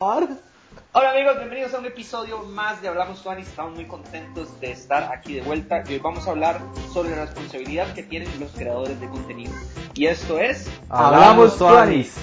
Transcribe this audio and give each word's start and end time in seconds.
Hola 0.00 1.10
amigos, 1.10 1.38
bienvenidos 1.38 1.74
a 1.74 1.80
un 1.80 1.86
episodio 1.86 2.44
más 2.44 2.80
de 2.80 2.86
Hablamos 2.86 3.20
Tuanis. 3.20 3.48
Estamos 3.48 3.74
muy 3.74 3.84
contentos 3.86 4.60
de 4.60 4.70
estar 4.70 5.12
aquí 5.12 5.34
de 5.34 5.40
vuelta 5.40 5.82
y 5.88 5.94
hoy 5.94 5.98
vamos 5.98 6.28
a 6.28 6.30
hablar 6.30 6.60
sobre 6.92 7.16
la 7.16 7.24
responsabilidad 7.24 7.92
que 7.94 8.04
tienen 8.04 8.28
los 8.38 8.52
creadores 8.52 9.00
de 9.00 9.08
contenido. 9.08 9.52
Y 9.94 10.06
esto 10.06 10.38
es... 10.38 10.70
Hablamos 10.88 11.58
Tuanis. 11.58 12.16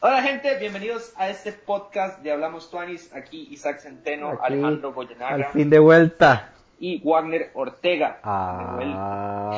Hola 0.00 0.22
gente, 0.22 0.56
bienvenidos 0.58 1.12
a 1.16 1.28
este 1.30 1.52
podcast 1.52 2.20
de 2.22 2.30
Hablamos 2.30 2.70
Tuanis. 2.70 3.12
Aquí 3.12 3.48
Isaac 3.50 3.80
Centeno, 3.80 4.30
Aquí, 4.30 4.38
Alejandro 4.42 4.92
Goyenaga 4.92 5.34
Al 5.34 5.44
fin 5.46 5.68
de 5.68 5.80
vuelta. 5.80 6.52
y 6.78 7.00
Wagner 7.04 7.50
Ortega. 7.54 8.20
De 8.68 8.74
vuelta. 8.84 9.50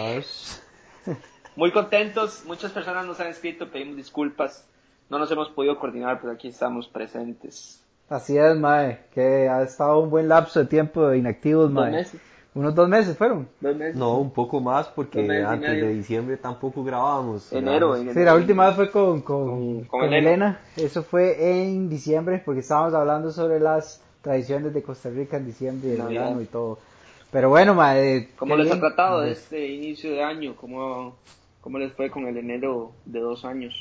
Muy 1.56 1.70
contentos, 1.70 2.42
muchas 2.46 2.72
personas 2.72 3.06
nos 3.06 3.20
han 3.20 3.28
escrito, 3.28 3.68
pedimos 3.70 3.96
disculpas. 3.96 4.66
No 5.10 5.18
nos 5.18 5.30
hemos 5.30 5.50
podido 5.50 5.78
coordinar, 5.78 6.18
pero 6.20 6.32
aquí 6.32 6.48
estamos 6.48 6.88
presentes. 6.88 7.80
así 8.08 8.36
es, 8.36 8.56
mae. 8.56 9.00
Que 9.14 9.48
ha 9.48 9.62
estado 9.62 9.98
un 10.00 10.10
buen 10.10 10.28
lapso 10.28 10.60
de 10.60 10.66
tiempo 10.66 11.06
de 11.08 11.18
inactivos, 11.18 11.64
Dos 11.64 11.72
mae. 11.72 11.90
meses. 11.92 12.20
Unos 12.54 12.74
dos 12.74 12.88
meses 12.88 13.16
fueron. 13.16 13.48
Dos 13.60 13.74
meses. 13.76 13.96
No, 13.96 14.18
un 14.18 14.30
poco 14.30 14.60
más 14.60 14.86
porque 14.88 15.20
antes 15.44 15.70
de 15.80 15.88
diciembre 15.92 16.36
tampoco 16.36 16.84
grabábamos. 16.84 17.52
Enero. 17.52 17.90
Grabamos- 17.90 18.08
en 18.08 18.14
Sí, 18.14 18.20
la 18.24 18.34
última 18.36 18.66
vez 18.66 18.76
fue 18.76 18.90
con, 18.90 19.22
con, 19.22 19.46
Con- 19.48 19.74
con 19.84 20.00
con 20.00 20.04
Elena. 20.04 20.28
Elena. 20.30 20.60
Eso 20.76 21.02
fue 21.02 21.62
en 21.66 21.88
diciembre 21.88 22.40
porque 22.44 22.60
estábamos 22.60 22.94
hablando 22.94 23.30
sobre 23.32 23.58
las 23.58 24.00
tradiciones 24.22 24.72
de 24.72 24.82
Costa 24.82 25.10
Rica 25.10 25.36
en 25.36 25.46
diciembre 25.46 25.90
y 25.90 25.92
el 25.94 26.02
verano 26.02 26.40
y 26.40 26.46
todo. 26.46 26.78
Pero 27.32 27.48
bueno, 27.48 27.74
mae. 27.74 28.28
¿Cómo 28.38 28.56
les 28.56 28.68
ha 28.68 28.74
bien. 28.74 28.80
tratado 28.80 29.20
de 29.22 29.32
este 29.32 29.66
inicio 29.66 30.12
de 30.12 30.22
año? 30.22 30.54
¿Cómo, 30.54 31.16
¿Cómo 31.64 31.78
les 31.78 31.94
fue 31.94 32.10
con 32.10 32.26
el 32.26 32.36
enero 32.36 32.92
de 33.06 33.20
dos 33.20 33.46
años? 33.46 33.72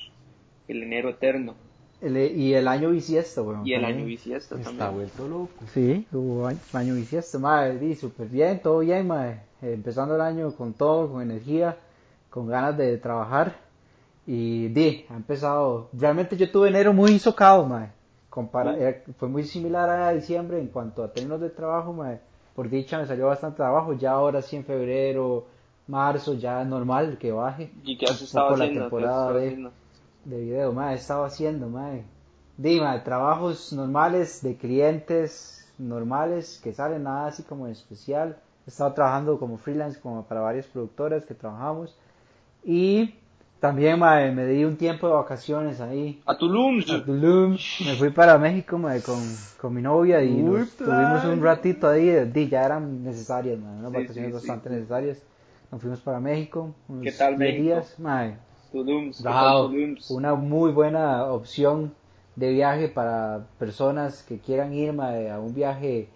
El 0.69 0.83
enero 0.83 1.09
eterno. 1.09 1.55
El- 1.99 2.15
y 2.17 2.53
el 2.53 2.69
año 2.69 2.91
bisiesto, 2.91 3.43
weón. 3.43 3.67
Y 3.67 3.73
el 3.73 3.81
también. 3.81 3.97
año 3.99 4.07
bisiesto 4.07 4.55
Está 4.55 4.69
también. 4.69 4.93
vuelto 4.93 5.27
loco. 5.27 5.51
Sí, 5.73 6.07
hubo 6.13 6.47
año, 6.47 6.59
año 6.71 6.95
bisiesto, 6.95 7.41
madre, 7.41 7.77
di, 7.79 7.93
súper 7.95 8.27
bien, 8.29 8.61
todo 8.61 8.79
bien, 8.79 9.05
madre. 9.05 9.41
Eh, 9.61 9.73
empezando 9.73 10.15
el 10.15 10.21
año 10.21 10.55
con 10.55 10.71
todo, 10.71 11.11
con 11.11 11.21
energía, 11.21 11.75
con 12.29 12.47
ganas 12.47 12.77
de 12.77 12.97
trabajar. 12.99 13.57
Y 14.25 14.69
di, 14.69 15.05
ha 15.09 15.15
empezado, 15.17 15.89
realmente 15.91 16.37
yo 16.37 16.49
tuve 16.49 16.69
enero 16.69 16.93
muy 16.93 17.19
socado, 17.19 17.65
madre. 17.65 17.89
Compara, 18.29 18.75
Sí. 18.75 18.81
era- 18.81 19.01
fue 19.17 19.27
muy 19.27 19.43
similar 19.43 19.89
a 19.89 20.13
diciembre 20.13 20.57
en 20.57 20.67
cuanto 20.67 21.03
a 21.03 21.11
términos 21.11 21.41
de 21.41 21.49
trabajo, 21.49 21.91
madre. 21.91 22.21
Por 22.55 22.69
dicha 22.69 22.97
me 22.97 23.05
salió 23.05 23.25
bastante 23.27 23.57
trabajo, 23.57 23.91
ya 23.91 24.11
ahora 24.11 24.41
sí 24.41 24.55
en 24.55 24.63
febrero, 24.63 25.47
marzo, 25.87 26.33
ya 26.33 26.61
es 26.61 26.67
normal 26.67 27.17
que 27.17 27.31
baje. 27.31 27.71
¿Y 27.83 27.97
qué 27.97 28.05
has 28.05 28.21
estado 28.21 28.55
la 28.55 28.65
haciendo? 28.65 28.81
¿Qué 28.81 28.83
has 28.83 28.89
temporada 28.91 29.33
de- 29.33 29.47
haciendo? 29.47 29.71
de 30.25 30.41
video, 30.41 30.71
madre, 30.73 30.93
he 30.93 30.97
estado 30.97 31.23
haciendo, 31.25 31.67
madre. 31.69 32.03
Dime, 32.57 32.99
trabajos 32.99 33.73
normales 33.73 34.41
de 34.43 34.55
clientes 34.55 35.67
normales 35.79 36.59
que 36.63 36.71
salen 36.71 37.03
nada 37.03 37.27
así 37.27 37.43
como 37.43 37.65
en 37.65 37.71
especial. 37.73 38.37
He 38.65 38.69
estado 38.69 38.93
trabajando 38.93 39.37
como 39.39 39.57
freelance 39.57 39.99
como 39.99 40.23
para 40.23 40.39
varias 40.41 40.67
productoras 40.67 41.25
que 41.25 41.33
trabajamos. 41.33 41.95
Y 42.63 43.15
también, 43.59 43.99
madre, 43.99 44.31
me 44.31 44.45
di 44.45 44.63
un 44.65 44.77
tiempo 44.77 45.07
de 45.07 45.13
vacaciones 45.13 45.81
ahí. 45.81 46.21
A 46.25 46.37
Tulum. 46.37 46.79
a 46.79 47.03
Tulum. 47.03 47.51
Me 47.85 47.95
fui 47.97 48.09
para 48.11 48.37
México, 48.37 48.77
madre, 48.77 49.01
con, 49.01 49.19
con 49.59 49.73
mi 49.73 49.81
novia 49.81 50.23
y 50.23 50.35
Uy, 50.35 50.43
nos 50.43 50.69
tuvimos 50.71 51.25
un 51.25 51.41
ratito 51.43 51.89
ahí. 51.89 52.25
di, 52.25 52.47
ya 52.47 52.65
eran 52.65 53.03
necesarias, 53.03 53.59
madre, 53.59 53.79
unas 53.79 53.91
Sí, 53.91 53.97
vacaciones 53.97 54.31
sí, 54.33 54.39
sí. 54.41 54.47
bastante 54.47 54.69
necesarias. 54.69 55.17
Nos 55.73 55.81
fuimos 55.81 56.01
para 56.01 56.19
México, 56.19 56.69
unos 56.87 57.03
¿Qué 57.03 57.11
tal 57.13 57.35
10 57.35 57.39
México? 57.39 57.63
días, 57.63 57.99
madre. 57.99 58.37
Tulum. 58.71 59.11
¿qué 59.11 59.23
tal 59.23 59.53
Wow, 59.63 59.71
Tulum? 59.71 59.95
una 60.09 60.35
muy 60.35 60.71
buena 60.71 61.25
opción 61.25 61.95
de 62.35 62.51
viaje 62.51 62.89
para 62.89 63.47
personas 63.57 64.21
que 64.21 64.37
quieran 64.37 64.71
ir 64.75 64.93
mae, 64.93 65.31
a 65.31 65.39
un 65.39 65.55
viaje 65.55 66.09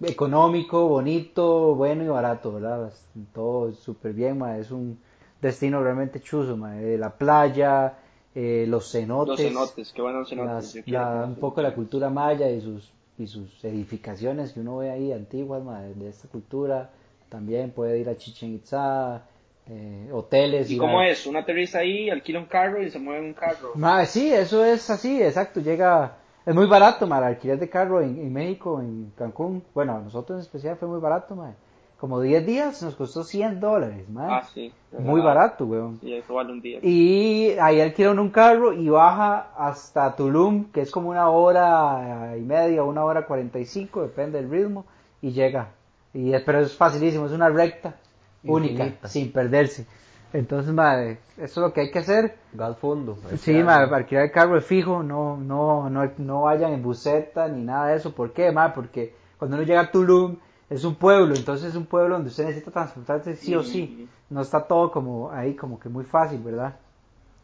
económico, 0.00 0.86
bonito, 0.86 1.74
bueno 1.74 2.04
y 2.04 2.06
barato, 2.06 2.52
¿verdad? 2.52 2.92
Todo 3.32 3.72
súper 3.72 4.12
bien, 4.12 4.38
mae, 4.38 4.60
es 4.60 4.70
un 4.70 4.96
destino 5.42 5.82
realmente 5.82 6.20
chuzo, 6.20 6.56
mae, 6.56 6.96
la 6.96 7.10
playa, 7.10 7.94
eh, 8.32 8.64
los 8.68 8.92
cenotes, 8.92 9.28
Los 9.28 9.40
cenotes, 9.40 9.92
qué 9.92 10.02
buenos 10.02 10.28
cenotes. 10.28 10.54
las- 10.54 10.72
yo 10.74 10.84
quiero 10.84 11.00
la- 11.00 11.10
conocer. 11.10 11.28
un 11.30 11.34
poco 11.40 11.62
la 11.62 11.74
cultura 11.74 12.10
maya 12.10 12.48
y 12.48 12.60
sus 12.60 12.92
y 13.18 13.26
sus 13.26 13.64
edificaciones 13.64 14.52
que 14.52 14.60
uno 14.60 14.76
ve 14.76 14.90
ahí 14.92 15.10
antiguas 15.12 15.64
mae, 15.64 15.94
de 15.94 16.08
esta 16.08 16.28
cultura, 16.28 16.90
también 17.34 17.72
puede 17.72 17.98
ir 17.98 18.08
a 18.08 18.16
Chichen 18.16 18.54
Itza, 18.54 19.22
eh, 19.68 20.08
hoteles. 20.12 20.70
¿Y 20.70 20.76
cómo 20.78 21.00
a- 21.00 21.08
es? 21.08 21.26
Una 21.26 21.40
aterriza 21.40 21.80
ahí, 21.80 22.08
alquila 22.08 22.38
un 22.38 22.46
carro 22.46 22.80
y 22.80 22.88
se 22.90 23.00
mueve 23.00 23.18
en 23.22 23.24
un 23.26 23.34
carro. 23.34 23.72
Ma, 23.74 24.06
sí, 24.06 24.32
eso 24.32 24.64
es 24.64 24.88
así, 24.88 25.20
exacto. 25.20 25.58
Llega, 25.60 26.12
es 26.46 26.54
muy 26.54 26.66
barato, 26.66 27.08
ma, 27.08 27.16
alquiler 27.16 27.58
de 27.58 27.68
carro 27.68 28.00
en, 28.00 28.20
en 28.20 28.32
México, 28.32 28.80
en 28.80 29.12
Cancún. 29.18 29.64
Bueno, 29.74 29.96
a 29.96 29.98
nosotros 29.98 30.36
en 30.38 30.42
especial 30.42 30.76
fue 30.76 30.86
muy 30.86 31.00
barato, 31.00 31.34
ma. 31.34 31.54
Como 31.98 32.20
10 32.20 32.46
días 32.46 32.80
nos 32.84 32.94
costó 32.94 33.24
100 33.24 33.58
dólares, 33.58 34.08
ma. 34.08 34.36
Ah, 34.36 34.42
sí. 34.54 34.72
muy 34.96 35.20
barato, 35.20 35.64
weón. 35.66 35.98
Sí, 36.00 36.14
eso 36.14 36.34
vale 36.34 36.52
un 36.52 36.60
día. 36.60 36.78
Y 36.82 37.56
ahí 37.60 37.80
alquilan 37.80 38.20
un 38.20 38.30
carro 38.30 38.72
y 38.72 38.88
baja 38.88 39.48
hasta 39.58 40.14
Tulum, 40.14 40.70
que 40.70 40.82
es 40.82 40.92
como 40.92 41.08
una 41.10 41.30
hora 41.30 42.36
y 42.38 42.42
media, 42.42 42.84
una 42.84 43.02
hora 43.04 43.26
45, 43.26 44.02
depende 44.02 44.40
del 44.40 44.48
ritmo, 44.48 44.84
y 45.20 45.32
llega. 45.32 45.70
Y, 46.14 46.32
es- 46.32 46.42
pero 46.42 46.60
es 46.60 46.76
facilísimo, 46.76 47.26
es 47.26 47.32
una 47.32 47.48
recta 47.50 47.96
única, 48.44 48.84
Infinita. 48.84 49.08
sin 49.08 49.32
perderse. 49.32 49.86
Entonces, 50.32 50.72
ma, 50.72 51.00
eso 51.02 51.18
es 51.36 51.56
lo 51.56 51.72
que 51.72 51.82
hay 51.82 51.90
que 51.90 52.00
hacer. 52.00 52.36
Gal 52.52 52.74
fondo. 52.76 53.16
Sí, 53.36 53.52
ma, 53.62 53.84
para 53.84 53.98
alquilar 53.98 54.24
el 54.24 54.32
carro 54.32 54.56
es 54.58 54.64
fijo, 54.64 55.02
no, 55.02 55.36
no, 55.36 55.88
no, 55.88 56.10
no 56.18 56.42
vayan 56.42 56.72
en 56.72 56.82
buseta 56.82 57.46
ni 57.48 57.62
nada 57.62 57.88
de 57.88 57.96
eso. 57.96 58.12
¿Por 58.14 58.32
qué, 58.32 58.50
ma? 58.50 58.72
Porque 58.74 59.14
cuando 59.38 59.56
uno 59.56 59.64
llega 59.64 59.80
a 59.82 59.90
Tulum 59.92 60.36
es 60.68 60.82
un 60.84 60.96
pueblo, 60.96 61.34
entonces 61.36 61.68
es 61.70 61.76
un 61.76 61.86
pueblo 61.86 62.14
donde 62.16 62.30
usted 62.30 62.46
necesita 62.46 62.72
transportarse 62.72 63.36
sí 63.36 63.54
o 63.54 63.62
sí. 63.62 64.08
No 64.30 64.40
está 64.40 64.66
todo 64.66 64.90
como 64.90 65.30
ahí, 65.30 65.54
como 65.54 65.78
que 65.78 65.88
muy 65.88 66.04
fácil, 66.04 66.40
¿verdad? 66.42 66.74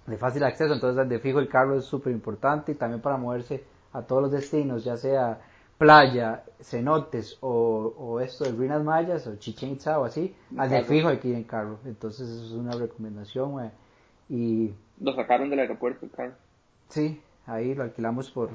De 0.06 0.16
fácil 0.16 0.42
acceso, 0.42 0.74
entonces 0.74 1.08
de 1.08 1.18
fijo 1.20 1.38
el 1.38 1.48
carro 1.48 1.78
es 1.78 1.84
súper 1.84 2.12
importante 2.12 2.72
y 2.72 2.74
también 2.74 3.00
para 3.00 3.16
moverse 3.16 3.62
a 3.92 4.02
todos 4.02 4.22
los 4.22 4.32
destinos, 4.32 4.82
ya 4.82 4.96
sea 4.96 5.38
playa, 5.80 6.44
cenotes 6.60 7.38
o, 7.40 7.94
o 7.96 8.20
esto 8.20 8.44
de 8.44 8.52
ruinas 8.52 8.84
mayas 8.84 9.26
o 9.26 9.36
Chichen 9.36 9.70
Itza 9.70 9.98
o 9.98 10.04
así, 10.04 10.34
al 10.58 10.68
de 10.68 10.84
fijo 10.84 11.08
hay 11.08 11.16
que 11.16 11.28
ir 11.28 11.36
en 11.36 11.44
carro. 11.44 11.78
Entonces 11.86 12.28
eso 12.28 12.44
es 12.44 12.52
una 12.52 12.72
recomendación. 12.72 13.72
Y 14.28 14.74
Lo 15.00 15.14
sacaron 15.14 15.48
del 15.48 15.60
aeropuerto 15.60 16.04
el 16.04 16.12
carro. 16.12 16.34
Sí, 16.90 17.18
ahí 17.46 17.74
lo 17.74 17.84
alquilamos 17.84 18.30
por 18.30 18.50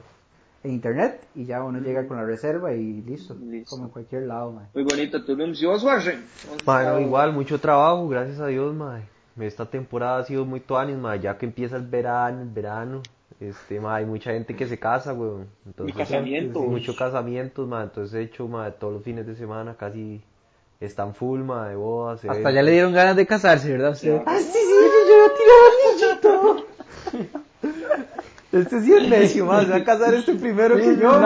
en 0.64 0.74
internet 0.74 1.26
y 1.34 1.46
ya 1.46 1.64
uno 1.64 1.80
llega 1.80 2.08
con 2.08 2.18
la 2.18 2.26
reserva 2.26 2.74
y 2.74 3.02
listo, 3.02 3.34
Listo. 3.34 3.72
como 3.72 3.86
en 3.86 3.92
cualquier 3.92 4.24
lado. 4.28 4.62
Muy 4.76 4.84
bonito 4.84 5.26
Tulum. 5.26 5.52
¿Y 5.56 5.66
vos, 5.66 5.84
Warren? 5.84 6.24
Bueno, 6.64 7.00
igual, 7.00 7.34
mucho 7.34 7.60
trabajo, 7.60 8.08
gracias 8.08 8.40
a 8.40 8.48
Dios, 8.48 8.76
mae. 8.76 9.02
Esta 9.40 9.66
temporada 9.66 10.20
ha 10.20 10.24
sido 10.26 10.46
muy 10.46 10.60
tuanis, 10.60 10.98
ya 11.22 11.40
que 11.40 11.48
empieza 11.48 11.76
el 11.76 11.88
verano, 11.88 12.44
el 12.44 12.50
verano. 12.50 13.02
Este, 13.40 13.80
mae, 13.82 14.00
hay 14.00 14.06
mucha 14.06 14.32
gente 14.32 14.56
que 14.56 14.66
se 14.68 14.80
casa, 14.80 15.14
weón. 15.14 15.48
Entonces, 15.66 15.96
Y 15.96 15.98
casamientos. 16.00 16.62
sí, 16.64 16.68
muchos 16.70 16.96
casamientos, 16.96 17.68
mae. 17.68 17.84
Entonces 17.84 18.14
he 18.16 18.22
hecho, 18.22 18.48
mae, 18.48 18.72
todos 18.72 18.94
los 18.94 19.04
fines 19.04 19.28
de 19.28 19.36
semana 19.36 19.76
casi 19.76 20.22
están 20.80 21.14
full, 21.16 21.42
mae, 21.42 21.72
de 21.72 21.76
bodas. 21.76 22.20
Hasta 22.20 22.28
eventos. 22.34 22.54
ya 22.54 22.62
le 22.64 22.72
dieron 22.72 22.94
ganas 22.94 23.16
de 23.18 23.26
casarse, 23.28 23.72
¿verdad? 23.72 23.92
Usted? 23.92 24.16
Ya. 24.16 24.24
Ah, 24.26 24.38
sí, 24.40 24.46
sí, 24.52 24.60
yo 25.10 25.16
iba 25.18 25.26
a 25.26 25.34
tirar 25.36 25.62
anillito. 26.24 26.66
Este 28.52 28.82
sí 28.82 28.94
es 28.94 29.10
necio, 29.10 29.46
mae, 29.46 29.66
se 29.66 29.72
va 29.72 29.78
a 29.78 29.84
casar 29.84 30.14
este 30.14 30.34
primero 30.36 30.78
que 30.78 30.96
yo, 30.98 31.20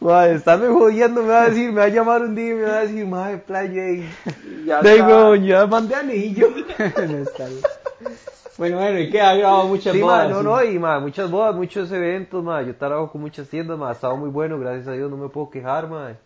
No. 0.00 0.22
estarme 0.24 0.68
jodiendo, 0.68 1.20
me 1.22 1.28
va 1.28 1.42
a 1.42 1.48
decir, 1.50 1.70
me 1.72 1.80
va 1.80 1.84
a 1.84 1.88
llamar 1.88 2.22
un 2.22 2.34
día 2.34 2.50
y 2.52 2.54
me 2.54 2.62
va 2.62 2.78
a 2.78 2.80
decir, 2.80 3.06
mae, 3.06 3.36
playa 3.36 3.90
y... 3.90 4.08
Ya 4.64 4.80
weón, 4.80 5.44
ya 5.44 5.66
mandé 5.66 5.94
anillo. 5.94 6.48
No 6.78 7.18
está 7.18 7.46
bien. 7.46 7.60
Bueno, 8.60 8.76
bueno, 8.76 8.98
¿y 9.00 9.08
qué? 9.08 9.22
Ha 9.22 9.34
grabado 9.36 9.68
muchas 9.68 9.94
Sí, 9.94 10.02
bodas. 10.02 10.28
ma, 10.28 10.34
no, 10.34 10.42
no, 10.42 10.62
y 10.62 10.78
ma, 10.78 11.00
muchas 11.00 11.30
bodas, 11.30 11.54
muchos 11.54 11.90
eventos, 11.92 12.44
ma, 12.44 12.60
yo 12.60 12.76
trabajo 12.76 13.10
con 13.10 13.22
muchas 13.22 13.48
tiendas, 13.48 13.78
ma, 13.78 13.88
ha 13.88 13.92
estado 13.92 14.18
muy 14.18 14.28
bueno, 14.28 14.58
gracias 14.58 14.86
a 14.88 14.92
Dios, 14.92 15.10
no 15.10 15.16
me 15.16 15.30
puedo 15.30 15.48
quejar, 15.48 15.88
ma. 15.88 16.18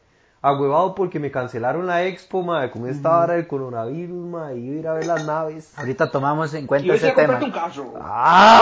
Agüevado 0.44 0.94
porque 0.94 1.18
me 1.18 1.30
cancelaron 1.30 1.86
la 1.86 2.04
expo, 2.04 2.42
madre, 2.42 2.70
con 2.70 2.86
esta 2.86 3.08
vara 3.08 3.34
del 3.34 3.46
coronavirus, 3.46 4.26
madre, 4.26 4.58
y 4.58 4.66
iba 4.66 4.74
a 4.74 4.78
ir 4.78 4.88
a 4.88 4.92
ver 4.92 5.06
las 5.06 5.24
naves. 5.24 5.72
Ahorita 5.74 6.10
tomamos 6.10 6.52
en 6.52 6.66
cuenta 6.66 6.92
ese 6.94 7.06
se 7.06 7.12
tema. 7.12 7.38
comprarte 7.38 7.44
un 7.46 7.50
carro. 7.50 7.94
¡Ah! 7.98 8.60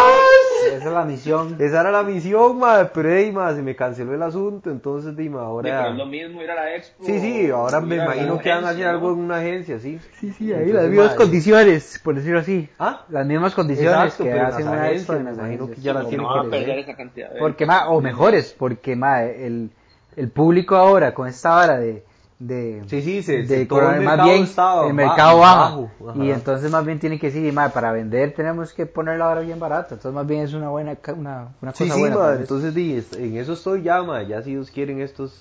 Esa 0.65 0.77
es 0.77 0.85
la 0.85 1.05
misión. 1.05 1.57
Esa 1.59 1.81
era 1.81 1.91
la 1.91 2.05
misión, 2.05 2.61
madre, 2.61 2.89
pero 2.95 3.13
ey, 3.13 3.33
madre, 3.33 3.57
se 3.57 3.63
me 3.63 3.75
canceló 3.75 4.15
el 4.15 4.23
asunto, 4.23 4.71
entonces, 4.71 5.17
dime, 5.17 5.41
ahora... 5.41 5.83
no 5.83 5.89
es 5.89 5.97
lo 5.97 6.07
mismo 6.07 6.41
ir 6.41 6.53
a 6.53 6.55
la 6.55 6.77
expo. 6.77 7.05
Sí, 7.05 7.19
sí, 7.19 7.51
ahora 7.51 7.81
me 7.81 7.97
imagino 7.97 8.39
que 8.39 8.51
van 8.51 8.65
a 8.65 8.69
hacer 8.69 8.87
algo 8.87 9.13
en 9.13 9.19
una 9.19 9.39
agencia, 9.39 9.81
sí. 9.81 9.99
Sí, 10.21 10.33
sí, 10.33 10.53
ahí 10.53 10.73
las 10.73 10.87
mismas 10.87 11.15
condiciones, 11.17 12.01
por 12.05 12.15
decirlo 12.15 12.39
así. 12.39 12.69
¿Ah? 12.79 13.05
Las 13.09 13.27
mismas 13.27 13.55
condiciones 13.57 13.93
Exacto, 13.93 14.23
que 14.23 14.31
pero 14.31 14.41
en 14.41 14.47
hacen 14.47 14.69
una 14.69 14.91
expo 14.93 15.13
me 15.15 15.33
imagino 15.33 15.67
que 15.69 15.81
ya 15.81 15.95
las 15.95 16.09
tienen 16.09 16.27
no 16.27 16.33
que 16.33 16.39
van 16.39 16.47
a 16.47 16.51
perder 16.51 16.79
esa 16.79 16.95
cantidad 16.95 17.31
de 17.33 17.41
Porque, 17.41 17.67
ma, 17.67 17.89
o 17.89 18.01
mejores, 18.01 18.55
porque, 18.57 18.95
ma, 18.95 19.25
el, 19.25 19.71
el 20.17 20.29
público 20.31 20.77
ahora 20.77 21.15
con 21.15 21.27
esta 21.29 21.51
vara 21.51 21.79
de, 21.79 22.05
de, 22.39 22.83
Sí, 22.87 23.03
sí, 23.03 23.23
se- 23.23 23.39
de 23.39 23.47
se- 23.47 23.67
todo 23.67 23.91
el 23.93 24.01
mercado 24.01 24.29
bien, 24.29 24.49
el 24.87 24.95
mercado 24.95 25.39
baja, 25.39 25.61
bajo, 25.61 25.91
ajá. 26.11 26.19
y 26.25 26.31
entonces 26.31 26.71
más 26.71 26.85
bien 26.85 26.99
tiene 26.99 27.19
que 27.19 27.29
decir, 27.29 27.53
ma, 27.53 27.69
para 27.71 27.93
vender 27.93 28.35
tenemos 28.35 28.73
que 28.73 28.87
poner 28.87 29.19
la 29.19 29.27
vara 29.27 29.41
bien 29.43 29.59
barata, 29.61 29.95
entonces 29.95 30.13
más 30.13 30.27
bien 30.27 30.43
es 30.43 30.53
una 30.55 30.69
buena, 30.69 30.97
ca- 30.97 31.15
una, 31.15 31.49
una 31.63 31.73
cosa 31.73 31.85
Sí, 31.85 31.91
sí, 31.91 32.01
buena. 32.01 32.17
madre, 32.17 32.41
entonces 32.41 32.75
di, 32.75 33.05
en 33.17 33.37
eso 33.37 33.53
estoy 33.55 33.83
ya, 33.83 34.03
madre, 34.03 34.27
ya 34.27 34.43
si 34.43 34.51
Dios 34.51 34.71
quieren 34.71 35.01
estos, 35.01 35.39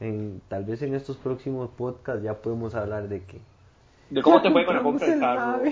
en, 0.00 0.40
tal 0.48 0.64
vez 0.64 0.82
en 0.82 0.94
estos 0.94 1.16
próximos 1.16 1.70
podcasts 1.70 2.22
ya 2.22 2.34
podemos 2.34 2.74
hablar 2.74 3.08
de 3.08 3.22
que... 3.24 3.40
De 4.10 4.22
cómo 4.22 4.42
te 4.42 4.50
fue 4.50 4.64
con 4.66 4.76
la 4.76 4.82
compra 4.82 5.06
del 5.08 5.18
carro. 5.18 5.62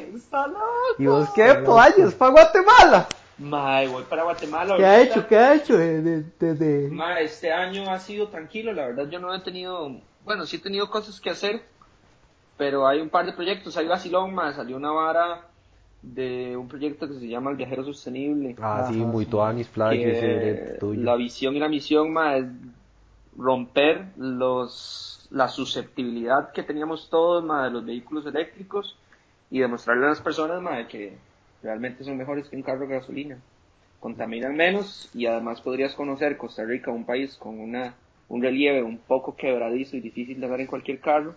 ¿Y 0.98 1.06
vos 1.06 1.28
qué, 1.34 1.54
Toallas, 1.64 2.14
para 2.14 2.30
Guatemala? 2.32 3.06
Mae, 3.38 3.88
voy 3.88 4.04
para 4.04 4.22
Guatemala. 4.24 4.76
¿Qué 4.76 4.84
ha 4.84 5.00
hecho? 5.02 5.26
¿Qué 5.26 5.36
ha 5.36 5.54
hecho? 5.54 5.78
eh, 5.80 6.00
de- 6.02 6.22
de- 6.38 6.54
de- 6.54 6.88
Ma, 6.90 7.20
este 7.20 7.52
año 7.52 7.90
ha 7.90 7.98
sido 7.98 8.28
tranquilo, 8.28 8.72
la 8.72 8.86
verdad 8.86 9.08
yo 9.08 9.18
no 9.18 9.34
he 9.34 9.40
tenido, 9.40 9.90
bueno, 10.24 10.46
sí 10.46 10.56
he 10.56 10.60
tenido 10.60 10.90
cosas 10.90 11.20
que 11.20 11.30
hacer, 11.30 11.62
pero 12.56 12.86
hay 12.86 13.00
un 13.00 13.08
par 13.10 13.26
de 13.26 13.32
proyectos, 13.32 13.76
hay 13.76 13.86
vacilón, 13.86 14.34
ma, 14.34 14.52
salió 14.52 14.76
una 14.76 14.92
vara 14.92 15.46
de 16.02 16.56
un 16.56 16.68
proyecto 16.68 17.08
que 17.08 17.14
se 17.14 17.28
llama 17.28 17.50
El 17.50 17.56
Viajero 17.56 17.84
Sostenible, 17.84 18.56
Ah, 18.60 18.84
sí, 18.86 18.94
Ajá, 19.00 19.04
muy 19.04 19.24
sí. 19.24 19.30
Toanis, 19.30 19.68
Flash, 19.68 20.00
que 20.00 20.10
ese 20.50 20.78
tuyo. 20.78 21.02
la 21.02 21.16
visión 21.16 21.56
y 21.56 21.60
la 21.60 21.68
misión, 21.68 22.12
ma, 22.12 22.36
es 22.36 22.46
romper 23.36 24.12
los, 24.16 25.26
la 25.30 25.48
susceptibilidad 25.48 26.52
que 26.52 26.62
teníamos 26.62 27.08
todos, 27.10 27.42
ma, 27.44 27.64
de 27.64 27.70
los 27.70 27.84
vehículos 27.86 28.26
eléctricos 28.26 28.98
y 29.50 29.60
demostrarle 29.60 30.06
a 30.06 30.10
las 30.10 30.20
personas, 30.20 30.60
ma, 30.62 30.76
de 30.78 30.88
que 30.88 31.18
realmente 31.62 32.04
son 32.04 32.16
mejores 32.16 32.48
que 32.48 32.56
un 32.56 32.62
carro 32.62 32.86
de 32.86 32.94
gasolina. 32.98 33.38
Contaminan 34.00 34.56
menos 34.56 35.08
y 35.14 35.26
además 35.26 35.60
podrías 35.60 35.94
conocer 35.94 36.36
Costa 36.36 36.64
Rica, 36.64 36.90
un 36.90 37.04
país 37.04 37.36
con 37.36 37.60
una, 37.60 37.94
un 38.28 38.42
relieve 38.42 38.82
un 38.82 38.98
poco 38.98 39.36
quebradizo 39.36 39.96
y 39.96 40.00
difícil 40.00 40.40
de 40.40 40.48
ver 40.48 40.60
en 40.60 40.66
cualquier 40.66 41.00
carro. 41.00 41.34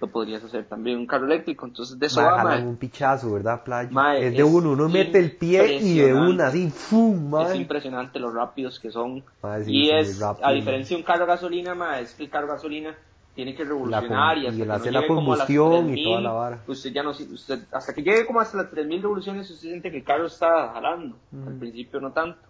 Lo 0.00 0.08
podrías 0.08 0.42
hacer 0.44 0.64
también 0.64 0.98
un 0.98 1.06
carro 1.06 1.26
eléctrico. 1.26 1.66
Entonces, 1.66 1.98
de 1.98 2.06
eso 2.06 2.22
va, 2.22 2.42
ma. 2.42 2.56
un 2.58 2.76
pichazo, 2.76 3.32
¿verdad, 3.32 3.64
Playa? 3.64 3.90
Mae, 3.90 4.26
es 4.26 4.32
de 4.32 4.38
es 4.38 4.44
uno, 4.44 4.72
uno 4.72 4.88
mete 4.88 5.18
el 5.18 5.32
pie 5.32 5.78
y 5.80 5.98
de 5.98 6.14
una, 6.14 6.48
así, 6.48 6.70
¡fum! 6.70 7.36
Es 7.40 7.54
impresionante 7.56 8.20
lo 8.20 8.32
rápidos 8.32 8.78
que 8.78 8.90
son. 8.92 9.24
Sí, 9.64 9.72
y 9.72 9.90
es, 9.90 10.20
rápidos, 10.20 10.48
a 10.48 10.52
diferencia 10.52 10.96
de 10.96 11.02
un 11.02 11.06
carro 11.06 11.26
de 11.26 11.32
gasolina, 11.32 11.74
ma, 11.74 11.98
es 11.98 12.14
que 12.14 12.24
el 12.24 12.30
carro 12.30 12.46
de 12.46 12.52
gasolina 12.52 12.96
tiene 13.38 13.54
que 13.54 13.62
revolucionar 13.62 14.36
y 14.36 14.48
hasta 14.48 14.56
y 14.56 14.58
que 14.58 14.66
no 14.66 14.74
hacer 14.74 14.92
la 14.92 15.00
llegue 15.00 15.14
como 15.14 15.32
a 15.32 15.36
las 15.36 15.46
combustión 15.46 15.84
y 15.90 15.92
3000, 15.92 16.04
toda 16.04 16.20
la 16.20 16.32
vara. 16.32 16.58
Usted 16.66 16.92
ya 16.92 17.04
no, 17.04 17.10
usted, 17.10 17.60
hasta 17.70 17.94
que 17.94 18.02
llegue 18.02 18.26
como 18.26 18.40
hasta 18.40 18.56
las 18.56 18.70
3000 18.70 19.00
revoluciones, 19.00 19.48
usted 19.48 19.68
siente 19.68 19.92
que 19.92 19.98
el 19.98 20.02
carro 20.02 20.26
está 20.26 20.72
jalando. 20.72 21.14
Al 21.46 21.54
principio 21.54 22.00
no 22.00 22.10
tanto. 22.10 22.40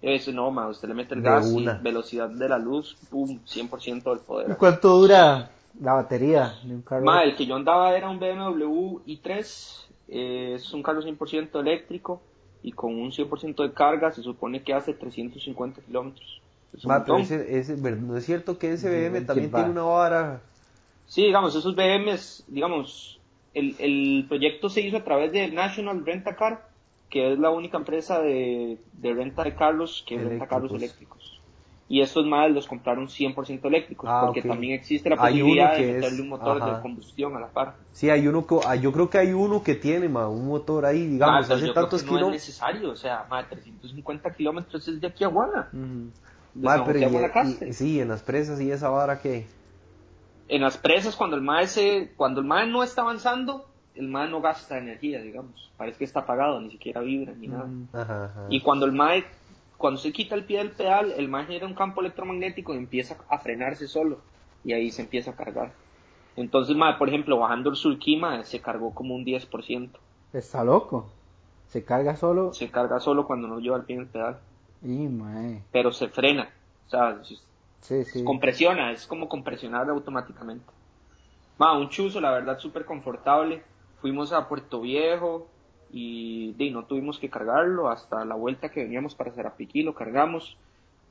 Eso 0.00 0.32
no, 0.32 0.50
ma, 0.50 0.66
usted 0.66 0.88
le 0.88 0.94
mete 0.94 1.14
el 1.14 1.22
De 1.22 1.28
gas 1.28 1.46
una. 1.46 1.78
y 1.80 1.84
velocidad 1.84 2.28
de 2.28 2.48
la 2.48 2.58
luz, 2.58 2.96
pum, 3.08 3.38
100% 3.46 4.02
del 4.02 4.18
poder. 4.18 4.50
¿Y 4.50 4.54
¿Cuánto 4.56 4.98
dura 4.98 5.48
la 5.80 5.92
batería 5.92 6.54
de 6.64 6.74
un 6.74 6.82
carro? 6.82 7.04
Ma, 7.04 7.22
el 7.22 7.36
que 7.36 7.46
yo 7.46 7.54
andaba 7.54 7.96
era 7.96 8.10
un 8.10 8.18
BMW 8.18 8.98
i3, 9.06 9.86
eh, 10.08 10.54
es 10.56 10.74
un 10.74 10.82
carro 10.82 11.02
100% 11.02 11.60
eléctrico 11.60 12.20
y 12.64 12.72
con 12.72 12.96
un 12.96 13.12
100% 13.12 13.62
de 13.62 13.72
carga 13.72 14.10
se 14.10 14.22
supone 14.22 14.64
que 14.64 14.74
hace 14.74 14.92
350 14.92 15.82
kilómetros. 15.82 16.41
Es 16.74 16.84
pero 16.84 17.18
ese, 17.18 17.58
ese, 17.58 17.76
no 17.76 18.16
es 18.16 18.24
cierto 18.24 18.58
que 18.58 18.72
ese 18.72 18.88
BM 18.88 19.20
Sí, 19.20 19.26
también 19.26 19.50
tiene 19.52 19.70
una 19.70 19.82
vara. 19.82 20.40
Sí, 21.06 21.22
digamos, 21.26 21.54
esos 21.54 21.74
BMs, 21.76 22.44
digamos, 22.48 23.18
el, 23.52 23.76
el 23.78 24.24
proyecto 24.28 24.68
se 24.70 24.80
hizo 24.80 24.96
a 24.96 25.04
través 25.04 25.32
de 25.32 25.48
National 25.48 26.04
Rent 26.06 26.26
a 26.26 26.36
Car, 26.36 26.66
que 27.10 27.32
es 27.32 27.38
la 27.38 27.50
única 27.50 27.76
empresa 27.76 28.20
de, 28.20 28.78
de 28.92 29.12
renta 29.12 29.44
de 29.44 29.54
carros 29.54 30.02
que 30.06 30.16
renta 30.16 30.46
carros 30.46 30.72
Eléctricos. 30.72 31.40
Y 31.88 32.00
estos 32.00 32.24
más 32.24 32.50
los 32.50 32.66
compraron 32.66 33.08
100% 33.08 33.68
eléctricos, 33.68 34.08
Ah, 34.08 34.22
porque 34.24 34.40
también 34.40 34.72
existe 34.72 35.10
la 35.10 35.16
posibilidad 35.16 35.74
de 35.76 35.80
es- 35.90 35.94
meterle 35.96 36.22
un 36.22 36.28
motor 36.30 36.56
ajá. 36.62 36.76
de 36.76 36.80
combustión 36.80 37.36
a 37.36 37.40
la 37.40 37.48
par. 37.48 37.76
Sí, 37.92 38.08
hay 38.08 38.26
uno, 38.26 38.46
que- 38.46 38.58
ah, 38.66 38.76
yo 38.76 38.90
creo 38.92 39.10
que 39.10 39.18
hay 39.18 39.34
uno 39.34 39.62
que 39.62 39.74
tiene, 39.74 40.08
ma, 40.08 40.26
un 40.26 40.46
motor 40.46 40.86
ahí, 40.86 41.02
Ah, 41.04 41.08
digamos, 41.10 41.50
hace 41.50 41.66
yo 41.66 41.74
creo 41.74 41.84
tantos 41.84 42.02
que 42.02 42.10
no 42.12 42.18
es 42.18 42.28
necesario, 42.28 42.90
o 42.92 42.96
sea, 42.96 43.26
más 43.28 43.44
de 43.44 43.56
350 43.56 44.32
kilómetros 44.32 44.88
es 44.88 44.98
de 45.00 45.06
aquí 45.06 45.24
a 45.24 45.28
Guana. 45.28 45.68
Ma, 46.54 46.76
San 46.76 46.84
pero 46.86 46.98
José 46.98 47.04
a 47.04 47.08
y- 47.08 47.12
Guanacaste. 47.12 47.68
y- 47.68 47.72
sí, 47.72 48.00
en 48.00 48.08
las 48.08 48.22
presas 48.22 48.60
y 48.60 48.70
esa 48.70 48.88
vara 48.88 49.20
que... 49.20 49.46
En 50.48 50.60
las 50.60 50.76
presas, 50.76 51.16
cuando 51.16 51.36
el 51.36 51.42
MAE 51.42 51.66
se, 51.66 52.12
cuando 52.16 52.40
el 52.40 52.46
MAE 52.46 52.66
no 52.66 52.82
está 52.82 53.02
avanzando, 53.02 53.66
el 53.94 54.08
MAE 54.08 54.28
no 54.28 54.40
gasta 54.42 54.76
energía, 54.78 55.20
digamos. 55.22 55.70
Parece 55.78 55.98
que 55.98 56.04
está 56.04 56.20
apagado, 56.20 56.60
ni 56.60 56.70
siquiera 56.70 57.00
vibra 57.00 57.32
ni 57.32 57.48
nada. 57.48 57.68
Ajá, 57.92 58.24
ajá. 58.26 58.46
Y 58.50 58.60
cuando 58.60 58.84
el 58.84 58.92
MAE, 58.92 59.24
cuando 59.78 59.98
se 60.00 60.12
quita 60.12 60.34
el 60.34 60.44
pie 60.44 60.58
del 60.58 60.72
pedal, 60.72 61.12
el 61.16 61.28
MAE 61.28 61.46
genera 61.46 61.66
un 61.66 61.74
campo 61.74 62.00
electromagnético 62.02 62.74
y 62.74 62.78
empieza 62.78 63.16
a 63.28 63.38
frenarse 63.38 63.88
solo. 63.88 64.18
Y 64.64 64.72
ahí 64.74 64.90
se 64.90 65.02
empieza 65.02 65.30
a 65.30 65.36
cargar. 65.36 65.72
Entonces, 66.36 66.76
MAE, 66.76 66.94
por 66.98 67.08
ejemplo, 67.08 67.38
bajando 67.38 67.70
el 67.70 67.76
Sulquima, 67.76 68.44
se 68.44 68.60
cargó 68.60 68.92
como 68.94 69.14
un 69.14 69.24
10%. 69.24 69.90
Está 70.34 70.64
loco. 70.64 71.08
Se 71.68 71.82
carga 71.84 72.16
solo 72.16 72.52
Se 72.52 72.70
carga 72.70 73.00
solo 73.00 73.26
cuando 73.26 73.48
no 73.48 73.58
lleva 73.58 73.78
el 73.78 73.84
pie 73.84 73.96
en 73.96 74.02
el 74.02 74.08
pedal. 74.08 74.38
Y. 74.84 75.62
Pero 75.70 75.92
se 75.92 76.08
frena. 76.08 76.50
O 76.86 76.90
sea, 76.90 77.20
Sí, 77.80 78.04
sí. 78.04 78.24
compresiona, 78.24 78.92
es 78.92 79.06
como 79.06 79.28
compresionar 79.28 79.88
automáticamente. 79.88 80.66
Ma, 81.58 81.76
un 81.76 81.88
chuzo, 81.88 82.20
la 82.20 82.30
verdad, 82.30 82.58
súper 82.58 82.84
confortable. 82.84 83.62
Fuimos 84.00 84.32
a 84.32 84.48
Puerto 84.48 84.80
Viejo 84.80 85.48
y 85.90 86.52
di, 86.54 86.70
no 86.70 86.84
tuvimos 86.84 87.18
que 87.18 87.28
cargarlo 87.28 87.88
hasta 87.90 88.24
la 88.24 88.34
vuelta 88.34 88.70
que 88.70 88.82
veníamos 88.82 89.14
para 89.14 89.32
Zarapiquí, 89.32 89.82
lo 89.82 89.94
cargamos. 89.94 90.56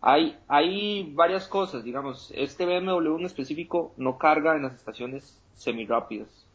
Hay, 0.01 0.37
hay 0.47 1.11
varias 1.13 1.47
cosas, 1.47 1.83
digamos, 1.83 2.33
este 2.35 2.65
BMW 2.65 3.17
en 3.19 3.25
específico 3.25 3.93
no 3.97 4.17
carga 4.17 4.55
en 4.55 4.63
las 4.63 4.73
estaciones 4.73 5.39
semirápidas. 5.55 6.47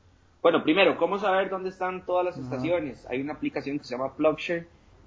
Bueno, 0.43 0.63
primero, 0.65 0.97
¿cómo 0.97 1.19
saber 1.19 1.49
dónde 1.49 1.69
están 1.69 2.05
todas 2.05 2.25
las 2.25 2.39
estaciones? 2.39 3.07
Hay 3.09 3.21
una 3.21 3.35
aplicación 3.35 3.79
que 3.79 3.85
se 3.85 3.97
llama 3.97 4.15
PlugShare, 4.15 4.67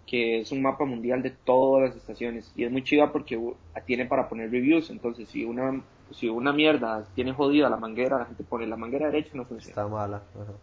que 0.10 0.40
es 0.40 0.52
un 0.52 0.64
mapa 0.64 0.86
mundial 0.86 1.22
de 1.22 1.30
todas 1.30 1.90
las 1.90 1.96
estaciones. 1.96 2.52
Y 2.56 2.64
es 2.64 2.72
muy 2.72 2.84
chiva 2.84 3.12
porque 3.12 3.38
uh, 3.38 3.56
tiene 3.86 4.06
para 4.06 4.28
poner 4.28 4.50
reviews. 4.50 4.90
Entonces, 4.90 5.30
si 5.30 5.46
una, 5.46 5.82
si 6.12 6.28
una 6.28 6.52
mierda 6.52 7.06
tiene 7.14 7.34
jodida 7.34 7.70
la 7.70 7.78
manguera, 7.78 8.18
la 8.18 8.26
gente 8.26 8.44
pone 8.44 8.66
la 8.66 8.76
manguera 8.76 9.06
derecha 9.06 9.30
no 9.36 9.46
funciona. 9.46 9.70
Está 9.70 9.88
mala. 9.88 10.24
ajá. 10.34 10.54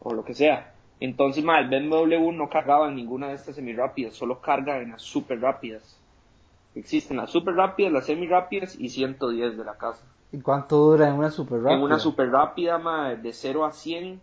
O 0.00 0.14
lo 0.14 0.24
que 0.24 0.32
sea. 0.32 0.72
Entonces, 1.00 1.44
ma, 1.44 1.58
el 1.60 1.68
BMW 1.68 2.32
no 2.32 2.48
cargaba 2.48 2.88
en 2.88 2.96
ninguna 2.96 3.28
de 3.28 3.34
estas 3.34 3.56
semirápidas, 3.56 4.14
solo 4.14 4.40
carga 4.40 4.78
en 4.78 4.92
las 4.92 5.02
super 5.02 5.38
rápidas. 5.38 5.98
Existen 6.74 7.18
las 7.18 7.30
super 7.30 7.54
rápidas, 7.54 7.92
las 7.92 8.06
semi 8.06 8.26
rápidas 8.26 8.74
y 8.78 8.88
110 8.88 9.58
de 9.58 9.64
la 9.64 9.76
casa. 9.76 10.02
¿Y 10.32 10.40
cuánto 10.40 10.76
dura 10.78 11.08
en 11.08 11.14
una 11.14 11.30
super 11.30 11.58
rápida? 11.58 11.76
En 11.76 11.82
una 11.82 11.98
super 11.98 12.30
rápida, 12.30 12.78
ma, 12.78 13.14
de 13.14 13.32
0 13.34 13.66
a 13.66 13.72
100 13.72 14.20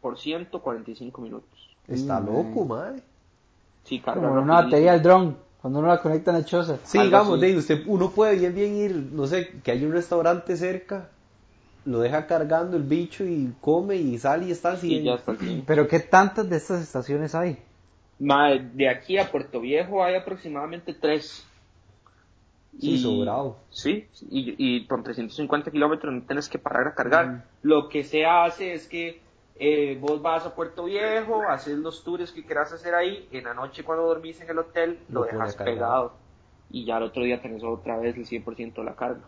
por 0.00 0.16
145 0.16 1.20
minutos. 1.20 1.76
Está 1.88 2.20
loco, 2.20 2.64
mae. 2.64 3.02
Sí, 3.84 4.00
carga 4.00 4.28
Como 4.28 4.40
una 4.40 4.62
batería 4.62 4.92
del 4.92 5.02
dron. 5.02 5.36
Cuando 5.60 5.78
uno 5.78 5.88
la 5.88 6.00
conecta 6.00 6.32
en 6.32 6.38
la 6.38 6.44
choza. 6.44 6.78
Sí, 6.82 6.98
Algo 6.98 7.08
digamos, 7.08 7.40
de, 7.40 7.56
usted, 7.56 7.82
uno 7.86 8.10
puede 8.10 8.36
bien, 8.36 8.54
bien 8.54 8.76
ir, 8.76 8.96
no 9.12 9.26
sé, 9.26 9.48
que 9.62 9.70
hay 9.70 9.84
un 9.84 9.92
restaurante 9.92 10.56
cerca, 10.56 11.08
lo 11.84 12.00
deja 12.00 12.26
cargando 12.26 12.76
el 12.76 12.82
bicho 12.82 13.24
y 13.24 13.52
come 13.60 13.94
y 13.94 14.18
sale 14.18 14.46
y 14.46 14.50
está 14.50 14.72
así. 14.72 14.92
Y 14.92 15.04
ya 15.04 15.14
está 15.14 15.32
así. 15.32 15.62
Pero 15.64 15.86
¿qué 15.86 16.00
tantas 16.00 16.48
de 16.50 16.56
estas 16.56 16.82
estaciones 16.82 17.36
hay? 17.36 17.58
De 18.18 18.88
aquí 18.88 19.18
a 19.18 19.30
Puerto 19.30 19.60
Viejo 19.60 20.02
hay 20.02 20.14
aproximadamente 20.14 20.94
tres. 20.94 21.46
Sí, 22.80 22.98
sobrado. 22.98 23.56
Sí, 23.70 24.06
y, 24.30 24.54
y 24.58 24.86
con 24.86 25.02
350 25.02 25.70
kilómetros 25.70 26.12
no 26.12 26.22
tienes 26.22 26.48
que 26.48 26.58
parar 26.58 26.88
a 26.88 26.94
cargar. 26.94 27.44
Lo 27.62 27.88
que 27.88 28.02
se 28.02 28.24
hace 28.24 28.72
es 28.72 28.86
que 28.86 29.20
eh, 29.64 29.96
vos 30.00 30.20
vas 30.20 30.44
a 30.44 30.54
Puerto 30.54 30.84
Viejo, 30.84 31.42
haces 31.48 31.78
los 31.78 32.02
tours 32.02 32.32
que 32.32 32.44
quieras 32.44 32.72
hacer 32.72 32.94
ahí, 32.96 33.28
en 33.30 33.44
la 33.44 33.54
noche 33.54 33.84
cuando 33.84 34.06
dormís 34.06 34.40
en 34.40 34.50
el 34.50 34.58
hotel 34.58 34.98
lo, 35.08 35.22
dejas 35.22 35.54
pegado 35.54 36.14
y 36.68 36.84
ya 36.84 36.96
el 36.96 37.04
otro 37.04 37.22
día 37.22 37.40
tenés 37.40 37.62
otra 37.62 37.96
vez 37.98 38.16
el 38.16 38.26
100% 38.26 38.74
de 38.74 38.84
la 38.84 38.96
carga. 38.96 39.20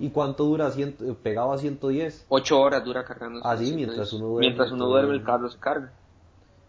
¿Y 0.00 0.10
cuánto 0.10 0.44
dura 0.44 0.70
ciento- 0.70 1.14
pegado 1.22 1.52
a 1.52 1.58
110? 1.58 2.26
Ocho 2.28 2.60
horas 2.60 2.84
dura 2.84 3.04
cargando. 3.04 3.40
Ah, 3.44 3.56
sí, 3.56 3.68
entonces, 3.70 3.76
mientras 3.86 4.12
uno 4.12 4.26
duerme, 4.26 4.46
Mientras 4.46 4.72
uno 4.72 4.86
duerme 4.86 5.14
el 5.14 5.22
carro 5.24 5.48
se 5.48 5.58
carga. 5.58 5.92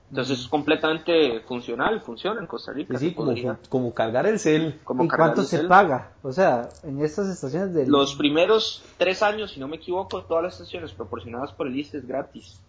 Entonces 0.09 0.39
es 0.39 0.47
completamente 0.47 1.39
funcional, 1.41 2.01
funciona 2.01 2.39
en 2.41 2.47
Costa 2.47 2.73
Rica. 2.73 2.97
Sí, 2.97 3.13
como, 3.13 3.33
como 3.69 3.93
cargar 3.93 4.25
el 4.25 4.39
cel. 4.39 4.79
Como 4.83 5.03
¿Y 5.03 5.07
cuánto 5.07 5.43
se 5.43 5.57
cel. 5.57 5.67
paga? 5.67 6.13
O 6.23 6.31
sea, 6.31 6.69
en 6.83 7.03
estas 7.03 7.27
estaciones 7.27 7.73
del... 7.75 7.89
Los 7.89 8.15
primeros 8.15 8.83
tres 8.97 9.21
años, 9.21 9.51
si 9.51 9.59
no 9.59 9.67
me 9.67 9.75
equivoco, 9.75 10.23
todas 10.23 10.43
las 10.43 10.53
estaciones 10.53 10.93
proporcionadas 10.93 11.53
por 11.53 11.67
el 11.67 11.77
ICE 11.77 11.99
es 11.99 12.07
gratis. 12.07 12.59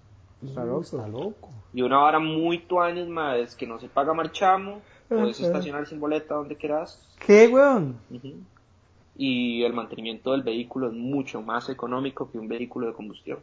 Está 0.44 0.64
loco. 0.64 0.82
Está 0.82 1.08
loco. 1.08 1.50
Y 1.72 1.82
una 1.82 1.98
vara 1.98 2.18
muy 2.18 2.58
tuanes, 2.58 3.08
ma, 3.08 3.36
es 3.36 3.54
que 3.54 3.66
no 3.66 3.78
se 3.78 3.88
paga 3.88 4.12
marchamo, 4.12 4.80
puedes 5.08 5.38
Ajá. 5.38 5.46
estacionar 5.46 5.86
sin 5.86 6.00
boleta 6.00 6.34
donde 6.34 6.56
quieras. 6.56 7.00
¿Qué, 7.24 7.46
weón? 7.48 7.96
Ujú. 8.10 8.34
Y 9.16 9.62
el 9.64 9.72
mantenimiento 9.74 10.32
del 10.32 10.42
vehículo 10.42 10.88
es 10.88 10.94
mucho 10.94 11.42
más 11.42 11.68
económico 11.68 12.30
que 12.30 12.38
un 12.38 12.48
vehículo 12.48 12.86
de 12.86 12.94
combustión. 12.94 13.38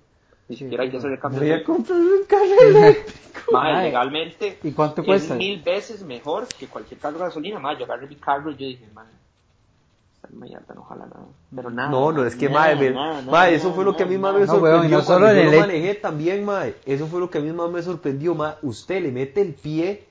Ni 0.49 0.55
Sí, 0.55 0.63
siquiera 0.63 0.83
hay 0.83 0.89
que 0.89 0.93
sí, 0.93 0.97
hacerle 0.99 1.19
cambio 1.19 1.41
Voy 1.41 1.51
a 1.51 1.63
comprar 1.63 1.99
un 1.99 2.23
carro 2.27 2.43
eléctrico. 2.69 3.51
Mae, 3.51 3.83
legalmente 3.83 4.57
¿y 4.63 4.71
cuánto 4.71 5.01
es 5.01 5.07
cuesta? 5.07 5.35
mil 5.35 5.61
veces 5.61 6.03
mejor 6.03 6.47
que 6.47 6.67
cualquier 6.67 6.99
carro 6.99 7.17
de 7.19 7.25
gasolina. 7.25 7.59
Mae, 7.59 7.77
yo 7.77 7.85
agarré 7.85 8.07
mi 8.07 8.15
carro 8.15 8.51
y 8.51 8.55
yo 8.55 8.65
dije, 8.65 8.87
mae, 8.93 9.07
no 10.75 10.83
jala 10.83 11.05
nada. 11.05 11.25
Pero 11.55 11.69
nada. 11.69 11.89
No, 11.89 12.11
no, 12.11 12.25
es 12.25 12.35
que, 12.35 12.49
nada, 12.49 12.75
nada, 12.75 13.21
mae, 13.21 13.55
eso 13.55 13.73
fue 13.73 13.83
lo 13.83 13.95
que 13.95 14.03
a 14.03 14.05
mí 14.05 14.17
más 14.17 14.33
me 14.33 14.41
nada. 14.41 14.53
No, 14.53 14.59
sorprendió 14.59 14.97
no 14.97 15.03
solo 15.03 15.29
en 15.29 15.35
yo 15.35 15.41
el 15.43 15.51
lo 15.51 15.59
manejé 15.59 15.95
también, 15.95 16.45
mae. 16.45 16.75
Eso 16.85 17.07
fue 17.07 17.19
lo 17.19 17.29
que 17.29 17.37
a 17.37 17.41
mí 17.41 17.51
más 17.51 17.69
me 17.71 17.81
sorprendió, 17.81 18.35
mae. 18.35 18.55
Usted 18.61 19.01
le 19.01 19.11
mete 19.11 19.41
el 19.41 19.53
pie 19.53 20.07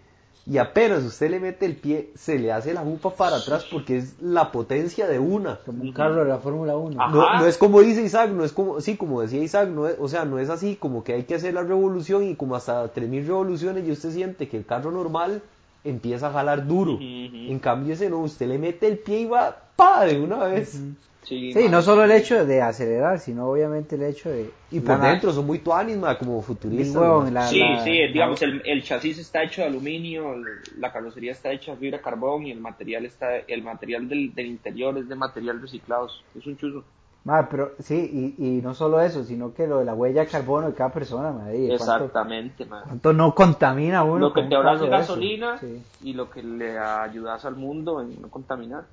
y 0.49 0.59
apenas 0.59 1.03
usted 1.03 1.31
le 1.31 1.41
mete 1.41 1.67
el 1.67 1.75
pie, 1.75 2.13
se 2.15 2.39
le 2.39 2.53
hace 2.53 2.73
la 2.73 2.83
jupa 2.83 3.11
para 3.11 3.37
atrás 3.37 3.67
porque 3.71 3.97
es 3.97 4.21
la 4.23 4.53
potencia 4.53 5.09
de 5.09 5.19
una. 5.19 5.59
Como 5.67 5.83
un 5.83 5.93
carro 5.93 6.23
de 6.23 6.31
la 6.31 6.39
Fórmula 6.39 6.77
1. 6.77 6.97
Ah. 7.01 7.11
No, 7.11 7.41
no 7.41 7.47
es 7.47 7.59
como 7.59 7.81
dice 7.81 8.03
Isaac, 8.03 8.31
no 8.31 8.45
es 8.45 8.53
como, 8.53 8.81
sí, 8.81 8.97
como 8.97 9.21
decía 9.21 9.43
Isaac, 9.43 9.69
no 9.69 9.89
es, 9.89 9.97
o 9.99 10.07
sea, 10.07 10.25
no 10.25 10.39
es 10.39 10.49
así 10.49 10.77
como 10.77 11.03
que 11.03 11.15
hay 11.15 11.25
que 11.25 11.35
hacer 11.35 11.53
la 11.55 11.63
revolución 11.63 12.23
y 12.23 12.37
como 12.37 12.55
hasta 12.55 12.87
3000 12.89 13.27
revoluciones 13.27 13.87
y 13.87 13.91
usted 13.91 14.13
siente 14.13 14.49
que 14.49 14.57
el 14.57 14.65
carro 14.65 14.93
normal 14.93 15.43
empieza 15.89 16.29
a 16.29 16.33
jalar 16.33 16.67
duro. 16.67 16.99
En 17.01 17.59
cambio 17.59 17.95
ese 17.95 18.11
no, 18.11 18.19
usted 18.21 18.47
le 18.49 18.59
mete 18.59 18.87
el 18.87 18.99
pie 18.99 19.21
y 19.21 19.25
va 19.27 19.57
pa 19.77 20.05
de 20.05 20.21
una 20.21 20.45
vez. 20.45 20.81
Sí, 21.23 21.69
no 21.69 21.83
solo 21.83 22.05
el 22.05 22.13
hecho 22.13 22.45
de 22.47 22.63
acelerar, 22.63 23.19
sino 23.19 23.49
obviamente 23.49 23.97
el 23.97 24.05
hecho 24.05 24.31
de... 24.31 24.49
Y 24.71 24.79
por 24.79 24.99
la- 25.01 25.11
dentro 25.11 25.33
son 25.33 25.45
muy 25.45 25.59
tuanis, 25.59 25.97
ma, 25.97 26.17
como 26.17 26.41
futuristas. 26.41 27.03
ma. 27.25 27.31
la- 27.31 27.47
Sí, 27.49 27.59
la- 27.59 27.83
sí, 27.85 27.99
la- 27.99 28.07
digamos, 28.13 28.43
el, 28.43 28.63
el 28.65 28.83
chasis 28.85 29.19
está 29.19 29.43
hecho 29.43 29.63
de 29.63 29.67
aluminio, 29.67 30.35
el- 30.35 30.45
la 30.81 30.93
carrocería 30.93 31.33
está 31.33 31.51
hecha 31.51 31.73
de 31.73 31.79
fibra 31.79 31.99
de 31.99 32.05
carbón 32.05 32.47
y 32.47 32.53
el 32.53 32.61
material 32.61 33.05
está, 33.07 33.39
el 33.39 33.63
material 33.65 34.09
del, 34.09 34.35
del 34.37 34.47
interior 34.47 34.97
es 34.99 35.09
de 35.09 35.17
material 35.17 35.61
reciclados. 35.61 36.23
Es 36.39 36.47
un 36.47 36.57
chuzo. 36.57 36.85
Ma, 37.27 37.49
pero 37.49 37.73
sí, 37.81 38.35
y, 38.39 38.47
y 38.59 38.63
no 38.63 38.73
solo 38.73 39.01
eso, 39.01 39.25
sino 39.25 39.53
que 39.53 39.67
lo 39.67 39.81
de 39.81 39.85
la 39.85 39.95
huella 39.95 40.21
de 40.21 40.29
carbono 40.29 40.69
de 40.69 40.75
cada 40.75 40.93
persona, 40.93 41.33
ma, 41.33 41.53
y 41.53 41.67
¿cuánto, 41.67 41.75
Exactamente, 41.75 42.65
man. 42.67 42.85
cuánto 42.87 43.13
no 43.13 43.35
contamina 43.35 44.05
uno 44.05 44.19
Lo 44.29 44.33
que 44.33 44.43
te 44.43 44.47
un 44.47 44.55
ahorras 44.55 44.81
en 44.81 44.91
gasolina 44.91 45.59
Sí. 45.59 45.83
y 46.05 46.13
lo 46.13 46.31
que 46.31 46.41
le 46.45 46.79
ayudas 46.79 47.45
al 47.45 47.57
mundo 47.57 48.01
en 48.01 48.23
no 48.23 48.29
contaminar. 48.31 48.85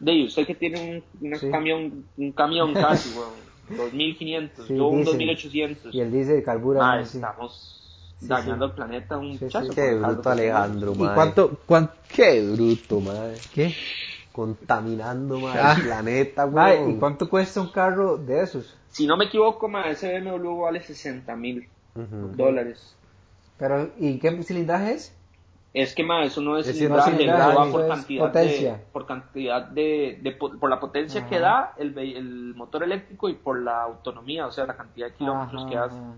De 0.00 0.24
usted 0.24 0.46
que 0.46 0.54
tiene 0.54 1.04
un, 1.20 1.26
una 1.28 1.36
Sí. 1.38 1.50
camión, 1.50 2.06
un 2.16 2.32
camión 2.32 2.72
casi, 2.74 3.14
weón, 3.14 3.76
2500, 3.76 4.66
Sí, 4.66 4.74
yo 4.74 4.86
un 4.88 4.96
diésel. 5.04 5.18
2800. 5.18 5.94
Y 5.94 6.00
el 6.00 6.10
diésel 6.10 6.42
carbura. 6.42 6.80
Ma, 6.80 6.96
ma, 6.96 7.04
sí. 7.04 7.18
estamos 7.18 7.78
dañando 8.22 8.66
sí. 8.66 8.70
el 8.70 8.74
planeta 8.76 9.18
un 9.18 9.38
Sí, 9.38 9.48
chazo 9.48 9.60
sí. 9.66 9.66
con 9.68 9.74
Qué 9.76 9.94
bruto. 9.96 10.30
Alejandro, 10.30 10.92
¿Y 10.94 10.98
ma. 10.98 11.14
cuánto, 11.14 11.58
cuánto, 11.66 11.92
Qué 12.08 12.42
bruto, 12.52 13.00
madre. 13.00 13.36
qué? 13.54 13.74
Contaminando, 14.32 15.38
ma, 15.40 15.52
Ah. 15.54 15.74
el 15.76 15.82
planeta, 15.84 16.46
Ma, 16.46 16.66
weón. 16.70 16.90
¿y 16.90 16.96
cuánto 16.98 17.28
cuesta 17.28 17.60
un 17.60 17.68
carro 17.68 18.16
de 18.16 18.42
esos? 18.42 18.76
Si 18.88 19.06
no 19.06 19.16
me 19.16 19.26
equivoco, 19.26 19.68
ma, 19.68 19.88
ese 19.90 20.18
BMW 20.20 20.60
vale 20.60 20.80
60 20.82 21.34
mil 21.36 21.68
dólares. 21.94 22.96
Pero, 23.58 23.90
¿y 23.98 24.18
qué 24.18 24.42
cilindraje 24.42 24.92
es? 24.92 25.16
Es 25.74 25.94
que 25.94 26.02
más, 26.04 26.26
eso 26.26 26.40
no 26.42 26.58
es 26.58 26.66
cilindraje, 26.66 27.00
es 27.00 27.06
eso 27.08 27.16
cilindraje, 27.18 27.56
va 27.56 27.70
por 27.70 27.88
cantidad 27.88 28.24
potencia. 28.26 28.72
de, 28.72 28.78
por 28.92 29.06
cantidad 29.06 29.62
de, 29.68 30.18
de 30.22 30.32
po- 30.32 30.58
por 30.58 30.68
la 30.68 30.78
potencia 30.80 31.20
Ajá. 31.22 31.30
que 31.30 31.38
da 31.38 31.74
el, 31.78 31.92
ve- 31.92 32.16
el 32.18 32.54
motor 32.54 32.82
eléctrico 32.82 33.28
y 33.30 33.34
por 33.34 33.60
la 33.62 33.82
autonomía, 33.82 34.46
o 34.46 34.50
sea, 34.52 34.66
la 34.66 34.76
cantidad 34.76 35.06
de 35.08 35.14
kilómetros 35.14 35.62
Ajá, 35.62 35.70
que 35.70 35.76
hace. 35.78 35.96
ajá. 35.96 36.14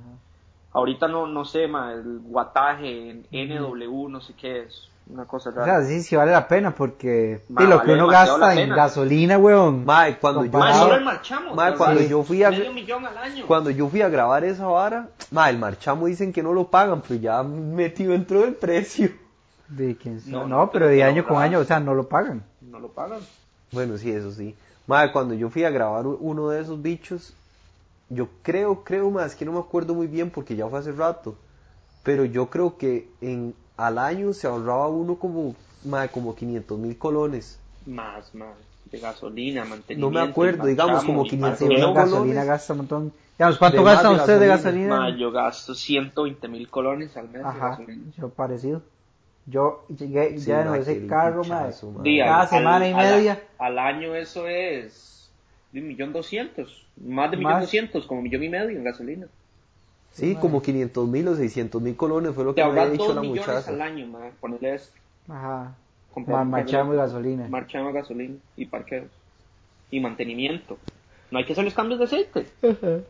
Ahorita 0.73 1.07
no, 1.07 1.29
no 1.29 1.45
sé, 1.45 1.69
ma, 1.69 1.93
el 1.93 2.21
wattaje 2.25 3.11
en 3.11 3.27
NW, 3.31 4.09
no 4.09 4.21
sé 4.21 4.35
qué 4.35 4.63
es, 4.63 4.89
una 5.07 5.27
cosa 5.27 5.51
O 5.51 5.53
rara. 5.53 5.81
sea, 5.81 5.89
sí, 5.89 6.03
sí 6.03 6.17
vale 6.17 6.33
la 6.33 6.49
pena 6.49 6.75
porque 6.75 7.43
Ma, 7.49 7.61
sí, 7.63 7.67
lo 7.69 7.77
vale 7.77 7.89
que 7.89 7.95
uno 7.95 8.07
gasta 8.09 8.55
en 8.61 8.71
gasolina, 8.71 9.37
weón. 9.39 9.85
Ma, 9.85 10.07
cuando 10.19 10.45
yo, 10.45 10.51
Ma, 10.51 10.59
comparado- 10.59 10.83
solo 10.85 10.95
el 10.97 11.05
marchamo, 11.05 11.55
Ma, 11.55 11.63
o 11.65 11.69
sea, 11.69 11.77
cuando 11.77 12.01
sí, 12.01 12.09
yo 12.09 12.23
fui 12.23 12.43
a- 12.43 12.51
medio 12.51 12.73
millón 12.73 13.07
al 13.07 13.19
año. 13.19 13.47
cuando 13.47 13.71
yo 13.71 13.89
fui 13.89 14.01
a 14.03 14.09
grabar 14.09 14.45
esa 14.45 14.67
vara, 14.67 15.09
ma, 15.31 15.51
el 15.51 15.59
marchamo 15.59 16.07
dicen 16.07 16.33
que 16.33 16.43
no 16.43 16.53
lo 16.53 16.69
pagan, 16.69 17.03
pero 17.07 17.21
ya 17.21 17.43
metido 17.43 18.13
dentro 18.13 18.41
del 18.41 18.55
precio. 18.55 19.11
De 19.69 19.97
quién. 19.97 20.21
No, 20.27 20.47
No, 20.47 20.59
no, 20.59 20.71
pero 20.71 20.87
de 20.89 20.99
no, 21.01 21.05
año 21.07 21.27
con 21.27 21.43
año, 21.43 21.59
o 21.59 21.65
sea, 21.65 21.81
no 21.81 21.95
lo 21.95 22.09
pagan. 22.09 22.43
No 22.61 22.79
lo 22.79 22.89
pagan. 22.89 23.21
Bueno, 23.73 23.97
sí, 23.99 24.11
eso 24.11 24.31
sí. 24.33 24.55
Ma, 24.87 25.11
cuando 25.13 25.35
yo 25.35 25.49
fui 25.51 25.65
a 25.65 25.71
grabar 25.71 26.07
uno 26.07 26.49
de 26.51 26.61
esos 26.61 26.81
bichos, 26.81 27.35
yo 28.11 28.29
creo, 28.43 28.85
creo 28.85 29.11
más 29.11 29.35
que 29.35 29.45
no 29.45 29.53
me 29.53 29.59
acuerdo 29.59 29.95
muy 29.95 30.07
bien 30.07 30.31
porque 30.31 30.55
ya 30.57 30.67
fue 30.67 30.79
hace 30.79 30.93
rato, 30.93 31.35
pero 32.03 32.25
yo 32.27 32.51
creo 32.51 32.77
que 32.77 33.09
en 33.23 33.55
al 33.77 33.99
año 33.99 34.33
se 34.33 34.47
ahorraba 34.47 34.89
uno 34.89 35.17
como, 35.17 35.55
ma, 35.85 36.09
como 36.09 36.35
500 36.35 36.79
mil 36.79 36.97
colones. 36.99 37.59
Más, 37.87 38.35
más, 38.35 38.55
de 38.91 38.99
gasolina, 38.99 39.65
No 39.65 39.71
mantenimiento. 39.71 40.19
me 40.19 40.31
acuerdo, 40.31 40.67
digamos, 40.67 41.05
como 41.05 41.25
y 41.27 41.31
500 41.31 41.59
Sí, 41.59 41.65
parqueo. 41.65 41.79
mil 41.79 41.87
colones. 41.95 42.13
gasolina 42.13 42.45
gasta 42.45 42.73
un 42.73 42.77
montón. 42.79 43.13
Digamos, 43.37 43.59
¿cuánto 43.59 43.79
De 43.79 43.85
más 43.85 43.95
gasta 43.95 44.09
de 44.11 44.15
usted 44.17 44.41
de 44.41 44.47
gasolina. 44.47 44.99
Ma, 45.01 45.17
yo 45.19 45.33
gasto 45.33 45.75
120 45.75 46.49
mil 46.49 46.69
colones 46.71 47.17
al 47.17 47.25
mes 47.25 47.43
de 47.43 47.49
Ajá, 47.49 47.69
gasolina. 47.71 48.03
yo 48.17 48.29
parecido. 48.29 48.83
Yo 49.47 49.85
llegué 49.89 50.39
Sí, 50.39 50.47
ya 50.47 50.63
en 50.63 50.69
ma, 50.71 50.79
ese 50.79 51.07
carro, 51.07 51.43
pichazo, 51.43 51.91
ma, 51.91 51.99
ma. 51.99 52.05
Di, 52.05 52.19
cada 52.21 52.41
al- 52.43 52.49
semana 52.49 52.89
y 52.89 52.93
al- 52.93 52.99
al- 53.01 53.15
media. 53.17 53.43
Al, 53.59 53.79
año 53.79 54.15
eso 54.15 54.47
es 54.49 55.31
de 55.73 55.81
un 55.81 55.89
millón 55.89 56.13
doscientos. 56.13 56.87
Más 56.97 57.31
de 57.31 57.37
Más. 57.37 57.45
millón 57.45 57.61
doscientos, 57.61 58.07
como 58.07 58.23
millón 58.23 58.45
y 58.45 58.49
medio 58.49 58.71
en 58.71 58.85
gasolina. 58.85 59.27
Sí, 60.15 60.35
ma. 60.35 60.41
como 60.41 60.63
500 60.63 61.09
mil 61.09 61.29
o 61.29 61.35
600 61.37 61.83
mil 61.83 61.97
colones 61.97 62.35
fue 62.35 62.45
lo 62.45 62.55
que 62.55 62.65
me 62.65 62.71
había 62.71 62.89
dicho 62.93 63.13
la 63.15 63.21
millones 63.21 63.47
muchacha. 63.49 63.71
al 63.71 63.83
año, 63.83 64.07
ma, 64.07 64.31
ponerle 64.41 64.75
eso. 64.77 64.91
Ajá. 65.29 65.75
comprar 66.13 66.37
Ma- 66.37 66.43
un 66.45 66.51
carro 66.51 66.63
marchamo 66.63 66.93
y 66.93 66.97
eléctrico, 66.97 67.17
gasolina. 67.17 67.49
Marchamo, 67.49 67.93
gasolina 67.93 68.37
y 68.57 68.67
parqueos. 68.67 69.07
Y 69.91 70.01
mantenimiento. 70.01 70.79
No 71.31 71.39
hay 71.39 71.45
que 71.45 71.53
hacer 71.53 71.65
los 71.65 71.75
cambios 71.75 71.99
de 71.99 72.05
aceite. 72.07 72.47
Ujú. 72.63 73.03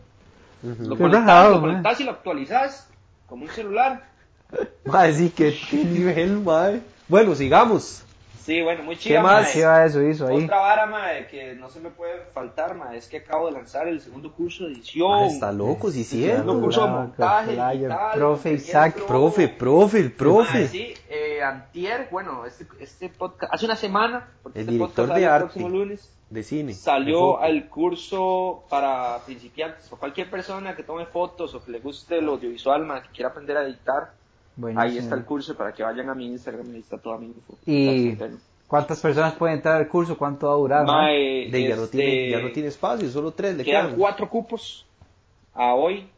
Lo 0.62 0.96
Qué 0.96 1.02
conectas, 1.02 1.50
lo 1.50 1.61
conectas 1.61 2.00
y 2.00 2.04
lo 2.04 2.11
actualizas. 2.12 2.88
Como 3.26 3.44
un 3.44 3.50
celular. 3.50 4.08
Ma, 4.87 5.11
sí, 5.12 5.30
qué 5.37 5.54
nivel, 5.73 6.40
ma. 6.40 6.70
Bueno, 7.08 7.34
sigamos. 7.34 8.02
Sí, 8.45 8.61
bueno, 8.61 8.83
muy 8.83 8.97
chido. 8.97 9.23
más? 9.23 9.51
¿Qué 9.53 9.65
va 9.65 9.87
eso 9.87 10.03
hizo 10.03 10.27
ahí? 10.27 10.45
Otra 10.45 10.59
vara, 10.59 10.85
mae, 10.87 11.27
que 11.29 11.55
no 11.55 11.71
se 11.71 11.81
me 11.81 11.89
puede 11.89 12.21
faltar, 12.35 12.75
mae, 12.75 12.99
es 12.99 13.09
que 13.09 13.17
acabo 13.19 13.47
de 13.47 13.53
lanzar 13.53 13.89
el 13.89 14.01
segundo 14.03 14.33
curso 14.33 14.67
de 14.67 14.73
edición. 14.75 15.11
Ma, 15.11 15.27
está 15.29 15.51
loco, 15.53 15.91
sí, 15.91 16.01
El 16.01 16.05
cierto. 16.05 16.43
segundo 16.43 16.61
curso 16.63 16.83
de 16.83 16.87
Ah, 16.89 16.93
montaje, 16.93 17.51
digital, 17.53 18.11
profe 18.15 18.53
Isaac, 18.53 18.95
pro. 18.97 19.07
Profe, 19.07 19.49
profe, 19.49 19.99
el 19.99 20.05
Mae, 20.05 20.13
profe. 20.17 20.69
sí, 20.69 20.95
eh, 21.09 21.43
antier, 21.43 22.09
bueno, 22.11 22.45
este, 22.45 22.67
este 22.81 23.09
podcast, 23.09 23.55
hace 23.55 23.65
una 23.65 23.77
semana, 23.77 24.29
porque 24.43 24.59
El 24.59 24.65
este 24.65 24.73
director 24.73 25.07
podcast 25.07 25.09
de 25.09 25.15
sale 25.15 25.25
el 25.27 25.33
arte. 25.33 25.45
próximo 25.47 25.69
lunes, 25.71 26.11
De 26.29 26.43
cine. 26.43 26.75
salió 26.75 27.41
al 27.41 27.69
curso 27.71 28.65
para 28.69 29.21
principiantes, 29.25 29.91
o 29.91 29.97
cualquier 29.97 30.29
persona 30.31 30.77
que 30.77 30.83
tome 30.83 31.07
fotos 31.07 31.55
o 31.55 31.65
que 31.65 31.71
le 31.71 31.79
guste 31.79 32.19
el 32.19 32.29
audiovisual, 32.29 32.85
mae, 32.85 33.01
que 33.03 33.09
quiera 33.09 33.31
aprender 33.31 33.57
a 33.57 33.63
editar, 33.65 34.13
Buenísimo. 34.56 34.82
ahí 34.82 34.99
está 34.99 35.14
el 35.16 35.25
curso 35.25 35.56
para 35.56 35.73
que 35.73 35.82
vayan 35.82 36.08
a 36.11 36.14
mi 36.14 36.26
Instagram, 36.26 36.70
ahí 36.73 36.80
está 36.80 36.99
toda 36.99 37.18
mi 37.18 37.26
info. 37.26 37.58
Y-. 37.66 38.16
¿Cuántas 38.68 39.00
personas 39.00 39.34
pueden 39.34 39.56
entrar 39.56 39.76
al 39.76 39.88
curso? 39.88 40.16
¿Cuánto 40.16 40.46
va 40.49 40.54
a 40.54 40.56
durar? 40.56 40.87
Mae, 40.87 41.50
De, 41.50 41.68
ya, 41.68 41.76
no 41.76 41.84
este, 41.84 41.99
tiene, 41.99 42.30
ya 42.30 42.40
no 42.40 42.50
tiene 42.52 42.68
espacio, 42.68 43.08
solo 43.11 43.32
tres 43.32 43.56
le 43.56 43.64
Quedan 43.64 43.87
quedan. 43.87 43.99
cuatro 43.99 44.28
cupos 44.28 44.87
a 45.54 45.75
hoy. 45.75 46.08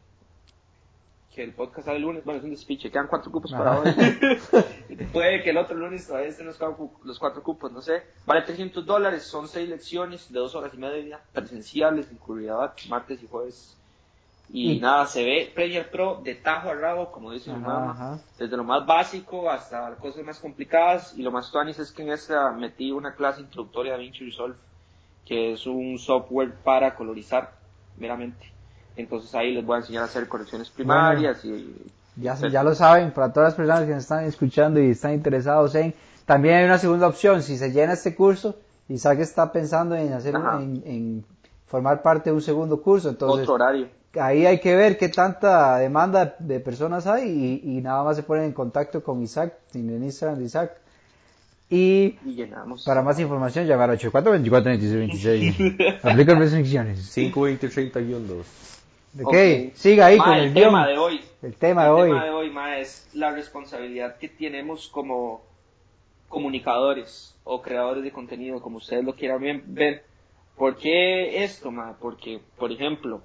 Que 1.35 1.43
el 1.43 1.53
podcast 1.53 1.85
sale 1.85 1.97
el 1.97 2.03
lunes. 2.03 2.23
Bueno, 2.25 2.39
es 2.39 2.43
un 2.45 2.49
despiche. 2.49 2.89
Quedan 2.89 3.05
cuatro 3.07 3.31
cupos 3.31 3.51
para 3.51 3.73
Ajá. 3.73 3.81
hoy. 3.81 3.93
Puede 5.13 5.43
que 5.43 5.51
el 5.51 5.57
otro 5.57 5.77
lunes 5.77 6.07
todavía 6.07 6.29
estén 6.29 6.47
los 6.47 6.57
cuatro, 6.57 6.89
los 7.03 7.19
cuatro 7.19 7.43
cupos, 7.43 7.71
no 7.71 7.79
sé. 7.81 8.01
Vale 8.25 8.41
300 8.41 8.83
dólares. 8.83 9.21
Son 9.23 9.47
seis 9.47 9.69
lecciones 9.69 10.31
de 10.31 10.39
dos 10.39 10.55
horas 10.55 10.73
y 10.73 10.77
media 10.77 11.19
presenciales 11.33 12.09
en 12.09 12.17
Curiosidad, 12.17 12.73
martes 12.89 13.21
y 13.21 13.27
jueves. 13.27 13.77
Y, 14.49 14.73
Y- 14.73 14.79
nada, 14.79 15.05
se 15.05 15.23
ve 15.23 15.51
Premiere 15.53 15.87
Pro 15.89 16.21
de 16.23 16.35
tajo 16.35 16.69
a 16.69 16.73
rabo, 16.73 17.11
como 17.11 17.31
dice 17.31 17.51
mi 17.51 17.59
mamá. 17.59 18.19
Desde 18.37 18.55
lo 18.55 18.63
más 18.63 18.85
básico 18.85 19.49
hasta 19.49 19.95
cosas 19.95 20.23
más 20.23 20.39
complicadas. 20.39 21.17
Y 21.17 21.21
lo 21.21 21.31
más 21.31 21.51
tuanis 21.51 21.79
es 21.79 21.91
que 21.91 22.03
en 22.03 22.11
esta 22.11 22.51
metí 22.51 22.91
una 22.91 23.13
clase 23.13 23.41
introductoria 23.41 23.93
de 23.93 23.97
DaVinci 23.97 24.25
Resolve, 24.25 24.55
que 25.25 25.53
es 25.53 25.67
un 25.67 25.97
software 25.99 26.53
para 26.63 26.95
colorizar 26.95 27.51
meramente. 27.97 28.53
Entonces 28.95 29.33
ahí 29.35 29.53
les 29.53 29.65
voy 29.65 29.75
a 29.75 29.79
enseñar 29.79 30.03
a 30.03 30.05
hacer 30.05 30.27
correcciones 30.27 30.69
primarias 30.69 31.43
y... 31.45 31.75
Ya, 32.15 32.35
ya 32.35 32.63
lo 32.63 32.73
saben, 32.73 33.11
para 33.11 33.31
todas 33.31 33.49
las 33.49 33.55
personas 33.55 33.85
que 33.85 33.91
nos 33.93 34.03
están 34.03 34.25
escuchando 34.25 34.79
y 34.79 34.89
están 34.89 35.13
interesados 35.13 35.75
en... 35.75 35.93
También 36.25 36.55
hay 36.55 36.65
una 36.65 36.79
segunda 36.79 37.07
opción, 37.07 37.43
si 37.43 37.57
se 37.57 37.71
llena 37.71 37.93
este 37.93 38.15
curso, 38.15 38.55
Isaac 38.89 39.19
está 39.19 39.51
pensando 39.51 39.95
en 39.95 40.11
hacer, 40.13 40.35
en 40.35 41.23
formar 41.67 42.01
parte 42.01 42.31
de 42.31 42.35
un 42.35 42.41
segundo 42.41 42.81
curso, 42.81 43.09
entonces 43.09 43.43
Otro 43.43 43.53
horario. 43.53 43.87
Ahí 44.19 44.45
hay 44.45 44.59
que 44.59 44.75
ver 44.75 44.97
qué 44.97 45.09
tanta 45.09 45.77
demanda 45.77 46.35
de 46.39 46.59
personas 46.59 47.07
hay 47.07 47.61
y, 47.63 47.77
y 47.77 47.81
nada 47.81 48.03
más 48.03 48.15
se 48.17 48.23
ponen 48.23 48.45
en 48.45 48.53
contacto 48.53 49.03
con 49.03 49.21
Isaac, 49.21 49.53
en 49.73 49.89
el 49.89 50.03
Instagram 50.03 50.39
de 50.39 50.45
Isaac. 50.45 50.71
Y 51.69 52.17
Y 52.25 52.35
llenamos. 52.35 52.85
para 52.85 53.01
más 53.01 53.19
información 53.19 53.65
llamar 53.67 53.89
a 53.89 53.93
84 53.93 54.31
24 54.31 54.69
26 54.71 55.55
26. 55.55 56.03
Aplica 56.03 56.33
restricciones. 56.35 57.17
520-30-2. 57.17 58.43
Ok, 59.21 59.27
Ok. 59.27 59.35
siga 59.75 60.05
ahí 60.05 60.17
Ma, 60.17 60.25
con 60.25 60.33
el, 60.35 60.43
el, 60.45 60.53
guion. 60.53 60.63
tema 60.65 60.87
de 60.87 60.97
hoy. 60.97 61.21
El 61.41 61.53
tema 61.55 61.83
de 61.83 61.89
el 61.89 61.95
hoy. 61.95 62.09
tema 62.09 62.23
de 62.25 62.29
hoy, 62.31 62.49
ma, 62.51 62.77
es 62.77 63.09
la 63.13 63.31
responsabilidad 63.31 64.17
que 64.17 64.29
tenemos 64.29 64.87
como 64.87 65.41
comunicadores 66.29 67.35
o 67.43 67.61
creadores 67.61 68.03
de 68.03 68.11
contenido, 68.11 68.61
como 68.61 68.77
ustedes 68.77 69.03
lo 69.03 69.13
quieran 69.15 69.41
ver. 69.67 70.03
¿Por 70.57 70.75
qué 70.77 71.43
esto, 71.43 71.71
ma? 71.71 71.95
Porque, 71.99 72.39
por 72.57 72.71
ejemplo, 72.71 73.21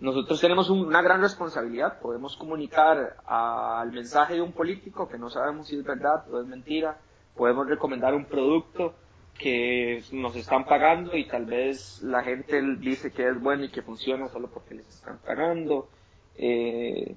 nosotros 0.00 0.40
tenemos 0.40 0.70
un- 0.70 0.86
una 0.86 1.02
gran 1.02 1.20
responsabilidad. 1.20 2.00
Podemos 2.00 2.36
comunicar 2.36 3.16
al 3.26 3.92
mensaje 3.92 4.34
de 4.34 4.40
un 4.42 4.52
político 4.52 5.08
que 5.08 5.18
no 5.18 5.28
sabemos 5.30 5.68
si 5.68 5.76
es 5.76 5.84
verdad 5.84 6.24
o 6.32 6.40
es 6.40 6.46
mentira. 6.46 6.98
Podemos 7.36 7.68
recomendar 7.68 8.14
un 8.14 8.24
producto 8.24 8.94
que 9.38 10.02
nos 10.12 10.36
están 10.36 10.64
pagando 10.66 11.16
y 11.16 11.26
tal 11.26 11.46
vez 11.46 12.02
la 12.02 12.22
gente 12.22 12.60
dice 12.78 13.10
que 13.12 13.28
es 13.28 13.40
bueno 13.40 13.64
y 13.64 13.70
que 13.70 13.82
funciona 13.82 14.28
solo 14.28 14.48
porque 14.48 14.74
les 14.74 14.86
están 14.88 15.18
pagando. 15.18 15.88
Eh, 16.36 17.16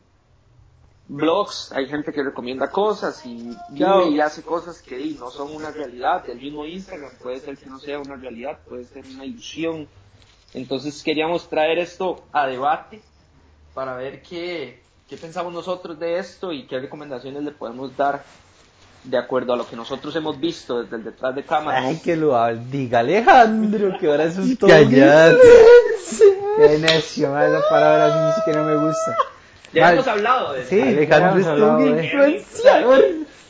blogs, 1.08 1.72
hay 1.74 1.88
gente 1.88 2.12
que 2.14 2.24
recomienda 2.24 2.70
cosas 2.70 3.26
y 3.26 3.50
vive 3.70 3.86
y 4.10 4.20
hace 4.22 4.42
cosas 4.44 4.82
que 4.82 4.98
no 5.20 5.30
son 5.32 5.54
una 5.54 5.72
realidad. 5.72 6.30
El 6.30 6.40
mismo 6.40 6.66
Instagram 6.66 7.12
puede 7.22 7.40
ser 7.40 7.58
que 7.58 7.66
no 7.66 7.80
sea 7.80 8.00
una 8.00 8.16
realidad, 8.16 8.60
puede 8.68 8.86
ser 8.86 9.06
una 9.06 9.26
ilusión. 9.26 9.88
Entonces 10.54 11.02
queríamos 11.04 11.50
traer 11.50 11.80
esto 11.80 12.24
a 12.32 12.46
debate 12.48 13.02
para 13.74 13.96
ver 13.96 14.22
qué, 14.22 14.82
qué 15.10 15.18
pensamos 15.18 15.52
nosotros 15.54 15.98
de 16.00 16.20
esto 16.20 16.52
y 16.52 16.68
qué 16.68 16.80
recomendaciones 16.80 17.44
le 17.44 17.52
podemos 17.52 17.96
dar 17.98 18.24
de 19.04 19.18
acuerdo 19.18 19.54
a 19.54 19.58
lo 19.58 19.68
que 19.68 19.76
nosotros 19.76 20.16
hemos 20.16 20.40
visto 20.40 20.82
desde 20.84 20.96
el 20.98 21.04
detrás 21.04 21.36
de 21.36 21.44
cámaras. 21.44 21.84
Ay, 21.86 22.00
que 22.04 22.16
lo 22.16 22.38
diga 22.70 23.00
Alejandro, 23.00 23.98
que 24.00 24.08
ahora 24.08 24.26
es 24.26 24.36
todo. 24.60 24.70
Cállate. 24.70 25.38
Qué 26.58 26.78
necio, 26.80 27.30
ma, 27.32 27.46
esa 27.46 27.62
palabra 27.70 28.06
así 28.08 28.20
ni 28.28 28.32
siquiera 28.36 28.64
me 28.64 28.76
gusta. 28.86 29.18
Ya 29.74 29.82
Vale. 29.86 29.94
hemos 29.96 30.08
hablado 30.08 30.54
de 30.54 30.66
Sí, 30.66 30.80
Alejandro 30.82 31.40
ya 31.42 31.52
hemos 31.54 31.58
es 31.58 31.64
un 31.64 31.96
de- 31.96 32.04
influenciador. 32.06 33.04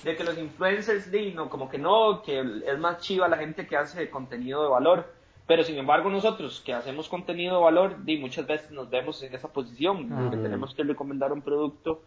de 0.05 0.15
que 0.15 0.23
los 0.23 0.37
influencers 0.37 1.11
di, 1.11 1.31
no, 1.33 1.49
como 1.49 1.69
que 1.69 1.77
no, 1.77 2.23
que 2.23 2.39
es 2.39 2.79
más 2.79 2.99
chiva 3.01 3.27
la 3.27 3.37
gente 3.37 3.67
que 3.67 3.75
hace 3.75 4.09
contenido 4.09 4.63
de 4.63 4.69
valor. 4.69 5.13
Pero 5.45 5.63
sin 5.63 5.77
embargo 5.77 6.09
nosotros 6.09 6.61
que 6.65 6.73
hacemos 6.73 7.09
contenido 7.09 7.57
de 7.57 7.63
valor, 7.63 8.03
di, 8.05 8.17
muchas 8.17 8.47
veces 8.47 8.71
nos 8.71 8.89
vemos 8.89 9.21
en 9.23 9.33
esa 9.35 9.49
posición, 9.49 10.09
Ah. 10.11 10.29
que 10.31 10.37
tenemos 10.37 10.73
que 10.73 10.83
recomendar 10.83 11.33
un 11.33 11.41
producto. 11.41 12.01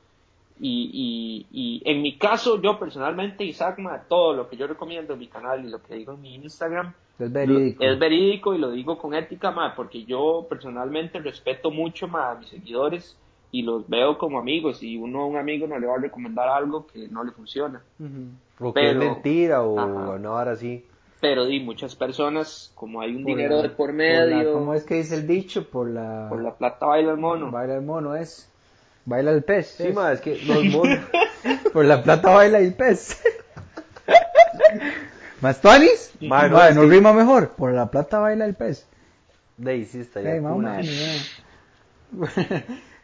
Y, 0.58 1.46
y, 1.52 1.82
y 1.84 1.90
en 1.90 2.00
mi 2.00 2.16
caso, 2.16 2.60
yo 2.62 2.78
personalmente, 2.78 3.44
Isaac, 3.44 3.78
ma, 3.78 4.04
todo 4.08 4.32
lo 4.32 4.48
que 4.48 4.56
yo 4.56 4.66
recomiendo 4.66 5.12
en 5.12 5.18
mi 5.18 5.26
canal 5.28 5.62
y 5.64 5.68
lo 5.68 5.82
que 5.82 5.96
digo 5.96 6.14
en 6.14 6.22
mi 6.22 6.34
Instagram, 6.36 6.94
Es 7.18 7.30
verídico. 7.30 7.84
es 7.84 7.98
verídico 7.98 8.54
y 8.54 8.58
lo 8.58 8.70
digo 8.70 8.96
con 8.96 9.12
ética, 9.12 9.50
ma, 9.50 9.74
porque 9.76 10.04
yo 10.04 10.46
personalmente 10.48 11.18
respeto 11.18 11.70
mucho 11.70 12.08
ma, 12.08 12.30
a 12.30 12.34
mis 12.36 12.48
seguidores 12.48 13.18
y 13.52 13.62
los 13.62 13.86
veo 13.86 14.16
como 14.16 14.38
amigos 14.38 14.82
y 14.82 14.96
uno 14.96 15.20
a 15.22 15.26
un 15.26 15.36
amigo 15.36 15.66
no 15.66 15.78
le 15.78 15.86
va 15.86 15.96
a 15.96 16.00
recomendar 16.00 16.48
algo 16.48 16.86
que 16.86 17.06
no 17.08 17.22
le 17.22 17.32
funciona. 17.32 17.82
Ujú. 18.00 18.66
O 18.68 18.72
que 18.72 18.80
es 18.80 18.96
Pero- 18.96 18.98
mentira 19.12 19.62
o 19.62 19.78
Ajá. 19.78 20.10
una 20.14 20.30
hora 20.32 20.52
así. 20.52 20.82
Pero 21.20 21.46
di 21.46 21.60
muchas 21.60 21.96
personas, 21.96 22.70
como 22.74 23.00
hay 23.00 23.16
un 23.16 23.22
Por 23.24 23.36
dinero 23.36 23.56
la- 23.56 23.62
de 23.62 23.68
por 23.70 23.76
por 23.88 23.92
medio, 23.94 24.36
la- 24.44 24.52
¿Cómo 24.52 24.74
es 24.74 24.84
que 24.84 24.96
dice 24.96 25.14
el 25.14 25.26
dicho? 25.26 25.68
Por 25.68 25.88
la... 25.88 26.26
por 26.28 26.42
la 26.42 26.54
plata 26.54 26.86
baila 26.86 27.12
el 27.12 27.16
mono. 27.18 27.50
Baila 27.50 27.74
el 27.76 27.82
mono, 27.82 28.14
es. 28.16 28.48
Baila 29.06 29.30
el 29.30 29.42
pez. 29.42 29.68
Sí, 29.78 29.88
es. 29.88 29.94
ma, 29.94 30.12
es 30.12 30.20
que 30.20 30.36
los 30.44 30.64
monos. 30.64 30.98
Por 31.72 31.84
la 31.86 32.02
plata 32.02 32.30
baila 32.30 32.58
el 32.58 32.74
pez. 32.74 33.20
¿Más 35.40 35.60
tuanis? 35.60 36.12
Ma, 36.20 36.48
no, 36.48 36.56
Ma, 36.56 36.68
es 36.68 36.74
no 36.76 36.82
que- 36.82 36.88
rima 36.88 37.12
mejor. 37.12 37.50
Por 37.50 37.72
la 37.72 37.90
plata 37.90 38.18
baila 38.18 38.44
el 38.44 38.54
pez. 38.54 38.86
De 39.56 39.70
ahí 39.70 39.84
sí 39.86 40.06
mamá, 40.42 40.78
mira. 40.80 40.92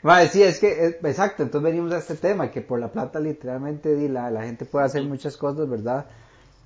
Vale, 0.03 0.29
sí, 0.31 0.43
es 0.43 0.59
que, 0.59 0.87
es- 0.87 0.97
exacto, 1.05 1.43
entonces 1.43 1.71
venimos 1.71 1.93
a 1.93 1.99
este 1.99 2.15
tema, 2.17 2.51
que 2.51 2.61
por 2.61 2.79
la 2.79 2.89
plata 2.89 3.21
literalmente 3.21 3.95
di, 3.95 4.09
la, 4.09 4.31
la 4.31 4.43
gente 4.43 4.65
puede 4.67 4.85
hacer 4.85 5.03
muchas 5.05 5.37
cosas, 5.37 5.69
¿verdad? 5.69 6.07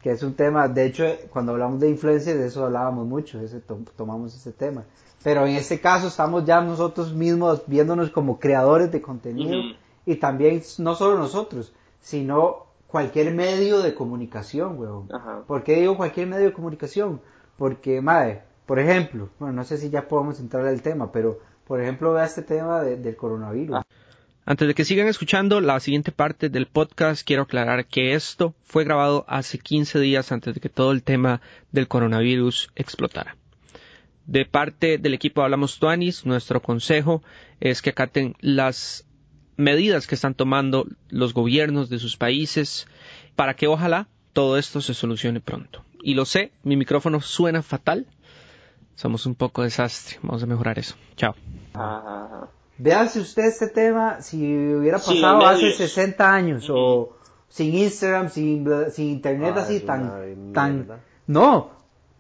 Que 0.02 0.10
es 0.12 0.22
un 0.22 0.34
tema, 0.34 0.68
de 0.68 0.84
hecho, 0.86 1.04
cuando 1.30 1.52
hablamos 1.52 1.80
de 1.80 1.90
influencia, 1.90 2.34
de 2.36 2.46
eso 2.46 2.64
hablábamos 2.64 3.06
mucho, 3.06 3.40
ese, 3.40 3.60
to- 3.60 3.80
tomamos 3.96 4.34
ese 4.36 4.52
tema. 4.52 4.84
Pero 5.24 5.44
en 5.46 5.56
este 5.56 5.80
caso 5.80 6.06
estamos 6.08 6.44
ya 6.44 6.60
nosotros 6.60 7.12
mismos 7.12 7.62
viéndonos 7.66 8.10
como 8.10 8.38
creadores 8.38 8.92
de 8.92 9.02
contenido 9.02 9.56
y 10.04 10.16
también 10.16 10.62
no 10.78 10.94
solo 10.94 11.18
nosotros, 11.18 11.72
sino 12.00 12.66
cualquier 12.86 13.34
medio 13.34 13.80
de 13.82 13.94
comunicación, 13.94 14.78
weón. 14.78 15.08
Ajá. 15.12 15.42
¿Por 15.46 15.64
qué 15.64 15.80
digo 15.80 15.96
cualquier 15.96 16.28
medio 16.28 16.44
de 16.46 16.52
comunicación? 16.52 17.20
Porque, 17.58 18.00
madre, 18.00 18.42
por 18.66 18.78
ejemplo, 18.78 19.30
bueno, 19.40 19.54
no 19.54 19.64
sé 19.64 19.78
si 19.78 19.90
ya 19.90 20.06
podemos 20.06 20.38
entrar 20.38 20.64
al 20.66 20.82
tema, 20.82 21.10
pero, 21.10 21.40
por 21.66 21.80
ejemplo, 21.80 22.12
vea 22.12 22.26
este 22.26 22.42
tema 22.42 22.80
de- 22.82 22.96
del 22.96 23.16
coronavirus. 23.16 23.80
Antes 24.48 24.68
de 24.68 24.74
que 24.74 24.84
sigan 24.84 25.08
escuchando 25.08 25.60
la 25.60 25.80
siguiente 25.80 26.12
parte 26.12 26.48
del 26.48 26.66
podcast, 26.66 27.26
quiero 27.26 27.42
aclarar 27.42 27.86
que 27.86 28.14
esto 28.14 28.54
fue 28.62 28.84
grabado 28.84 29.24
hace 29.26 29.58
15 29.58 29.98
días 29.98 30.30
antes 30.30 30.54
de 30.54 30.60
que 30.60 30.68
todo 30.68 30.92
el 30.92 31.02
tema 31.02 31.40
del 31.72 31.88
coronavirus 31.88 32.70
explotara. 32.76 33.36
De 34.24 34.44
parte 34.44 34.98
del 34.98 35.14
equipo 35.14 35.42
Hablamos 35.42 35.80
Tuanis, 35.80 36.24
nuestro 36.26 36.62
consejo 36.62 37.24
es 37.58 37.82
que 37.82 37.90
acaten 37.90 38.36
las 38.38 39.04
medidas 39.56 40.06
que 40.06 40.14
están 40.14 40.34
tomando 40.34 40.86
los 41.08 41.34
gobiernos 41.34 41.90
de 41.90 41.98
sus 41.98 42.16
países 42.16 42.86
para 43.34 43.54
que 43.54 43.66
ojalá 43.66 44.06
todo 44.32 44.58
esto 44.58 44.80
se 44.80 44.94
solucione 44.94 45.40
pronto. 45.40 45.84
Y 46.02 46.14
lo 46.14 46.24
sé, 46.24 46.52
mi 46.62 46.76
micrófono 46.76 47.20
suena 47.20 47.62
fatal. 47.64 48.06
Somos 48.94 49.26
un 49.26 49.34
poco 49.34 49.64
desastre. 49.64 50.20
Vamos 50.22 50.44
a 50.44 50.46
mejorar 50.46 50.78
eso. 50.78 50.94
Chao. 51.16 51.34
Véase 52.78 53.20
usted 53.20 53.44
este 53.44 53.68
tema 53.68 54.20
si 54.20 54.36
hubiera 54.74 54.98
pasado 54.98 55.46
hace 55.46 55.62
medios. 55.62 55.78
60 55.78 56.32
años 56.32 56.66
o 56.70 57.16
sin 57.48 57.74
Instagram, 57.74 58.28
sin, 58.28 58.66
sin 58.90 59.06
internet 59.10 59.54
Ah, 59.56 59.60
así 59.60 59.80
tan, 59.80 60.02
una 60.02 60.52
tan... 60.52 60.74
mierda. 60.74 61.00
No, 61.26 61.70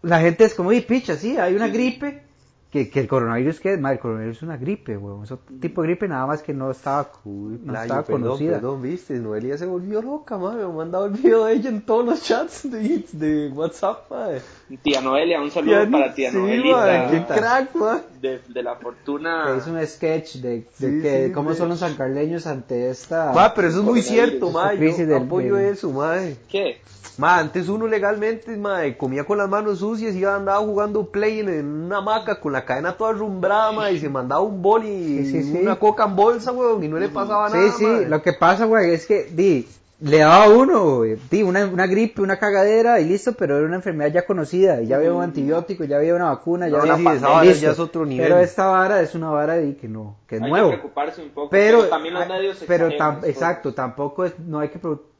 la 0.02 0.20
gente 0.20 0.44
es 0.44 0.54
como, 0.54 0.72
y 0.72 0.80
picha, 0.80 1.16
sí, 1.16 1.36
hay 1.36 1.54
una 1.54 1.68
gripe, 1.68 2.25
que, 2.70 2.90
que 2.90 3.00
el 3.00 3.06
coronavirus, 3.08 3.60
que 3.60 3.74
el 3.74 3.98
coronavirus 4.00 4.36
es 4.38 4.42
una 4.42 4.56
gripe, 4.56 4.96
weón, 4.96 5.22
es 5.24 5.30
otro 5.32 5.54
tipo 5.60 5.82
de 5.82 5.88
gripe 5.88 6.08
nada 6.08 6.26
más 6.26 6.42
que 6.42 6.52
no 6.52 6.70
estaba, 6.70 7.08
Uy, 7.24 7.58
no 7.62 7.72
playo, 7.72 7.82
estaba 7.82 8.02
perdón, 8.02 8.22
conocida. 8.22 8.52
perdón, 8.54 8.82
viste, 8.82 9.14
Noelia 9.14 9.56
se 9.56 9.66
volvió 9.66 10.02
loca, 10.02 10.36
madre, 10.36 10.58
me 10.66 10.72
ha 10.72 10.74
mandado 10.74 11.06
el 11.06 11.12
video 11.12 11.44
de 11.46 11.54
ella 11.54 11.68
en 11.70 11.82
todos 11.82 12.04
los 12.04 12.22
chats 12.22 12.70
de, 12.70 13.04
de 13.12 13.48
WhatsApp, 13.54 14.10
madre. 14.10 14.42
Tía 14.82 15.00
Noelia, 15.00 15.40
un 15.40 15.50
saludo 15.50 15.90
para 15.90 16.12
tía 16.12 16.30
sí, 16.32 16.36
Noelita 16.36 16.76
madre, 16.76 17.06
qué 17.26 17.34
crack, 17.34 17.74
madre. 17.76 18.02
de, 18.20 18.40
de 18.48 18.62
la 18.62 18.74
fortuna. 18.76 19.54
Hizo 19.56 19.70
un 19.72 19.86
sketch 19.86 20.36
de, 20.36 20.48
de 20.48 20.66
Sí, 20.72 21.02
que 21.02 21.26
sí, 21.28 21.32
cómo 21.32 21.52
sí. 21.52 21.58
son 21.58 21.68
los 21.70 21.78
sancarleños 21.78 22.46
ante 22.46 22.90
esta... 22.90 23.32
Ma, 23.32 23.54
pero 23.54 23.68
eso 23.68 23.78
es 23.78 23.84
muy 23.84 24.02
cierto, 24.02 24.50
madre, 24.50 24.90
yo 24.90 25.06
del- 25.06 25.22
apoyo 25.22 25.54
del- 25.54 25.72
eso, 25.72 25.90
madre. 25.92 26.36
¿Qué? 26.48 26.80
Ma, 27.18 27.38
antes 27.38 27.68
uno 27.70 27.86
legalmente, 27.86 28.54
madre, 28.58 28.98
comía 28.98 29.24
con 29.24 29.38
las 29.38 29.48
manos 29.48 29.78
sucias 29.78 30.14
y 30.14 30.22
andaba 30.24 30.58
jugando 30.58 31.06
play 31.06 31.40
en, 31.40 31.48
en 31.48 31.66
una 31.66 31.98
hamaca 31.98 32.40
con 32.40 32.52
la 32.52 32.55
cadena 32.64 32.96
toda 32.96 33.12
rumbrada, 33.12 33.72
madre, 33.72 33.92
y 33.94 34.00
se 34.00 34.08
mandaba 34.08 34.40
un 34.40 34.62
bol 34.62 34.84
y 34.84 35.24
Sí, 35.24 35.30
sí, 35.30 35.42
sí. 35.52 35.58
una 35.62 35.76
coca 35.76 36.04
en 36.04 36.16
bolsa, 36.16 36.52
weón, 36.52 36.82
y 36.82 36.88
no 36.88 36.98
le 36.98 37.08
pasaba 37.08 37.50
Sí, 37.50 37.56
nada, 37.56 37.72
sí, 37.72 37.84
madre. 37.84 38.08
lo 38.08 38.22
que 38.22 38.32
pasa, 38.32 38.64
güey, 38.64 38.92
es 38.92 39.06
que, 39.06 39.24
di, 39.24 39.66
le 39.98 40.18
daba 40.18 40.44
a 40.44 40.50
uno, 40.50 40.96
güey, 40.96 41.16
di, 41.30 41.42
una, 41.42 41.64
una 41.64 41.86
gripe, 41.86 42.20
una 42.20 42.38
cagadera 42.38 43.00
y 43.00 43.06
listo, 43.06 43.32
pero 43.32 43.56
era 43.56 43.66
una 43.66 43.76
enfermedad 43.76 44.12
ya 44.12 44.26
conocida, 44.26 44.82
y 44.82 44.88
ya 44.88 44.96
había 44.96 45.10
un 45.14 45.22
antibiótico, 45.22 45.84
ya 45.84 45.96
había 45.96 46.14
una 46.14 46.26
vacuna, 46.26 46.68
ya 46.68 46.76
No, 46.76 46.82
había 46.82 46.96
sí, 46.96 47.00
una 47.02 47.14
esa 47.14 47.28
vara 47.30 47.52
ya 47.52 47.70
es 47.70 47.78
otro 47.78 48.04
nivel. 48.04 48.26
Pero 48.28 48.38
esta 48.40 48.66
vara 48.66 49.00
es 49.00 49.14
una 49.14 49.30
vara 49.30 49.56
di, 49.56 49.72
que 49.72 49.88
no, 49.88 50.16
que 50.28 50.36
es 50.36 50.42
Hay 50.42 50.50
nuevo. 50.50 50.68
que 50.68 50.76
preocuparse 50.76 51.22
un 51.22 51.30
poco. 51.30 51.48
Pero, 51.48 51.84
también 51.84 52.12
los 52.12 52.28
medios 52.28 52.62
pero 52.66 52.90
tam- 52.90 53.24
exacto, 53.24 53.72
tampoco 53.72 54.26
es, 54.26 54.38
no 54.38 54.58
hay 54.58 54.68
que 54.68 54.78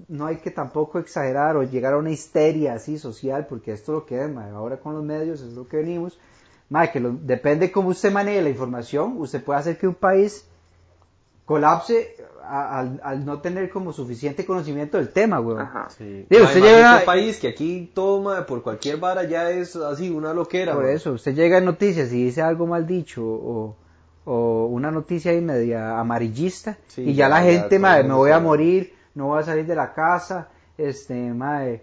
no 0.09 0.27
hay 0.27 0.37
que 0.37 0.51
tampoco 0.51 0.99
exagerar 0.99 1.57
o 1.57 1.62
llegar 1.62 1.94
a 1.94 1.96
una 1.96 2.11
histeria 2.11 2.75
así 2.75 2.99
social, 2.99 3.46
porque 3.49 3.72
esto 3.72 3.92
es 3.92 3.94
lo 4.01 4.05
que 4.05 4.22
es, 4.22 4.31
ahora 4.55 4.77
con 4.77 4.92
los 4.94 5.03
medios 5.03 5.40
es 5.40 5.55
lo 5.55 5.66
que 5.66 5.79
venimos, 5.79 6.18
mae, 6.70 6.90
que 6.90 7.00
lo- 7.00 7.12
depende 7.12 7.70
cómo 7.70 7.88
usted 7.90 8.12
maneje 8.12 8.42
la 8.42 8.48
información, 8.50 9.14
usted 9.18 9.42
puede 9.42 9.61
hacer 9.61 9.79
que 9.79 9.87
un 9.87 9.94
país 9.94 10.44
colapse 11.44 12.16
a- 12.42 12.79
al, 12.81 13.00
al 13.05 13.24
no 13.24 13.40
tener 13.40 13.70
como 13.70 13.92
suficiente 13.92 14.44
conocimiento 14.44 14.98
del 14.98 15.11
tema, 15.11 15.40
weón. 15.40 15.61
Ajá. 15.61 15.88
Sí. 15.96 16.26
Digo, 16.29 16.44
usted 16.44 16.61
llega- 16.62 16.98
un 17.00 17.05
país 17.05 17.38
que 17.38 17.48
aquí 17.48 17.90
todo, 17.94 18.20
madre, 18.22 18.42
por 18.44 18.62
cualquier 18.62 18.96
vara 18.98 19.24
ya 19.24 19.50
es 19.50 19.74
así, 19.76 20.11
una 20.11 20.33
loquera, 20.33 20.74
Por 20.74 20.87
eso, 20.87 21.12
usted 21.12 21.35
llega 21.35 21.59
en 21.59 21.64
noticias 21.64 22.12
y 22.12 22.24
dice 22.24 22.42
algo 22.42 22.66
mal 22.66 22.87
dicho 22.87 23.22
o, 23.24 23.76
o 24.24 24.66
una 24.66 24.90
noticia 24.90 25.31
ahí 25.33 25.40
media 25.40 25.98
amarillista 26.00 26.79
Sí, 26.88 27.02
y 27.02 27.14
ya, 27.14 27.24
ya, 27.24 27.29
la 27.29 27.44
ya, 27.44 27.52
gente, 27.52 27.79
madre, 27.79 28.05
me 28.05 28.14
voy 28.14 28.31
a 28.33 28.40
morir, 28.40 28.92
no 29.14 29.26
voy 29.26 29.40
a 29.40 29.44
salir 29.44 29.66
de 29.66 29.74
la 29.76 29.92
casa, 29.94 30.48
este, 30.79 31.14
madre, 31.33 31.83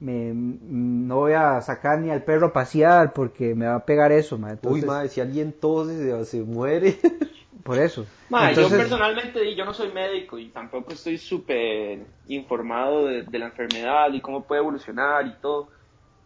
me, 0.00 0.32
no 0.34 1.16
voy 1.16 1.32
a 1.32 1.60
sacar 1.60 1.98
ni 2.00 2.10
al 2.10 2.24
perro 2.24 2.48
a 2.48 2.52
pasear 2.52 3.12
porque 3.12 3.54
me 3.54 3.66
va 3.66 3.76
a 3.76 3.86
pegar 3.86 4.12
eso. 4.12 4.36
Uy, 4.36 4.50
Entonces, 4.50 4.84
madre, 4.84 5.08
si 5.08 5.20
alguien 5.20 5.52
tose, 5.52 5.96
se, 5.96 6.24
se 6.24 6.42
muere. 6.42 6.98
por 7.64 7.78
eso. 7.78 8.06
Ma, 8.28 8.52
yo 8.52 8.68
personalmente 8.68 9.54
yo 9.56 9.64
no 9.64 9.72
soy 9.72 9.90
médico 9.90 10.38
y 10.38 10.50
tampoco 10.50 10.92
estoy 10.92 11.18
súper 11.18 12.06
informado 12.26 13.06
de, 13.06 13.22
de 13.22 13.38
la 13.38 13.46
enfermedad 13.46 14.12
y 14.12 14.20
cómo 14.20 14.46
puede 14.46 14.60
evolucionar 14.60 15.26
y 15.26 15.32
todo, 15.40 15.70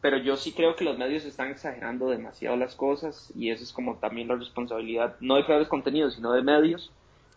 pero 0.00 0.18
yo 0.18 0.36
sí 0.36 0.52
creo 0.52 0.74
que 0.74 0.84
los 0.84 0.98
medios 0.98 1.24
están 1.24 1.50
exagerando 1.50 2.08
demasiado 2.08 2.56
las 2.56 2.74
cosas 2.74 3.32
y 3.36 3.50
eso 3.50 3.62
es 3.62 3.72
como 3.72 3.98
también 3.98 4.28
la 4.28 4.34
responsabilidad, 4.34 5.16
no 5.20 5.36
de 5.36 5.44
creadores 5.44 5.68
de 5.68 5.70
contenido, 5.70 6.10
sino 6.10 6.32
de 6.32 6.42
medios 6.42 6.92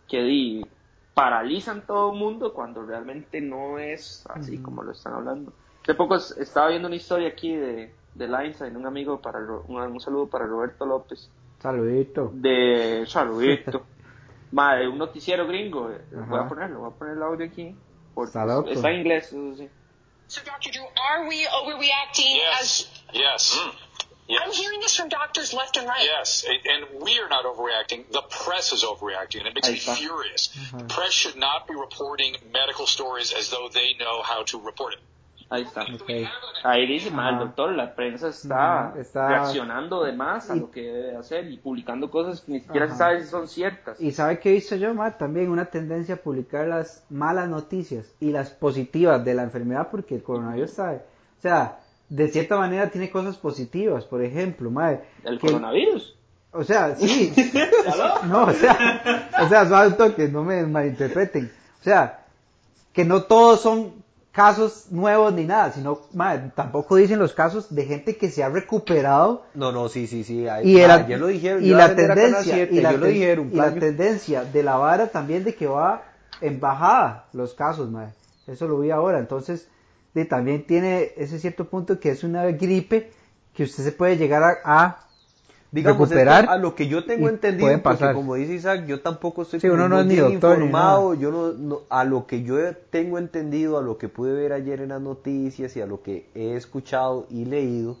que 0.08 0.22
di, 0.22 0.66
paralizan 1.14 1.86
todo 1.86 2.12
el 2.12 2.18
mundo 2.18 2.52
cuando 2.52 2.84
realmente 2.84 3.40
no 3.40 3.78
es 3.78 4.24
así 4.30 4.58
como 4.58 4.82
lo 4.82 4.92
están 4.92 5.14
hablando. 5.14 5.52
Hace 5.82 5.94
poco 5.94 6.14
es- 6.16 6.30
estaba 6.38 6.68
viendo 6.68 6.88
una 6.88 6.96
historia 6.96 7.28
aquí 7.28 7.54
de, 7.54 7.92
de 8.14 8.24
Einstein, 8.26 8.76
un 8.76 8.86
amigo 8.86 9.20
para 9.20 9.38
un, 9.40 9.76
un 9.76 10.00
saludo 10.00 10.28
para 10.28 10.46
Roberto 10.46 10.84
López 10.86 11.28
saludito. 11.60 12.30
de 12.34 13.04
saludito 13.08 13.84
Ma, 14.52 14.74
de 14.76 14.86
un 14.88 14.98
noticiero 14.98 15.46
gringo 15.46 15.90
eh, 15.90 16.00
voy 16.12 16.22
Ajá. 16.38 16.44
a 16.44 16.48
ponerlo 16.48 16.80
voy 16.80 16.90
a 16.90 16.98
poner 16.98 17.16
el 17.16 17.22
audio 17.22 17.46
aquí 17.46 17.74
porque 18.14 18.38
Está 18.72 18.90
en 18.90 19.00
inglés 19.00 19.26
eso 19.28 19.56
sí. 19.56 19.68
So, 20.26 20.40
Dr. 20.44 20.70
Drew, 20.72 20.84
are 20.84 21.26
we 21.28 21.46
overreacting 21.48 22.36
Yes. 22.36 22.90
Yes. 23.12 23.54
as 23.54 23.58
Yes. 24.28 24.40
I'm 24.44 24.52
hearing 24.52 24.80
this 24.80 24.96
from 24.96 25.08
doctors 25.10 25.52
left 25.52 25.76
and 25.76 25.86
right? 25.86 26.04
Yes, 26.04 26.44
and 26.46 27.02
we 27.02 27.18
are 27.18 27.28
not 27.28 27.44
overreacting. 27.44 28.04
The 28.12 28.22
press 28.22 28.72
is 28.72 28.82
overreacting, 28.84 29.40
and 29.40 29.48
it 29.48 29.54
makes 29.54 29.68
me 29.68 29.76
furious. 29.76 30.48
Press 30.88 31.12
should 31.12 31.36
not 31.36 31.66
be 31.66 31.74
reporting 31.74 32.36
medical 32.52 32.86
stories 32.86 33.32
as 33.34 33.50
though 33.50 33.68
they 33.68 33.94
know 33.98 34.22
how 34.22 34.44
to 34.44 34.58
report 34.60 34.94
it. 34.94 35.00
Ahí 35.52 35.62
está 35.62 35.82
Ok. 35.82 36.10
ahí 36.64 36.86
dice 36.86 37.10
ma, 37.10 37.28
el 37.28 37.34
Ajá. 37.36 37.44
doctor 37.44 37.72
la 37.72 37.94
prensa 37.94 38.28
está, 38.28 38.92
reaccionando 39.14 40.02
de 40.04 40.12
más 40.12 40.50
a 40.50 40.56
Y- 40.56 40.60
lo 40.60 40.70
que 40.70 40.80
debe 40.82 41.16
hacer 41.16 41.50
y 41.50 41.56
publicando 41.58 42.10
cosas 42.10 42.40
que 42.40 42.52
ni 42.52 42.60
siquiera 42.60 42.86
Ajá. 42.86 42.94
se 42.94 42.98
sabe 42.98 43.20
si 43.22 43.26
son 43.30 43.48
ciertas 43.48 44.00
Y 44.00 44.12
sabe 44.12 44.38
qué 44.38 44.50
he 44.50 44.52
visto 44.54 44.76
yo, 44.76 44.94
Matt? 44.94 45.18
También 45.18 45.50
una 45.50 45.66
tendencia 45.66 46.14
a 46.16 46.18
publicar 46.18 46.66
las 46.66 47.04
malas 47.10 47.48
noticias 47.48 48.14
y 48.20 48.30
las 48.32 48.50
positivas 48.50 49.24
de 49.24 49.34
la 49.34 49.42
enfermedad 49.42 49.88
porque 49.90 50.14
el 50.14 50.22
coronavirus 50.22 50.70
sabe. 50.72 50.96
O 51.38 51.42
sea, 51.42 51.78
de 52.08 52.28
cierta 52.28 52.56
manera 52.56 52.90
tiene 52.90 53.10
cosas 53.10 53.36
positivas, 53.36 54.04
por 54.04 54.22
ejemplo, 54.22 54.70
madre. 54.70 55.00
el 55.24 55.38
que- 55.38 55.46
coronavirus 55.48 56.16
O 56.52 56.62
sea, 56.64 56.94
sí. 56.96 57.32
No, 58.26 58.44
o 58.44 58.52
sea, 58.52 59.32
o 59.42 59.48
sea, 59.48 59.66
suave 59.66 59.88
un 59.88 59.96
toque, 59.96 60.28
no 60.28 60.44
me 60.44 60.62
malinterpreten. 60.66 61.50
O 61.80 61.82
sea, 61.82 62.20
que 62.92 63.04
no 63.06 63.22
todos 63.22 63.62
son 63.62 64.01
casos 64.32 64.86
nuevos 64.90 65.32
ni 65.34 65.44
nada, 65.44 65.72
sino, 65.72 66.00
madre, 66.14 66.50
tampoco 66.56 66.96
dicen 66.96 67.18
los 67.18 67.34
casos 67.34 67.74
de 67.74 67.84
gente 67.84 68.16
que 68.16 68.30
se 68.30 68.42
ha 68.42 68.48
recuperado 68.48 69.44
No, 69.54 69.72
no, 69.72 69.88
sí, 69.88 70.06
sí, 70.06 70.24
sí. 70.24 70.48
ahí- 70.48 70.70
y, 70.70 70.80
era- 70.80 71.06
ya 71.06 71.18
lo 71.18 71.26
dijeron. 71.26 71.62
y 71.62 71.68
yo 71.68 71.76
la 71.76 71.94
tendencia 71.94 72.42
7, 72.54 72.74
y 72.74 72.80
la, 72.80 72.92
yo 72.92 72.98
lo 72.98 73.04
ten- 73.06 73.14
dijeron, 73.14 73.50
y 73.52 73.56
la 73.56 73.64
playo. 73.66 73.80
tendencia 73.80 74.44
de 74.44 74.62
la 74.62 74.76
vara 74.76 75.08
también 75.08 75.44
de 75.44 75.54
que 75.54 75.66
va 75.66 76.02
en 76.40 76.58
bajada 76.60 77.26
los 77.34 77.52
casos 77.54 77.90
madre. 77.90 78.12
eso 78.46 78.66
lo 78.66 78.80
vi 78.80 78.90
ahora 78.90 79.18
entonces 79.18 79.68
de, 80.14 80.24
también 80.24 80.66
tiene 80.66 81.10
ese 81.16 81.38
cierto 81.38 81.66
punto 81.68 82.00
que 82.00 82.10
es 82.10 82.24
una 82.24 82.44
gripe 82.46 83.12
que 83.54 83.64
usted 83.64 83.84
se 83.84 83.92
puede 83.92 84.16
llegar 84.16 84.42
a, 84.42 84.56
a 84.64 84.98
Digamos, 85.72 86.10
recuperar 86.10 86.46
a 86.48 86.56
lo 86.58 86.74
que 86.74 86.86
yo 86.86 87.04
tengo 87.04 87.28
entendido, 87.28 87.66
puede 87.66 87.78
porque 87.78 87.96
pasar. 87.96 88.14
como 88.14 88.34
dice 88.34 88.54
Isaac, 88.54 88.84
yo 88.86 89.00
tampoco 89.00 89.42
estoy 89.42 89.60
Sí, 89.60 89.68
uno 89.68 89.88
no 89.88 90.00
es 90.00 90.06
ni 90.06 90.16
doctor 90.16 90.58
ni 90.58 90.64
informado, 90.66 91.14
yo 91.14 91.30
no, 91.30 91.52
no- 91.52 91.80
a 91.88 92.04
lo 92.04 92.26
que 92.26 92.42
yo 92.42 92.56
tengo 92.90 93.18
entendido, 93.18 93.78
a 93.78 93.82
lo 93.82 93.96
que 93.96 94.08
pude 94.08 94.32
ver 94.34 94.52
ayer 94.52 94.80
en 94.82 94.90
las 94.90 95.00
noticias 95.00 95.74
y 95.76 95.80
a 95.80 95.86
lo 95.86 96.02
que 96.02 96.26
he 96.34 96.56
escuchado 96.56 97.26
y 97.30 97.44
leído, 97.46 97.96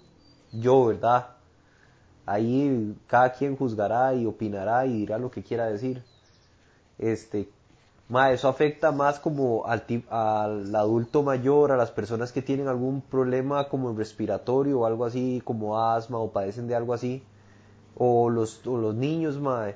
yo, 0.52 0.86
¿verdad? 0.86 1.28
Ahí 2.26 2.96
cada 3.06 3.32
quien 3.32 3.56
juzgará 3.56 4.14
y 4.14 4.26
opinará 4.26 4.86
y 4.86 4.92
dirá 4.98 5.18
lo 5.18 5.30
que 5.30 5.42
quiera 5.42 5.66
decir. 5.66 6.02
Este, 6.98 7.48
ma, 8.08 8.32
eso 8.32 8.48
afecta 8.48 8.92
más 8.92 9.18
como 9.20 9.66
al, 9.66 9.84
al 10.10 10.74
adulto 10.74 11.22
mayor, 11.22 11.72
a 11.72 11.76
las 11.76 11.90
personas 11.90 12.32
que 12.32 12.42
tienen 12.42 12.68
algún 12.68 13.00
problema 13.02 13.68
como 13.68 13.92
respiratorio 13.94 14.80
o 14.80 14.86
algo 14.86 15.04
así, 15.04 15.42
como 15.44 15.78
asma 15.80 16.18
o 16.18 16.32
padecen 16.32 16.68
de 16.68 16.74
algo 16.76 16.94
así, 16.94 17.22
o 18.04 18.30
los, 18.30 18.66
o 18.66 18.78
los 18.78 18.96
niños, 18.96 19.38
ma, 19.38 19.68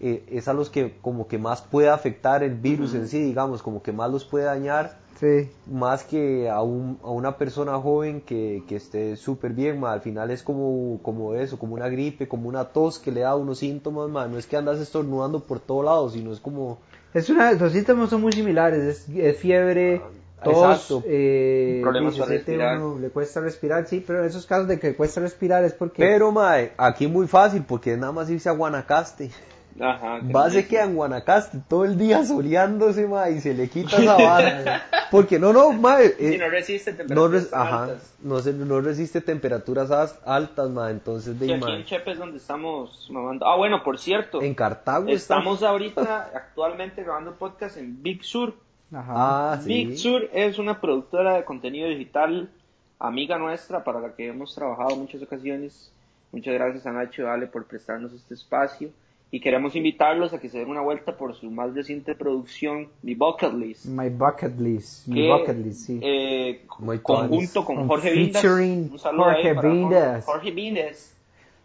eh, 0.00 0.24
es 0.30 0.46
a 0.46 0.52
los 0.52 0.70
que 0.70 0.94
como 1.02 1.26
que 1.26 1.36
más 1.36 1.62
puede 1.62 1.88
afectar 1.88 2.44
el 2.44 2.54
virus 2.54 2.94
en 2.94 3.08
sí, 3.08 3.20
digamos, 3.20 3.60
como 3.60 3.82
que 3.82 3.90
más 3.90 4.08
los 4.08 4.24
puede 4.24 4.44
dañar, 4.44 4.98
sí. 5.18 5.50
más 5.66 6.04
que 6.04 6.48
a, 6.48 6.62
un, 6.62 7.00
a 7.02 7.10
una 7.10 7.36
persona 7.36 7.76
joven 7.80 8.20
que, 8.20 8.62
que 8.68 8.76
esté 8.76 9.16
súper 9.16 9.52
bien, 9.52 9.80
ma, 9.80 9.92
al 9.92 10.00
final 10.00 10.30
es 10.30 10.44
como, 10.44 11.00
como 11.02 11.34
eso, 11.34 11.58
como 11.58 11.74
una 11.74 11.88
gripe, 11.88 12.28
como 12.28 12.48
una 12.48 12.66
tos 12.66 13.00
que 13.00 13.10
le 13.10 13.22
da 13.22 13.34
unos 13.34 13.58
síntomas, 13.58 14.08
ma, 14.10 14.28
no 14.28 14.38
es 14.38 14.46
que 14.46 14.56
andas 14.56 14.78
estornudando 14.78 15.40
por 15.40 15.58
todos 15.58 15.84
lados, 15.84 16.12
sino 16.12 16.32
es 16.32 16.38
como... 16.38 16.78
es 17.14 17.28
una 17.30 17.50
los 17.50 17.72
síntomas 17.72 18.10
son 18.10 18.20
muy 18.20 18.32
similares 18.32 19.08
es, 19.08 19.08
es 19.08 19.36
fiebre 19.38 19.98
tos 19.98 20.15
exacto. 20.44 21.02
eh, 21.06 21.80
Problemas 21.82 22.14
para 22.14 22.26
siente 22.30 22.52
respirar. 22.52 22.78
uno, 22.80 22.98
le 23.00 23.08
cuesta 23.10 23.40
respirar 23.40 23.86
sí 23.86 24.04
pero 24.06 24.20
en 24.20 24.26
esos 24.26 24.46
casos 24.46 24.68
de 24.68 24.78
que 24.78 24.94
cuesta 24.94 25.20
respirar 25.20 25.64
es 25.64 25.72
porque 25.72 26.02
Pero, 26.02 26.32
mae, 26.32 26.72
aquí 26.76 27.06
muy 27.06 27.26
fácil, 27.26 27.64
porque 27.66 27.92
es 27.92 27.98
nada 27.98 28.12
más 28.12 28.28
irse 28.30 28.48
a 28.48 28.52
Guanacaste. 28.52 29.30
Ajá, 29.78 30.20
que 30.26 30.32
Va 30.32 30.46
no 30.46 30.50
se 30.52 30.66
queda 30.66 30.84
en 30.84 30.94
Guanacaste 30.96 31.58
todo 31.68 31.84
el 31.84 31.98
día 31.98 32.24
soleándose, 32.24 33.06
mae, 33.06 33.32
y 33.32 33.40
se 33.40 33.52
le 33.52 33.68
quita 33.68 33.96
esa 34.02 34.16
vara. 34.16 34.82
porque 35.10 35.38
no, 35.38 35.52
no, 35.52 35.70
mae. 35.72 36.06
eh, 36.18 36.32
Sí, 36.32 36.38
no 36.38 36.48
resiste 36.48 36.92
no, 36.92 36.96
temperaturas 36.96 37.42
res- 37.44 37.52
ajá, 37.52 37.82
altas. 37.84 38.14
no, 38.22 38.38
se, 38.40 38.52
no 38.54 38.80
resiste 38.80 39.20
temperaturas 39.20 39.90
as- 39.90 40.18
altas, 40.24 40.70
mae, 40.70 40.92
entonces, 40.92 41.38
de 41.38 41.44
Sí, 41.46 41.52
aquí 41.52 41.60
mae, 41.62 41.76
en 41.76 41.84
Chepe 41.84 42.12
es 42.12 42.18
donde 42.18 42.38
estamos 42.38 43.06
mamando. 43.10 43.44
Ah, 43.46 43.56
bueno, 43.58 43.82
por 43.84 43.98
cierto, 43.98 44.40
en 44.40 44.54
Cartago 44.54 45.08
estamos 45.08 45.62
ahorita 45.62 46.30
actualmente 46.34 47.02
grabando 47.02 47.34
podcast 47.34 47.76
en 47.76 48.02
Big 48.02 48.24
Sur. 48.24 48.54
Ajá. 48.92 49.12
Ah, 49.52 49.60
sí. 49.62 49.68
Big 49.68 49.98
Sur 49.98 50.28
es 50.32 50.58
una 50.58 50.80
productora 50.80 51.36
de 51.36 51.44
contenido 51.44 51.88
digital, 51.88 52.50
amiga 52.98 53.38
nuestra, 53.38 53.84
para 53.84 54.00
la 54.00 54.14
que 54.14 54.28
hemos 54.28 54.54
trabajado 54.54 54.94
en 54.94 55.00
muchas 55.00 55.22
ocasiones. 55.22 55.92
Muchas 56.32 56.54
gracias 56.54 56.86
a 56.86 56.92
Nacho 56.92 57.22
y 57.22 57.26
Ale 57.26 57.46
por 57.46 57.66
prestarnos 57.66 58.12
este 58.12 58.34
espacio. 58.34 58.90
Y 59.30 59.40
queremos 59.40 59.74
invitarlos 59.74 60.32
a 60.32 60.38
que 60.38 60.48
se 60.48 60.58
den 60.58 60.68
una 60.70 60.82
vuelta 60.82 61.16
por 61.16 61.34
su 61.34 61.50
más 61.50 61.74
reciente 61.74 62.14
producción, 62.14 62.88
Mi 63.02 63.14
Bucket 63.14 63.54
List. 63.54 63.86
my 63.86 64.08
bucket 64.08 64.58
list 64.60 65.08
mi 65.08 65.28
bucket 65.28 65.56
list 65.56 65.86
sí 65.86 66.00
eh, 66.00 66.64
conjunto 67.02 67.64
con 67.64 67.88
Jorge 67.88 68.12
Vindas. 68.12 68.44
Un 68.44 68.98
saludo 68.98 69.24
Jorge 69.24 69.54
Vindas. 69.54 70.24
Jorge 70.24 70.50
Vindas. 70.52 71.16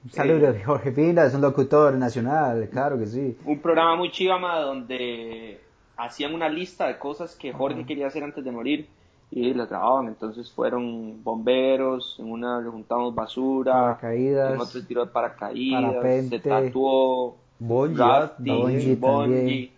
Un 0.04 0.10
saludo 0.10 0.52
de 0.52 0.64
Jorge 0.64 0.92
Pinda, 0.92 1.28
es 1.28 1.36
un 1.36 1.42
locutor 1.42 1.94
nacional, 1.94 2.68
claro 2.72 2.98
que 2.98 3.06
sí. 3.06 3.38
un 3.46 3.60
programa 3.60 3.96
muy 3.96 4.10
chivama 4.10 4.60
donde 4.60 5.62
hacían 6.06 6.34
una 6.34 6.50
lista 6.50 6.88
de 6.88 6.98
cosas 6.98 7.36
que 7.36 7.54
Jorge 7.54 7.86
quería 7.86 8.08
hacer 8.08 8.24
antes 8.24 8.44
de 8.44 8.52
morir 8.52 8.88
y 9.30 9.54
las 9.54 9.70
grababan. 9.70 10.08
Entonces 10.08 10.52
fueron 10.52 11.24
bomberos, 11.24 12.16
en 12.20 12.32
una 12.32 12.60
le 12.60 12.70
juntamos 12.70 13.14
basura, 13.16 13.74
Paracaídas, 13.74 14.54
en 14.56 14.60
otro 14.62 14.86
tiró 14.86 15.06
de 15.06 15.12
paracaídas, 15.12 15.84
parapente, 15.84 16.40
se 16.40 16.50
tatuó, 16.50 17.38
Bungee, 17.60 17.98
rafting, 17.98 18.58
bungee 18.62 18.96
bungee. 18.96 19.36
también. 19.38 19.72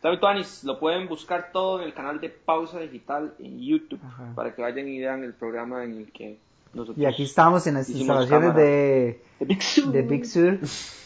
¿Sabe, 0.00 0.18
Tuanis? 0.18 0.64
Lo 0.64 0.78
pueden 0.78 1.08
buscar 1.08 1.50
todo 1.52 1.80
en 1.80 1.86
el 1.86 1.94
canal 1.94 2.20
de 2.20 2.28
Pausa 2.28 2.78
Digital 2.80 3.32
en 3.38 3.58
YouTube 3.58 4.00
Ajá. 4.06 4.32
para 4.34 4.54
que 4.54 4.60
vayan 4.62 4.86
y 4.86 4.98
vean 5.00 5.24
el 5.24 5.32
programa 5.32 5.82
en 5.82 5.96
el 5.96 6.12
que 6.12 6.38
nosotros 6.74 6.98
Y 6.98 7.06
aquí 7.06 7.22
estamos 7.22 7.66
en 7.66 7.74
las 7.74 7.88
instalaciones 7.88 8.50
cámara. 8.50 8.62
de, 8.64 9.20
de 9.40 9.46
Big 9.46 9.62
Sur. 9.62 9.92
de 9.92 10.02
Big 10.02 10.26
Sur, 10.26 10.58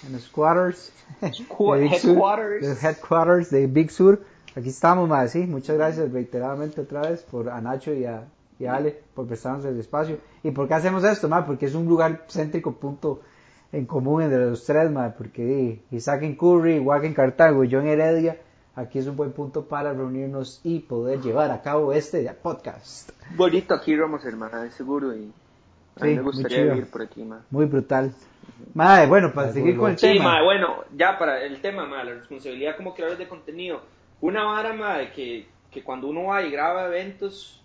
en 0.07 0.13
los 0.13 0.29
quarters, 0.29 0.93
de 1.21 1.29
Big 1.29 1.95
Sur, 2.01 2.11
headquarters. 2.11 2.67
los 2.69 2.83
headquarters 2.85 3.51
de 3.51 3.67
Big 3.69 3.91
Sur. 3.91 4.21
Aquí 4.57 4.69
estamos, 4.71 5.09
madre, 5.09 5.29
sí, 5.29 5.39
muchas 5.47 5.77
gracias 5.77 6.11
reiteradamente 6.11 6.81
otra 6.81 7.03
vez 7.03 7.23
por 7.23 7.49
a 7.49 7.61
Nacho 7.61 7.93
y 7.93 8.05
a, 8.05 8.25
y 8.59 8.67
a 8.67 8.75
Ale 8.75 8.99
por 9.15 9.27
prestarnos 9.27 9.65
el 9.65 9.79
espacio. 9.79 10.19
¿Y 10.43 10.51
por 10.51 10.67
qué 10.67 10.75
hacemos 10.75 11.05
esto, 11.05 11.29
madre? 11.29 11.47
Porque 11.47 11.67
es 11.67 11.75
un 11.75 11.87
lugar 11.87 12.25
céntrico, 12.29 12.73
punto 12.73 13.21
en 13.73 13.85
común 13.87 14.23
entre 14.23 14.47
los 14.47 14.65
tres, 14.65 14.91
madre, 14.91 15.15
porque 15.17 15.81
Isaac 15.91 16.23
en 16.23 16.35
Curry, 16.37 16.85
que 17.01 17.07
en 17.07 17.15
Cartago 17.15 17.63
y 17.65 17.69
yo 17.69 17.81
en 17.81 17.89
Heredia, 17.89 18.39
aquí 18.75 18.99
es 18.99 19.07
un 19.07 19.17
buen 19.17 19.33
punto 19.33 19.65
para 19.67 19.93
reunirnos 19.93 20.61
y 20.65 20.81
poder 20.81 21.21
llevar 21.21 21.51
a 21.51 21.61
cabo 21.63 21.93
este 21.93 22.25
podcast. 22.43 23.11
Bonito 23.37 23.75
aquí, 23.75 23.95
Ramos, 23.97 24.25
hermana, 24.25 24.63
de 24.63 24.71
seguro. 24.73 25.15
Y 25.15 25.31
a 26.01 26.05
mí 26.05 26.11
Sí, 26.11 26.17
me 26.17 26.23
gustaría 26.23 26.65
vivir 26.65 26.87
por 26.91 27.03
aquí, 27.03 27.23
ma. 27.23 27.43
Muy 27.51 27.67
brutal. 27.67 28.13
Madre, 28.75 29.07
bueno, 29.07 29.33
para 29.33 29.53
seguir 29.53 29.77
con 29.77 29.91
el 29.91 29.99
Sí, 29.99 30.07
tema. 30.15 30.25
ma, 30.39 30.43
bueno, 30.43 30.85
ya 30.97 31.19
para 31.19 31.43
el 31.45 31.61
tema, 31.61 31.87
ma, 31.87 32.03
la 32.03 32.15
responsabilidad 32.15 32.77
como 32.77 32.95
creadores 32.95 33.19
de 33.19 33.29
contenido. 33.29 33.83
Una 34.21 34.45
vara, 34.45 34.73
ma, 34.73 34.99
de 34.99 35.13
que, 35.13 35.47
que 35.71 35.83
cuando 35.83 36.09
uno 36.09 36.25
va 36.25 36.43
y 36.43 36.51
graba 36.51 36.87
eventos, 36.87 37.61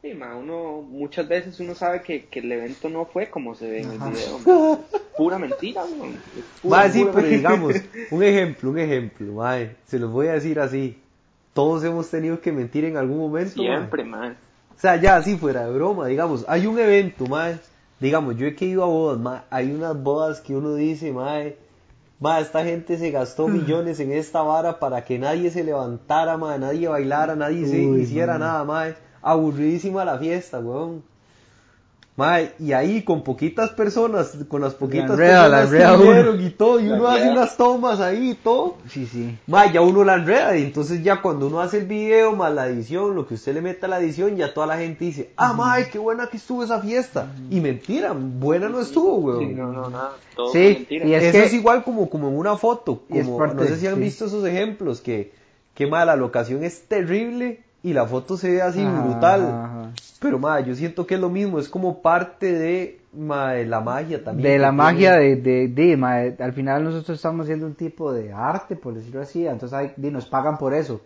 sí, 0.00 0.14
ma, 0.14 0.36
uno, 0.36 0.82
muchas 0.82 1.26
veces 1.26 1.58
uno 1.60 1.74
sabe 1.74 2.02
que, 2.02 2.26
que 2.26 2.40
el 2.40 2.52
evento 2.52 2.88
no 2.88 3.04
fue 3.04 3.28
como 3.28 3.54
se 3.54 3.68
ve 3.68 3.82
en 3.82 3.92
el 3.92 3.98
video. 3.98 4.38
ma. 4.46 4.78
Pura 5.16 5.38
mentira, 5.38 5.82
ma. 5.84 6.06
Mae, 6.68 6.90
sí, 6.90 7.04
pero 7.04 7.14
mentira. 7.14 7.36
digamos, 7.36 7.74
un 8.10 8.22
ejemplo, 8.22 8.70
un 8.70 8.78
ejemplo, 8.78 9.32
mae, 9.32 9.76
se 9.86 9.98
los 9.98 10.10
voy 10.10 10.28
a 10.28 10.34
decir 10.34 10.60
así. 10.60 10.98
Todos 11.52 11.84
hemos 11.84 12.08
tenido 12.08 12.40
que 12.40 12.52
mentir 12.52 12.84
en 12.84 12.96
algún 12.96 13.18
momento, 13.18 13.62
mae. 13.62 13.66
Siempre, 13.66 14.04
ma. 14.04 14.36
O 14.74 14.80
sea, 14.80 14.96
ya 14.96 15.16
así 15.16 15.36
fuera 15.36 15.66
de 15.66 15.72
broma, 15.72 16.06
digamos, 16.06 16.44
hay 16.48 16.66
un 16.66 16.78
evento, 16.78 17.26
mae. 17.26 17.58
Digamos, 17.98 18.36
yo 18.36 18.46
he 18.46 18.54
que 18.54 18.64
ido 18.64 18.82
a 18.84 18.86
bodas, 18.86 19.18
mae. 19.18 19.40
Hay 19.50 19.72
unas 19.72 20.00
bodas 20.00 20.40
que 20.40 20.54
uno 20.54 20.74
dice, 20.74 21.12
mae, 21.12 21.56
Ma, 22.22 22.38
esta 22.38 22.62
gente 22.62 22.98
se 22.98 23.10
gastó 23.10 23.48
millones 23.48 23.98
en 23.98 24.12
esta 24.12 24.42
vara 24.42 24.78
para 24.78 25.04
que 25.04 25.18
nadie 25.18 25.50
se 25.50 25.64
levantara, 25.64 26.36
ma, 26.36 26.56
nadie 26.56 26.86
bailara, 26.86 27.34
nadie 27.34 27.66
se 27.66 27.84
Uy, 27.84 28.02
hiciera 28.02 28.38
nada, 28.38 28.62
ma. 28.62 28.94
Aburridísima 29.20 30.04
la 30.04 30.16
fiesta, 30.20 30.60
weón. 30.60 31.02
Ma, 32.14 32.40
y 32.58 32.72
ahí 32.74 33.02
con 33.04 33.22
poquitas 33.24 33.70
personas, 33.70 34.36
con 34.46 34.60
las 34.60 34.74
poquitas 34.74 35.12
enreda, 35.12 35.48
la 35.48 35.62
personas 35.62 35.96
que 35.96 36.02
vinieron 36.04 36.42
y 36.44 36.50
todo, 36.50 36.78
y 36.78 36.84
La 36.84 36.96
uno 36.96 37.08
hace 37.08 37.30
unas 37.30 37.56
tomas 37.56 38.00
ahí 38.00 38.32
y 38.32 38.34
todo. 38.34 38.76
Sí, 38.90 39.06
sí. 39.06 39.38
Ma, 39.46 39.72
ya 39.72 39.80
uno 39.80 40.04
la 40.04 40.16
enreda 40.16 40.54
y 40.58 40.62
entonces 40.62 41.02
ya 41.02 41.22
cuando 41.22 41.46
uno 41.46 41.60
hace 41.62 41.78
el 41.78 41.86
video 41.86 42.36
más 42.36 42.52
la 42.52 42.66
edición, 42.68 43.14
lo 43.14 43.26
que 43.26 43.32
usted 43.34 43.54
le 43.54 43.62
mete 43.62 43.86
a 43.86 43.88
la 43.88 43.98
edición, 43.98 44.36
ya 44.36 44.52
toda 44.52 44.66
la 44.66 44.76
gente 44.76 45.06
dice, 45.06 45.30
ah, 45.38 45.54
ma, 45.54 45.76
qué 45.90 45.98
buena 45.98 46.26
que 46.26 46.36
estuvo 46.36 46.62
esa 46.62 46.80
fiesta. 46.82 47.32
Y 47.48 47.60
mentira, 47.60 48.12
buena 48.14 48.68
no 48.68 48.80
estuvo, 48.80 49.16
weón. 49.16 49.48
Sí, 49.48 49.54
no, 49.54 49.72
no, 49.72 49.88
nada. 49.88 50.12
Todo 50.36 50.52
Sí, 50.52 50.58
mentira. 50.58 51.06
y 51.06 51.14
es 51.14 51.22
Eso 51.24 51.32
que- 51.38 51.44
es 51.44 51.54
igual 51.54 51.82
como, 51.82 52.10
como 52.10 52.28
en 52.28 52.36
una 52.36 52.58
foto, 52.58 53.04
como, 53.08 53.38
parte 53.38 53.54
no 53.56 53.64
sé 53.64 53.78
si 53.78 53.86
han 53.86 53.94
sí. 53.94 54.00
visto 54.00 54.26
esos 54.26 54.44
ejemplos, 54.44 55.00
que, 55.00 55.32
que 55.74 55.86
ma, 55.86 56.04
la 56.04 56.16
locación 56.16 56.62
es 56.62 56.82
terrible 56.82 57.62
y 57.82 57.94
la 57.94 58.04
foto 58.04 58.36
se 58.36 58.50
ve 58.50 58.60
así 58.60 58.82
Ajá, 58.82 59.00
brutal. 59.02 59.40
ajá. 59.40 59.90
Pero 60.22 60.38
ma, 60.38 60.60
yo 60.60 60.74
siento 60.74 61.06
que 61.06 61.14
es 61.16 61.20
lo 61.20 61.28
mismo, 61.28 61.58
es 61.58 61.68
como 61.68 62.00
parte 62.02 62.52
de, 62.52 63.00
la 63.66 63.80
magia 63.80 64.22
también. 64.24 64.48
de 64.52 64.58
la 64.58 64.68
tiene- 64.68 64.76
magia 64.82 65.12
de, 65.16 65.36
de, 65.36 65.68
de, 65.68 65.96
ma, 65.96 66.16
de- 66.16 66.42
al 66.42 66.52
final 66.52 66.84
nosotros 66.84 67.16
estamos 67.18 67.44
haciendo 67.44 67.66
un 67.66 67.74
tipo 67.74 68.12
de 68.12 68.32
arte, 68.32 68.76
por 68.76 68.94
decirlo 68.94 69.20
así, 69.22 69.46
entonces 69.46 69.76
hay- 69.78 69.92
nos 70.10 70.26
pagan 70.26 70.56
por 70.58 70.72
eso. 70.74 71.00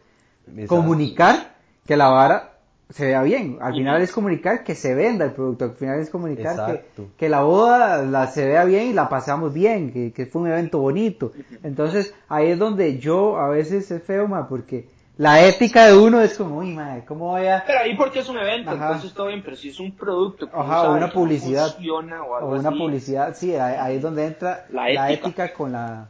Exacto. 0.48 0.76
Comunicar 0.76 1.54
que 1.86 1.96
la 1.96 2.08
vara 2.08 2.52
se 2.88 3.04
vea 3.06 3.22
bien, 3.24 3.58
al 3.60 3.72
final 3.74 4.00
es 4.00 4.12
comunicar 4.12 4.62
que 4.62 4.76
se 4.76 4.94
venda 4.94 5.24
el 5.24 5.32
producto, 5.32 5.64
al 5.64 5.72
final 5.72 5.98
es 5.98 6.08
comunicar 6.08 6.54
que, 6.96 7.06
que 7.16 7.28
la 7.28 7.42
boda 7.42 8.04
la 8.04 8.28
se 8.28 8.46
vea 8.46 8.64
bien 8.64 8.86
y 8.86 8.92
la 8.92 9.08
pasamos 9.08 9.52
bien, 9.52 9.92
que, 9.92 10.12
que 10.12 10.26
fue 10.26 10.42
un 10.42 10.48
evento 10.48 10.78
bonito. 10.78 11.32
Entonces 11.64 12.14
ahí 12.28 12.50
es 12.50 12.58
donde 12.60 12.98
yo 12.98 13.38
a 13.38 13.48
veces 13.48 13.90
es 13.90 14.02
feo, 14.04 14.28
ma, 14.28 14.46
porque 14.48 14.86
la 15.18 15.46
ética 15.46 15.86
de 15.86 15.96
uno 15.96 16.20
es 16.20 16.36
como, 16.36 16.58
uy, 16.58 16.72
ma, 16.74 17.00
¿cómo 17.06 17.30
voy 17.30 17.46
a...? 17.46 17.64
Pero 17.66 17.80
ahí 17.80 17.96
porque 17.96 18.18
es 18.20 18.28
un 18.28 18.36
evento, 18.38 18.70
Ajá. 18.70 18.86
entonces 18.88 19.12
todo 19.14 19.28
bien, 19.28 19.42
pero 19.42 19.56
si 19.56 19.70
es 19.70 19.80
un 19.80 19.96
producto 19.96 20.48
Ajá, 20.52 20.90
o 20.90 20.94
una 20.94 21.10
publicidad. 21.10 21.72
funciona 21.72 22.22
o 22.22 22.36
algo 22.36 22.48
O 22.50 22.58
una 22.58 22.68
así, 22.68 22.78
publicidad, 22.78 23.34
sí, 23.36 23.54
ahí, 23.54 23.96
es 23.96 24.02
donde 24.02 24.26
entra 24.26 24.66
La 24.70 24.90
la 24.90 25.10
ética. 25.10 25.28
ética, 25.28 25.52
con 25.54 25.72
la... 25.72 26.08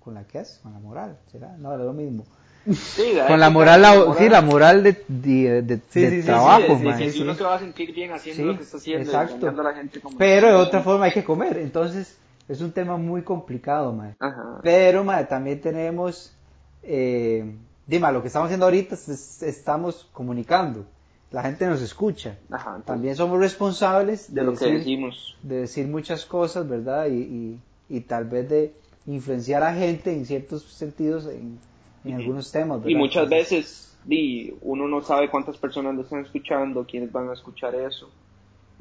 ¿Con 0.00 0.14
la 0.14 0.24
qué 0.24 0.38
es? 0.40 0.60
Con 0.62 0.72
la 0.72 0.78
moral, 0.78 1.18
¿será? 1.32 1.54
No, 1.58 1.72
es 1.74 1.80
lo 1.80 1.92
mismo. 1.92 2.24
Sí, 2.72 3.02
Con 3.28 3.38
la 3.40 3.46
ética, 3.46 3.50
moral, 3.50 3.82
la, 3.82 3.94
moral. 3.94 4.14
sí, 4.18 4.28
la 4.28 4.40
moral 4.40 4.82
de, 4.84 5.04
de, 5.08 5.62
de- 5.62 5.80
Sí, 5.90 6.00
de 6.00 6.20
sí, 6.22 6.26
trabajo, 6.26 6.78
Sí, 6.96 7.10
sí. 7.10 7.22
uno 7.22 7.34
se 7.34 7.42
va 7.44 7.54
a 7.56 7.58
sentir 7.58 7.92
bien 7.92 8.12
haciendo 8.12 8.42
Sí, 8.42 8.48
lo 8.48 8.56
que 8.56 8.62
está 8.62 8.76
haciendo, 8.78 9.04
exacto. 9.10 9.48
a 9.48 9.52
la 9.62 9.74
gente 9.74 10.00
como 10.00 10.16
Pero 10.16 10.48
de 10.48 10.54
otra 10.54 10.80
forma 10.82 11.04
hay 11.06 11.12
que 11.12 11.24
comer, 11.24 11.58
entonces 11.58 12.16
es 12.48 12.60
un 12.60 12.72
tema 12.72 12.96
muy 12.96 13.22
complicado, 13.22 13.92
ma. 13.92 14.14
Ajá. 14.18 14.60
Pero, 14.62 15.04
ma, 15.04 15.24
también 15.26 15.60
tenemos, 15.60 16.32
eh, 16.84 17.44
dime, 17.86 18.12
lo 18.12 18.20
que 18.22 18.28
estamos 18.28 18.46
haciendo 18.46 18.66
ahorita 18.66 18.94
es, 18.94 19.08
es- 19.08 19.42
estamos 19.42 20.08
comunicando, 20.12 20.84
la 21.30 21.42
gente 21.42 21.66
nos 21.66 21.82
escucha. 21.82 22.36
Ajá, 22.50 22.70
entonces, 22.70 22.86
También 22.86 23.16
somos 23.16 23.38
responsables 23.38 24.32
de 24.34 24.42
lo 24.44 24.54
que 24.54 24.66
decimos. 24.66 25.36
de 25.42 25.56
decir 25.60 25.86
muchas 25.86 26.24
cosas, 26.24 26.68
¿verdad? 26.68 27.06
Y, 27.08 27.18
y, 27.18 27.60
y 27.88 28.00
tal 28.00 28.24
vez 28.26 28.48
de 28.48 28.72
influenciar 29.06 29.62
a 29.62 29.74
gente 29.74 30.12
en 30.12 30.26
ciertos 30.26 30.62
sentidos 30.64 31.26
en, 31.26 31.58
en 32.04 32.14
algunos 32.14 32.50
temas, 32.50 32.78
¿verdad? 32.78 32.90
Y 32.90 32.94
muchas 32.94 33.24
Entonces, 33.24 33.50
veces 33.50 33.98
di, 34.04 34.54
uno 34.62 34.88
no 34.88 35.00
sabe 35.02 35.28
cuántas 35.30 35.56
personas 35.56 35.94
lo 35.94 36.02
están 36.02 36.24
escuchando, 36.24 36.84
quiénes 36.84 37.12
van 37.12 37.28
a 37.30 37.34
escuchar 37.34 37.74
eso. 37.74 38.10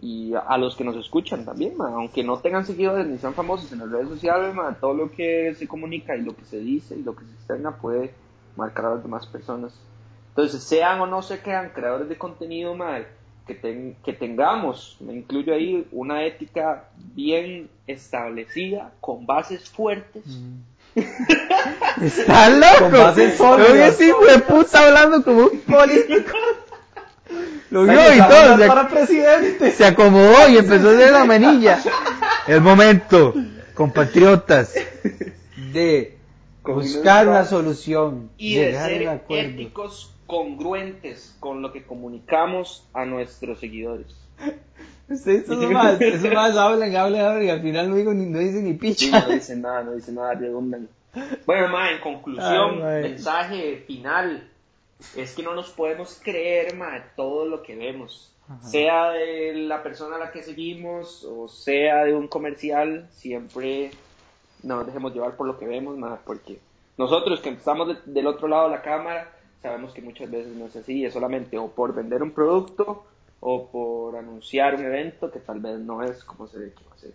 Y 0.01 0.33
a, 0.33 0.39
a 0.39 0.57
los 0.57 0.75
que 0.75 0.83
nos 0.83 0.95
escuchan 0.97 1.45
también, 1.45 1.73
aunque 1.79 2.23
no 2.23 2.37
tengan 2.39 2.65
seguidores 2.65 3.07
ni 3.07 3.17
sean 3.17 3.33
famosos 3.33 3.71
en 3.71 3.79
las 3.79 3.89
redes 3.89 4.09
sociales, 4.09 4.55
todo 4.81 4.93
lo 4.93 5.11
que 5.11 5.55
se 5.55 5.67
comunica 5.67 6.15
y 6.17 6.21
lo 6.21 6.35
que 6.35 6.43
se 6.45 6.59
dice 6.59 6.95
y 6.97 7.03
lo 7.03 7.15
que 7.15 7.25
se 7.25 7.31
externa 7.33 7.77
puede 7.77 8.13
marcar 8.55 8.85
a 8.85 8.89
las 8.95 9.03
demás 9.03 9.25
personas. 9.27 9.73
Entonces, 10.29 10.63
sean 10.63 10.99
o 11.01 11.07
no 11.07 11.21
se 11.21 11.39
crean 11.39 11.69
creadores 11.73 12.09
de 12.09 12.17
contenido, 12.17 12.75
ma, 12.75 12.99
que, 13.47 13.53
ten- 13.55 13.95
que 14.03 14.11
tengamos, 14.13 14.97
me 14.99 15.13
incluyo 15.13 15.53
ahí, 15.53 15.87
una 15.91 16.23
ética 16.25 16.85
bien 17.13 17.69
establecida, 17.87 18.91
con 18.99 19.25
bases 19.25 19.69
fuertes. 19.69 20.23
¡Está 22.01 22.49
loco! 22.49 22.79
Con 22.79 22.91
bases 22.91 23.39
Lo 23.39 23.55
vi 23.57 23.63
sólidas. 23.63 23.97
de 23.97 24.39
puta, 24.47 24.87
hablando 24.87 25.23
como 25.23 25.45
un 25.47 25.59
político. 25.61 26.37
Lo 27.71 27.83
vio 27.83 28.13
y 28.15 28.19
todo, 28.19 28.57
se, 28.57 28.67
para 28.67 28.87
presidente. 28.87 29.71
se 29.71 29.85
acomodó 29.85 30.47
y 30.49 30.57
empezó 30.57 30.89
a 30.89 30.93
hacer 30.93 31.11
la 31.11 31.25
manilla. 31.25 31.79
El 32.47 32.61
momento, 32.61 33.33
compatriotas, 33.73 34.75
de 35.73 36.14
buscar 36.73 37.28
una- 37.28 37.45
solución, 37.45 38.30
y 38.38 38.56
de 38.56 38.73
ser 38.73 39.21
éticos 39.30 40.12
congruentes 40.28 41.36
con 41.39 41.62
lo 41.62 41.71
que 41.71 41.84
comunicamos 41.84 42.88
a 42.93 43.06
nuestros 43.06 43.60
seguidores. 43.60 44.08
Ustedes 45.08 45.43
esos 45.43 45.69
más, 45.71 46.01
esos 46.01 46.34
más 46.34 46.58
hablan, 46.58 46.95
hablan, 46.95 47.21
hablan 47.21 47.43
y 47.45 47.49
al 47.49 47.62
final 47.62 47.89
no, 47.89 47.95
digo 47.95 48.13
ni, 48.13 48.25
no 48.25 48.39
dicen 48.39 48.63
ni 48.63 48.71
Sí, 48.71 48.78
picha. 48.78 49.19
no 49.28 49.34
dicen 49.34 49.62
nada, 49.62 49.84
no 49.84 49.91
dicen 49.93 50.15
nada, 50.15 50.34
redundan. 50.34 50.89
Bueno, 51.45 51.67
ma, 51.69 51.91
en 51.91 52.01
conclusión, 52.01 52.82
Ay, 52.84 53.04
mensaje 53.04 53.84
final, 53.88 54.49
es 55.15 55.34
que 55.36 55.43
no 55.43 55.54
nos 55.54 55.69
podemos 55.69 56.19
creer, 56.23 56.75
ma, 56.75 57.04
todo 57.15 57.45
lo 57.45 57.62
que 57.62 57.75
vemos. 57.75 58.32
Sea 58.62 59.10
de 59.12 59.54
la 59.56 59.82
persona 59.82 60.17
a 60.17 60.19
la 60.19 60.32
que 60.32 60.43
seguimos 60.43 61.23
o 61.23 61.47
sea 61.47 62.04
de 62.04 62.13
un 62.13 62.28
comercial, 62.28 63.08
siempre 63.12 63.89
no 64.65 64.78
nos 64.78 64.86
dejemos 64.88 65.13
llevar 65.13 65.36
por 65.36 65.47
lo 65.47 65.58
que 65.58 65.65
vemos, 65.67 65.97
ma, 65.97 66.19
porque 66.25 66.60
nosotros 66.97 67.39
que 67.39 67.49
estamos 67.49 67.88
de- 67.88 68.12
del 68.12 68.28
otro 68.28 68.47
lado 68.47 68.65
de 68.65 68.75
la 68.75 68.82
cámara, 68.82 69.32
sabemos 69.62 69.93
que 69.93 70.01
muchas 70.01 70.30
veces 70.30 70.56
no 70.56 70.65
es 70.65 70.75
así, 70.75 71.06
es 71.06 71.13
solamente 71.13 71.58
o 71.58 71.67
por 71.69 71.93
vender 71.93 72.21
un 72.23 72.32
producto 72.32 73.06
o 73.39 73.67
por 73.67 74.15
anunciar 74.15 74.75
un 74.75 74.86
evento 74.86 75.32
que 75.32 75.39
tal 75.39 75.60
vez 75.60 75.80
no 75.80 76.04
es 76.04 76.23
como 76.23 76.47
se 76.47 76.60
ve 76.60 76.73
que 76.73 76.84
va 76.89 76.95
a 76.95 76.97
ser. 76.97 77.12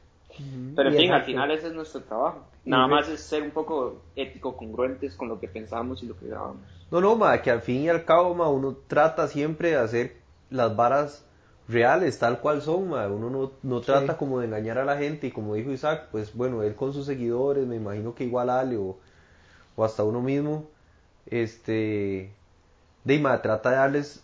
Pero 0.77 0.89
en 0.91 0.97
fin, 0.97 1.13
al 1.13 1.25
final 1.25 1.51
ese 1.51 1.67
es 1.69 1.73
nuestro 1.75 2.03
trabajo. 2.03 2.47
Nada 2.65 2.87
más 2.87 3.09
es 3.09 3.21
ser 3.21 3.43
un 3.43 3.51
poco 3.51 3.97
ético, 4.17 4.57
congruentes 4.57 5.17
con 5.17 5.29
lo 5.29 5.41
que 5.41 5.49
pensamos 5.49 6.03
y 6.03 6.07
lo 6.07 6.17
que 6.17 6.27
grabamos. 6.29 6.63
No, 6.91 7.01
no, 7.01 7.17
ma, 7.17 7.41
que 7.43 7.51
al 7.51 7.63
fin 7.63 7.83
y 7.83 7.89
al 7.89 8.05
cabo, 8.05 8.35
ma, 8.35 8.49
uno 8.49 8.77
trata 8.87 9.27
siempre 9.29 9.71
de 9.71 9.77
hacer 9.77 10.17
las 10.51 10.75
varas 10.77 11.25
reales, 11.70 12.18
tal 12.18 12.40
cual 12.40 12.62
son, 12.62 12.90
ma. 12.90 13.06
Uno 13.09 13.30
no, 13.30 13.52
no 13.62 13.80
trata 13.80 14.16
como 14.16 14.40
de 14.40 14.46
engañar 14.46 14.78
a 14.78 14.85
la 14.85 14.96
gente 14.96 15.28
y 15.28 15.30
como 15.30 15.54
dijo 15.54 15.70
Isaac, 15.70 16.09
pues 16.11 16.35
bueno, 16.35 16.62
él 16.62 16.74
con 16.74 16.92
sus 16.92 17.06
seguidores, 17.06 17.66
me 17.66 17.76
imagino 17.76 18.14
que 18.14 18.24
igual 18.24 18.50
Ale 18.50 18.76
o, 18.76 18.98
o 19.76 19.85
hasta 19.85 20.04
uno 20.04 20.20
mismo, 20.20 20.68
este, 21.26 22.30
de 23.04 23.18
ma, 23.18 23.40
trata 23.42 23.70
de 23.70 23.76
darles 23.76 24.22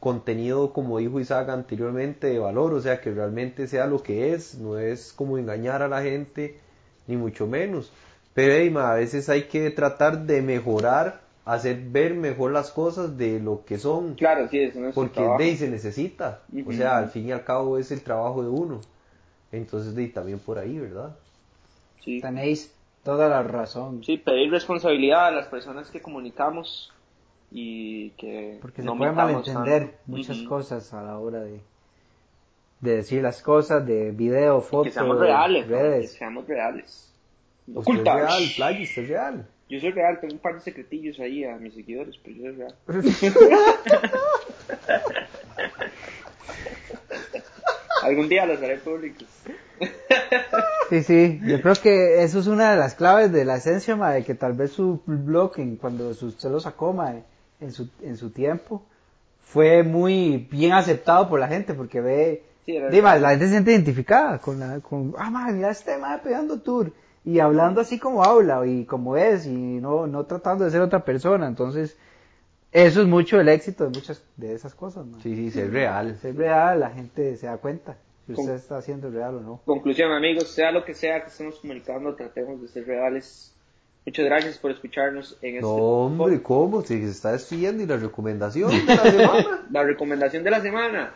contenido, 0.00 0.72
como 0.72 0.98
dijo 0.98 1.20
Isaac 1.20 1.48
anteriormente, 1.48 2.26
de 2.26 2.38
valor, 2.40 2.74
o 2.74 2.80
sea, 2.80 3.00
que 3.00 3.12
realmente 3.12 3.68
sea 3.68 3.86
lo 3.86 4.02
que 4.02 4.34
es, 4.34 4.56
no 4.56 4.78
es 4.78 5.12
como 5.12 5.38
engañar 5.38 5.80
a 5.82 5.88
la 5.88 6.02
gente, 6.02 6.58
ni 7.06 7.16
mucho 7.16 7.46
menos. 7.46 7.92
Pero 8.34 8.52
ey, 8.52 8.70
ma, 8.70 8.92
a 8.92 8.96
veces 8.96 9.28
hay 9.28 9.44
que 9.44 9.70
tratar 9.70 10.26
de 10.26 10.42
mejorar, 10.42 11.20
hacer 11.44 11.80
ver 11.90 12.14
mejor 12.14 12.52
las 12.52 12.70
cosas 12.70 13.16
de 13.18 13.40
lo 13.40 13.64
que 13.64 13.78
son, 13.78 14.14
Claro, 14.14 14.48
sí, 14.48 14.60
eso 14.60 14.80
no 14.80 14.88
es 14.88 14.94
porque 14.94 15.14
trabajo. 15.14 15.38
de 15.38 15.44
ahí 15.44 15.56
se 15.56 15.68
necesita, 15.68 16.40
o 16.54 16.60
Ujú. 16.60 16.72
sea, 16.72 16.98
al 16.98 17.10
fin 17.10 17.28
y 17.28 17.32
al 17.32 17.44
cabo 17.44 17.78
es 17.78 17.90
el 17.90 18.02
trabajo 18.02 18.42
de 18.42 18.48
uno. 18.48 18.80
Entonces, 19.50 19.94
de 19.94 20.02
ahí 20.02 20.08
también 20.08 20.38
por 20.38 20.58
ahí, 20.58 20.78
¿verdad? 20.78 21.14
Sí. 22.04 22.20
Tenéis 22.20 22.72
toda 23.04 23.28
la 23.28 23.42
razón. 23.42 24.02
Sí, 24.04 24.16
pedir 24.16 24.50
responsabilidad 24.50 25.26
a 25.26 25.30
las 25.30 25.46
personas 25.48 25.90
que 25.90 26.00
comunicamos 26.00 26.92
y 27.50 28.10
que 28.10 28.58
Porque 28.62 28.80
se 28.82 28.86
no 28.86 28.96
puede 28.96 29.10
mintamos 29.10 29.32
malentender 29.46 29.82
tanto. 29.88 29.96
muchas 30.06 30.38
Ujú. 30.38 30.48
cosas 30.48 30.94
a 30.94 31.02
la 31.02 31.18
hora 31.18 31.40
de, 31.40 31.60
de 32.80 32.96
decir 32.96 33.22
las 33.22 33.42
cosas, 33.42 33.84
de 33.86 34.10
video, 34.12 34.58
Y 34.58 34.62
fotos, 34.62 34.86
que 34.86 34.92
seamos 34.92 35.18
reales, 35.18 35.66
¿no? 35.66 35.76
que 35.76 35.82
redes. 35.82 36.12
seamos 36.12 36.46
reales. 36.46 37.12
Usted 37.66 37.92
es 37.98 38.04
real, 38.04 38.42
Playa, 38.56 38.82
usted 38.82 39.02
es 39.02 39.08
real. 39.08 39.46
Yo 39.72 39.80
soy 39.80 39.90
real, 39.92 40.20
tengo 40.20 40.34
un 40.34 40.38
par 40.40 40.54
de 40.56 40.60
secretillos 40.60 41.18
ahí 41.18 41.44
a 41.44 41.56
mis 41.56 41.72
seguidores, 41.72 42.14
pero 42.22 42.36
yo 42.36 42.42
soy 43.10 43.30
real. 43.48 43.64
Algún 48.02 48.28
día 48.28 48.44
los 48.44 48.60
haré 48.62 48.76
públicos. 48.78 49.26
Sí, 50.90 51.02
sí, 51.04 51.40
yo 51.44 51.62
creo 51.62 51.74
que 51.82 52.22
eso 52.22 52.40
es 52.40 52.48
una 52.48 52.72
de 52.72 52.76
las 52.76 52.94
claves 52.94 53.32
de 53.32 53.46
la 53.46 53.56
esencia, 53.56 53.96
ma, 53.96 54.12
de 54.12 54.24
que 54.24 54.34
tal 54.34 54.52
vez 54.52 54.72
su 54.72 55.00
blog, 55.06 55.52
en- 55.58 55.76
cuando 55.76 56.12
su- 56.12 56.26
usted 56.26 56.50
lo 56.50 56.60
sacó, 56.60 56.94
en 57.58 57.72
su, 57.72 57.88
en 58.02 58.18
su 58.18 58.28
tiempo, 58.28 58.82
fue 59.42 59.82
muy 59.84 60.48
bien 60.50 60.72
aceptado 60.72 61.30
por 61.30 61.40
la 61.40 61.48
gente, 61.48 61.72
porque 61.72 62.02
ve, 62.02 62.42
Sí, 62.66 62.78
Dima, 62.90 63.16
la 63.16 63.30
gente 63.30 63.46
se 63.46 63.52
siente 63.52 63.72
identificada 63.72 64.38
con 64.38 64.60
la, 64.60 64.80
con, 64.80 65.14
ah, 65.18 65.30
ma, 65.30 65.50
mira 65.50 65.70
este 65.70 65.96
ma 65.96 66.20
pegando 66.22 66.60
tour, 66.60 66.92
y 67.24 67.38
hablando 67.40 67.80
así 67.80 67.98
como 67.98 68.24
habla, 68.24 68.66
y 68.66 68.84
como 68.84 69.16
es, 69.16 69.46
y 69.46 69.50
no, 69.52 70.06
no 70.06 70.24
tratando 70.26 70.64
de 70.64 70.70
ser 70.70 70.80
otra 70.80 71.04
persona, 71.04 71.46
entonces, 71.46 71.96
eso 72.72 73.00
es 73.02 73.06
mucho 73.06 73.40
el 73.40 73.48
éxito 73.48 73.84
de 73.84 73.90
muchas 73.90 74.22
de 74.36 74.54
esas 74.54 74.74
cosas. 74.74 75.06
Sí, 75.22 75.34
sí, 75.36 75.50
ser 75.50 75.70
real. 75.72 76.16
Si 76.20 76.28
es 76.28 76.36
real, 76.36 76.80
la 76.80 76.90
gente 76.90 77.36
se 77.36 77.46
da 77.46 77.58
cuenta 77.58 77.96
si 78.26 78.32
Con- 78.34 78.44
usted 78.44 78.56
está 78.56 78.78
haciendo 78.78 79.10
real 79.10 79.36
o 79.36 79.40
no. 79.40 79.60
Conclusión, 79.64 80.10
amigos, 80.12 80.48
sea 80.48 80.70
lo 80.72 80.84
que 80.84 80.94
sea 80.94 81.22
que 81.22 81.28
estemos 81.28 81.58
comunicando, 81.60 82.14
tratemos 82.14 82.60
de 82.62 82.68
ser 82.68 82.86
reales 82.86 83.48
Muchas 84.04 84.24
gracias 84.24 84.58
por 84.58 84.72
escucharnos 84.72 85.38
en 85.42 85.50
este 85.50 85.60
No, 85.60 85.68
hombre, 85.76 86.24
podcast. 86.38 86.42
¿cómo? 86.42 86.82
Si 86.82 86.98
se 87.02 87.08
está 87.10 87.30
despidiendo 87.30 87.84
y 87.84 87.86
la 87.86 87.98
recomendación 87.98 88.68
de 88.72 88.84
la 88.84 88.96
semana. 89.12 89.66
La 89.70 89.82
recomendación 89.84 90.42
de 90.42 90.50
la 90.50 90.60
semana. 90.60 91.12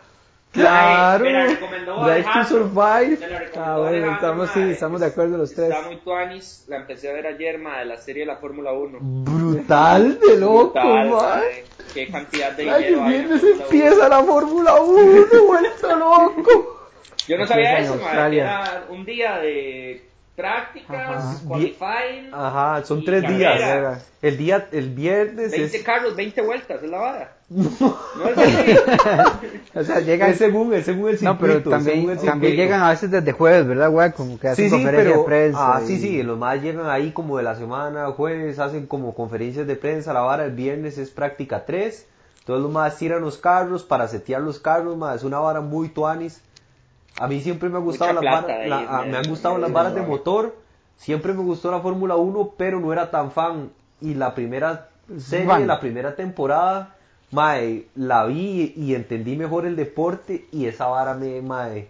Claro, 0.51 1.25
Ay, 1.25 1.31
me 1.33 1.37
la 1.39 1.45
recomendó 1.47 2.03
Drive 2.05 2.25
to. 2.33 2.43
Survive. 2.45 3.17
Me 3.19 3.27
la 3.27 3.39
recomendó 3.39 3.61
Ah, 3.71 3.77
bueno, 3.77 4.11
estamos- 4.13 4.49
sí, 4.51 4.61
estamos 4.61 4.99
de 5.01 5.05
acuerdo 5.07 5.37
los 5.37 5.53
tres. 5.53 5.69
Está 5.69 5.81
muy 5.83 5.97
tuanis. 5.97 6.65
La 6.67 6.77
empecé 6.77 7.09
a 7.09 7.13
ver 7.13 7.27
ayer, 7.27 7.59
ma, 7.59 7.79
de 7.79 7.85
la 7.85 7.97
serie 7.97 8.21
de 8.21 8.27
la 8.27 8.37
Fórmula 8.37 8.71
1. 8.71 8.97
Brutal 9.01 10.19
de 10.19 10.37
loco, 10.37 10.65
Brutal, 10.73 11.09
mae. 11.09 11.63
Qué 11.93 12.07
cantidad 12.07 12.51
de 12.53 12.69
Ay, 12.69 12.83
dinero 12.85 13.01
la 13.03 13.07
viernes 13.09 13.41
Fórmula 13.41 13.55
1. 13.55 13.63
empieza 13.65 14.09
la 14.09 14.23
Fórmula 14.23 14.81
1, 14.81 15.27
vuelto 15.47 15.95
loco. 15.95 16.73
Yo 17.27 17.37
no 17.37 17.45
sabía 17.45 17.79
eso, 17.79 17.95
ma, 17.97 18.27
era 18.27 18.83
un 18.89 19.05
día 19.05 19.37
de 19.39 20.07
prácticas, 20.35 21.23
Ajá. 21.35 21.39
qualifying, 21.47 22.33
Ajá, 22.33 22.83
son 22.85 23.03
tres 23.03 23.27
días. 23.27 24.01
El 24.21 24.37
día, 24.37 24.67
el 24.71 24.89
viernes 24.91 25.51
20 25.51 25.77
es, 25.77 25.83
carros, 25.83 26.15
20 26.15 26.41
vueltas, 26.41 26.81
es 26.81 26.89
la 26.89 26.97
vara. 26.99 27.36
No 27.49 27.63
es 28.29 28.37
así. 28.37 28.77
O 29.73 29.83
sea, 29.83 29.99
llegan... 30.01 30.31
es 30.31 30.37
según, 30.37 30.73
es 30.73 30.85
según 30.85 31.09
el 31.09 31.17
circuito. 31.17 31.33
No, 31.33 31.39
pero 31.39 31.69
también, 31.69 32.09
el 32.09 32.17
también 32.19 32.55
llegan 32.55 32.81
a 32.81 32.89
veces 32.89 33.09
desde 33.09 33.31
jueves, 33.31 33.65
¿verdad, 33.67 33.89
güey? 33.89 34.11
Como 34.11 34.37
que 34.37 34.49
hacen 34.49 34.65
Sí, 34.65 34.69
sí, 34.69 34.75
conferencia 34.75 35.09
pero, 35.11 35.19
de 35.21 35.25
prensa. 35.25 35.75
ah, 35.77 35.81
sí, 35.85 35.93
y- 35.93 35.99
sí, 35.99 36.23
los 36.23 36.37
más 36.37 36.61
llegan 36.61 36.87
ahí 36.89 37.11
como 37.11 37.37
de 37.37 37.43
la 37.43 37.55
semana, 37.55 38.07
jueves, 38.11 38.59
hacen 38.59 38.85
como 38.85 39.13
conferencias 39.15 39.65
de 39.65 39.75
prensa, 39.77 40.11
la 40.13 40.21
vara, 40.21 40.43
el 40.45 40.51
viernes 40.51 40.97
es 40.97 41.09
práctica 41.09 41.63
3, 41.65 42.05
todos 42.45 42.61
los 42.61 42.71
más 42.71 42.97
tiran 42.97 43.21
los 43.21 43.37
carros 43.37 43.83
para 43.83 44.07
setear 44.09 44.41
los 44.41 44.59
carros, 44.59 44.97
más, 44.97 45.17
es 45.17 45.23
una 45.23 45.39
vara 45.39 45.61
muy 45.61 45.87
tuanis. 45.89 46.41
A 47.19 47.27
mí 47.27 47.39
siempre 47.41 47.69
me 47.69 47.77
han 47.77 47.83
gustado 47.85 48.11
las 48.13 48.21
plata 48.21 48.41
varas, 48.47 48.59
ahí, 48.61 48.69
la- 48.69 48.85
ah, 48.89 49.01
me- 49.03 49.11
me 49.11 49.17
han 49.19 49.27
gustado 49.29 49.55
me- 49.55 49.61
las 49.61 49.71
varas 49.71 49.95
de 49.95 50.01
motor, 50.01 50.53
siempre 50.97 51.33
me 51.33 51.43
gustó 51.43 51.71
la 51.71 51.79
Fórmula 51.79 52.15
1, 52.17 52.53
pero 52.57 52.79
no 52.81 52.91
era 52.91 53.09
tan 53.09 53.31
fan, 53.31 53.69
y 54.01 54.15
la 54.15 54.35
primera 54.35 54.89
serie, 55.17 55.65
la 55.65 55.79
primera 55.79 56.15
temporada, 56.15 56.95
mae, 57.31 57.85
la 57.95 58.25
vi 58.25 58.73
y 58.75 58.95
entendí 58.95 59.35
mejor 59.35 59.65
el 59.65 59.75
deporte, 59.75 60.45
y 60.51 60.65
esa 60.65 60.87
vara 60.87 61.13
me, 61.13 61.41
mae, 61.41 61.87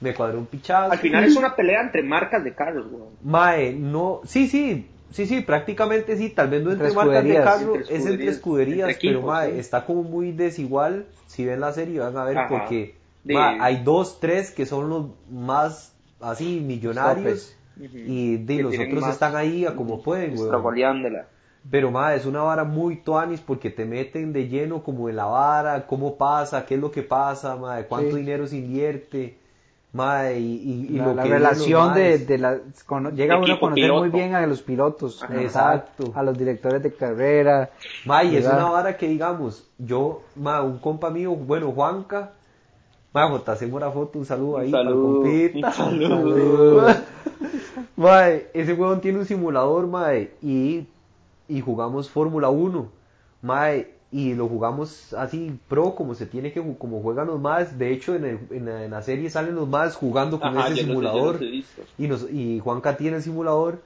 me 0.00 0.14
cuadró 0.14 0.38
un 0.38 0.46
pichazo. 0.46 0.92
Al 0.92 0.98
final 0.98 1.24
es 1.24 1.36
una 1.36 1.56
pelea 1.56 1.80
entre 1.82 2.02
marcas 2.02 2.44
de 2.44 2.54
carros, 2.54 2.90
güey. 2.90 3.04
Mae, 3.22 3.72
no, 3.72 4.20
sí, 4.24 4.48
sí, 4.48 4.86
sí, 5.10 5.26
sí, 5.26 5.40
prácticamente 5.40 6.16
sí, 6.16 6.30
tal 6.30 6.48
vez 6.48 6.62
no 6.62 6.72
entre, 6.72 6.88
Entre 6.88 6.96
marcas 6.96 7.24
de 7.24 7.30
escuderías, 7.30 7.44
carro, 7.58 7.74
entre 7.76 7.80
es 7.82 7.90
entre 7.90 8.28
escuderías, 8.28 8.34
escuderías, 8.36 8.88
entre 8.90 8.96
equipos, 9.08 9.22
pero 9.22 9.26
mae, 9.32 9.52
sí. 9.52 9.58
está 9.58 9.84
como 9.86 10.02
muy 10.02 10.32
desigual, 10.32 11.06
si 11.26 11.44
ven 11.44 11.60
la 11.60 11.72
serie 11.72 12.00
van 12.00 12.16
a 12.16 12.24
ver 12.24 12.38
Ajá. 12.38 12.48
porque 12.48 12.94
De- 13.24 13.34
mae, 13.34 13.58
hay 13.60 13.82
dos, 13.82 14.20
tres 14.20 14.50
que 14.50 14.66
son 14.66 14.90
los 14.90 15.06
más 15.30 15.94
así 16.20 16.60
millonarios 16.60 17.56
y 17.80 18.36
de, 18.36 18.62
los 18.62 18.74
otros 18.78 19.00
más- 19.00 19.12
están 19.14 19.34
ahí 19.36 19.64
a 19.66 19.74
como 19.74 20.02
pueden, 20.02 20.36
güey. 20.36 20.48
Pero 21.70 21.90
mae, 21.90 22.16
es 22.16 22.26
una 22.26 22.42
vara 22.42 22.64
muy 22.64 22.96
tuanis 22.96 23.40
porque 23.40 23.70
te 23.70 23.84
meten 23.86 24.32
de 24.32 24.48
lleno 24.48 24.82
como 24.82 25.08
en 25.08 25.16
la 25.16 25.24
vara, 25.24 25.86
cómo 25.86 26.16
pasa, 26.16 26.66
qué 26.66 26.74
es 26.74 26.80
lo 26.80 26.90
que 26.90 27.02
pasa, 27.02 27.56
mae, 27.56 27.86
cuánto 27.86 28.10
Sí. 28.10 28.16
dinero 28.18 28.46
se 28.46 28.58
invierte, 28.58 29.38
mae, 29.94 30.38
y, 30.38 30.56
y- 30.56 30.86
y 30.94 30.98
la, 30.98 31.06
lo 31.06 31.14
la 31.14 31.22
que 31.22 31.28
relación 31.30 31.86
los 31.88 31.94
de, 31.96 32.18
de 32.18 32.38
la 32.38 32.58
llega 33.14 33.38
uno 33.38 33.54
a 33.54 33.60
conocer 33.60 33.92
muy 33.92 34.10
bien 34.10 34.34
a 34.34 34.46
los 34.46 34.60
pilotos. 34.60 35.24
Exacto. 35.32 36.12
a 36.14 36.22
los 36.22 36.36
directores 36.36 36.82
de 36.82 36.92
carrera 36.92 37.70
May, 38.04 38.36
es 38.36 38.44
una 38.44 38.64
vara 38.70 38.96
que 38.98 39.08
digamos, 39.08 39.66
yo, 39.78 40.20
ma, 40.36 40.60
un 40.62 40.78
compa 40.78 41.08
mío, 41.08 41.34
bueno, 41.34 41.72
Juanca, 41.72 42.32
ma, 43.14 43.26
Jota, 43.30 43.52
hacemos 43.52 43.76
una 43.80 43.90
foto, 43.90 44.18
un 44.18 44.26
saludo 44.26 44.58
ahí 44.58 44.70
saludo, 44.70 45.22
compita. 45.22 45.68
un 45.68 45.72
saludo. 45.72 46.86
Mae, 47.96 48.48
ese 48.52 48.72
huevón 48.74 49.00
tiene 49.00 49.18
un 49.20 49.24
simulador, 49.24 49.86
mae, 49.86 50.32
y, 50.42 50.86
y 51.48 51.60
jugamos 51.60 52.10
Fórmula 52.10 52.48
1, 52.50 52.88
mae, 53.42 53.92
y 54.10 54.34
lo 54.34 54.48
jugamos 54.48 55.12
así 55.14 55.58
pro, 55.68 55.94
como 55.96 56.14
se 56.14 56.26
tiene 56.26 56.52
que, 56.52 56.62
como 56.78 57.02
juegan 57.02 57.26
los 57.26 57.40
más, 57.40 57.78
de 57.78 57.92
hecho 57.92 58.14
en, 58.14 58.24
el- 58.24 58.38
en 58.50 58.64
la, 58.66 58.84
en 58.84 58.90
la 58.92 59.02
serie 59.02 59.28
salen 59.28 59.54
los 59.56 59.68
más 59.68 59.96
jugando 59.96 60.38
con 60.40 60.56
Ajá, 60.56 60.68
ese 60.68 60.82
simulador, 60.84 61.40
y, 61.98 62.06
nos, 62.06 62.30
y 62.30 62.60
Juanca 62.60 62.96
tiene 62.96 63.16
el 63.16 63.22
simulador, 63.22 63.80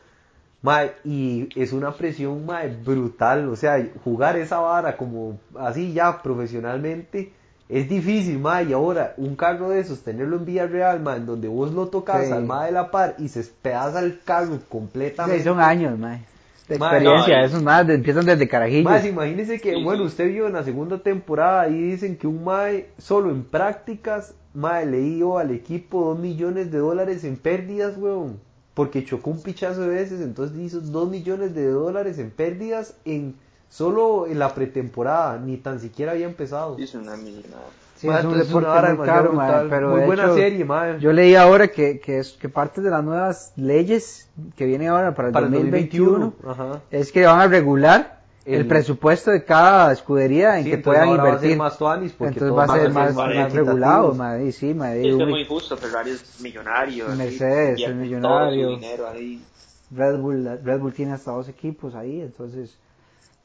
mae, 0.63 0.93
y 1.05 1.49
es 1.61 1.73
una 1.73 1.93
presión, 1.93 2.45
mae, 2.45 2.69
brutal, 2.69 3.49
o 3.49 3.57
sea, 3.57 3.83
jugar 4.05 4.37
esa 4.37 4.59
vara 4.59 4.97
como 4.97 5.39
así 5.59 5.93
ya 5.95 6.21
profesionalmente, 6.23 7.33
es 7.71 7.89
difícil, 7.89 8.39
mae, 8.39 8.65
y 8.65 8.73
ahora 8.73 9.15
un 9.19 9.35
carro 9.37 9.71
de 9.71 9.81
esos, 9.81 10.01
tenerlo 10.01 10.37
en 10.37 10.45
vía 10.45 10.67
real, 10.67 11.01
mae, 11.01 11.17
en 11.19 11.27
donde 11.27 11.49
vos 11.49 11.73
lo 11.73 11.89
tocas 11.89 12.27
Sí. 12.27 12.33
al 12.33 12.45
mae 12.45 12.67
de 12.67 12.73
la 12.73 12.91
par 12.91 13.15
y 13.19 13.29
se 13.29 13.41
despedaza 13.41 14.01
el 14.01 14.21
carro 14.25 14.59
completamente. 14.69 15.39
Sí, 15.39 15.45
son 15.45 15.61
años 15.61 15.99
mae, 15.99 16.23
de 16.69 16.77
experiencia 16.77 17.39
no, 17.41 17.47
esos 17.47 17.63
más 17.63 17.89
empiezan 17.89 18.27
desde 18.27 18.49
carajillos 18.49 18.85
Más, 18.85 19.05
imagínese 19.05 19.61
que, 19.61 19.75
Sí, 19.75 19.83
bueno, 19.83 20.03
sí. 20.03 20.09
usted 20.09 20.29
vio 20.29 20.47
en 20.47 20.53
la 20.53 20.65
segunda 20.65 20.99
temporada 20.99 21.69
y 21.69 21.81
dicen 21.81 22.17
que 22.17 22.27
un 22.27 22.45
Mae, 22.45 22.91
solo 22.99 23.31
en 23.31 23.45
prácticas, 23.45 24.35
Mae 24.55 24.87
le 24.87 25.01
dio 25.01 25.39
al 25.39 25.51
equipo 25.51 26.05
dos 26.05 26.19
millones 26.19 26.71
de 26.71 26.79
dólares 26.79 27.25
en 27.25 27.37
pérdidas, 27.37 27.97
weón. 27.97 28.41
Porque 28.75 29.05
chocó 29.05 29.31
un 29.31 29.43
pichazo 29.43 29.83
de 29.83 29.89
veces, 29.89 30.21
entonces 30.21 30.57
hizo 30.59 30.81
dos 30.81 31.09
millones 31.09 31.55
de 31.55 31.67
dólares 31.67 32.19
en 32.19 32.31
pérdidas 32.31 32.95
en 33.05 33.35
solo 33.69 34.27
en 34.27 34.39
la 34.39 34.55
pretemporada, 34.55 35.39
ni 35.39 35.57
tan 35.57 35.81
siquiera 35.81 36.13
había 36.13 36.27
empezado. 36.27 36.77
Sí, 36.77 36.85
es 36.85 36.95
una 36.95 37.17
millonada. 37.17 37.69
Sí, 37.99 38.07
Mae, 38.07 38.21
es 38.21 38.25
un 38.27 38.39
deporte 38.39 38.69
vara 38.69 38.95
muy 38.95 39.07
caro, 39.07 39.31
brutal. 39.31 39.67
pero 39.69 39.91
Muy 39.91 40.01
de 40.01 40.07
buena 40.07 40.23
hecho, 40.25 40.35
serie, 40.37 40.65
mae. 40.65 41.01
yo 41.01 41.13
leí 41.13 41.35
ahora 41.35 41.69
que, 41.69 41.99
que, 41.99 42.19
es, 42.21 42.33
que 42.33 42.49
parte 42.49 42.81
de 42.81 42.91
las 42.91 43.03
nuevas 43.05 43.53
leyes 43.57 44.29
que 44.57 44.67
vienen 44.67 44.89
ahora 44.89 45.15
para 45.15 45.29
el 45.29 45.35
Para 45.35 45.47
el 45.47 45.53
2021 45.53 46.11
2021, 46.37 46.53
ajá. 46.73 46.81
es 46.91 47.11
que 47.13 47.27
van 47.27 47.41
a 47.41 47.47
regular 47.49 48.19
el, 48.45 48.61
El- 48.61 48.67
presupuesto 48.69 49.31
de 49.33 49.45
cada 49.45 49.93
escudería 49.93 50.59
en 50.59 50.65
Sí, 50.65 50.71
que 50.71 50.79
puedan 50.79 51.09
ahora 51.09 51.23
va 51.23 51.29
a 51.29 51.33
invertir 51.33 51.51
ser 51.51 51.59
más 51.59 51.77
tuanis 51.77 52.13
porque 52.13 52.35
entonces 52.39 52.57
va 52.57 52.65
a 52.65 52.79
ser 52.79 52.91
más, 52.91 53.15
más 53.15 53.35
más 53.35 53.53
regulado 53.53 54.15
mae, 54.15 54.47
y 54.47 54.53
sí, 54.53 54.73
mae, 54.75 55.03
Sí, 55.03 55.09
es 55.09 55.15
Uy, 55.17 55.23
es 55.23 55.29
muy 55.29 55.45
justo, 55.45 55.77
Ferrari 55.77 56.11
es 56.13 56.41
millonario. 56.41 57.09
Mercedes 57.17 57.81
es 57.81 57.95
millonario. 57.95 58.67
Todo 58.69 58.75
su 58.77 58.81
dinero 58.81 59.09
ahí. 59.09 59.43
Red 59.91 60.19
Bull, 60.19 60.61
Red 60.65 60.79
Bull 60.81 60.93
tiene 60.93 61.13
hasta 61.15 61.33
dos 61.33 61.49
equipos 61.49 61.95
ahí, 61.95 62.21
entonces 62.21 62.79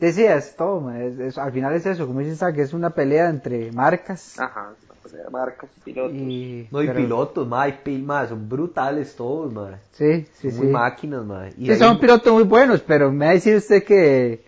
decía 0.07 0.35
es 0.35 0.55
todo, 0.55 0.91
es- 0.91 1.19
es- 1.19 1.37
al 1.37 1.51
final 1.51 1.73
es 1.73 1.85
eso, 1.85 2.05
como 2.07 2.19
dice 2.19 2.31
Isaac, 2.33 2.57
es 2.57 2.73
una 2.73 2.89
pelea 2.91 3.29
entre 3.29 3.71
marcas 3.71 4.39
Ajá, 4.39 4.71
pues, 5.01 5.13
de 5.13 5.29
marcas 5.29 5.69
y 5.77 5.79
pilotos. 5.81 6.15
y, 6.17 6.67
No, 6.71 6.81
y 6.81 6.87
pero- 6.87 6.99
pilotos, 6.99 7.47
Mae, 7.47 7.73
pi- 7.83 8.01
mae, 8.01 8.27
son 8.27 8.47
brutales 8.49 9.15
todos, 9.15 9.51
Mae. 9.53 9.75
sí, 9.91 10.25
sí, 10.35 10.49
Son 10.49 10.51
sí. 10.51 10.57
muy 10.63 10.67
máquinas, 10.73 11.25
Mae. 11.25 11.53
Y 11.57 11.65
Sí, 11.65 11.71
hay 11.71 11.77
son 11.77 11.99
pilotos 11.99 12.33
muy 12.33 12.43
buenos, 12.43 12.81
pero 12.81 13.11
me 13.11 13.25
va 13.25 13.31
a 13.31 13.33
decir 13.35 13.55
usted 13.55 13.83
que 13.83 14.43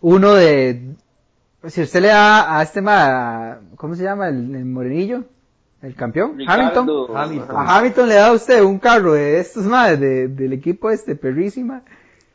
uno 0.00 0.34
de... 0.34 0.94
Si 1.66 1.82
usted 1.82 2.00
le 2.00 2.08
da 2.08 2.58
a 2.58 2.62
este 2.62 2.80
ma, 2.80 3.58
¿cómo 3.76 3.94
se 3.94 4.02
llama? 4.02 4.28
El, 4.28 4.54
el 4.54 4.64
morenillo, 4.64 5.24
el 5.82 5.94
campeón, 5.94 6.38
Ricardo, 6.38 6.62
Hamilton. 6.80 7.16
Hamilton. 7.16 7.56
A 7.56 7.76
Hamilton 7.78 8.08
le 8.08 8.14
da 8.14 8.26
a 8.28 8.32
usted 8.32 8.62
un 8.62 8.78
carro 8.78 9.12
de 9.12 9.40
estos 9.40 9.64
más 9.66 10.00
del 10.00 10.52
equipo 10.54 10.90
este, 10.90 11.16
perrísima. 11.16 11.82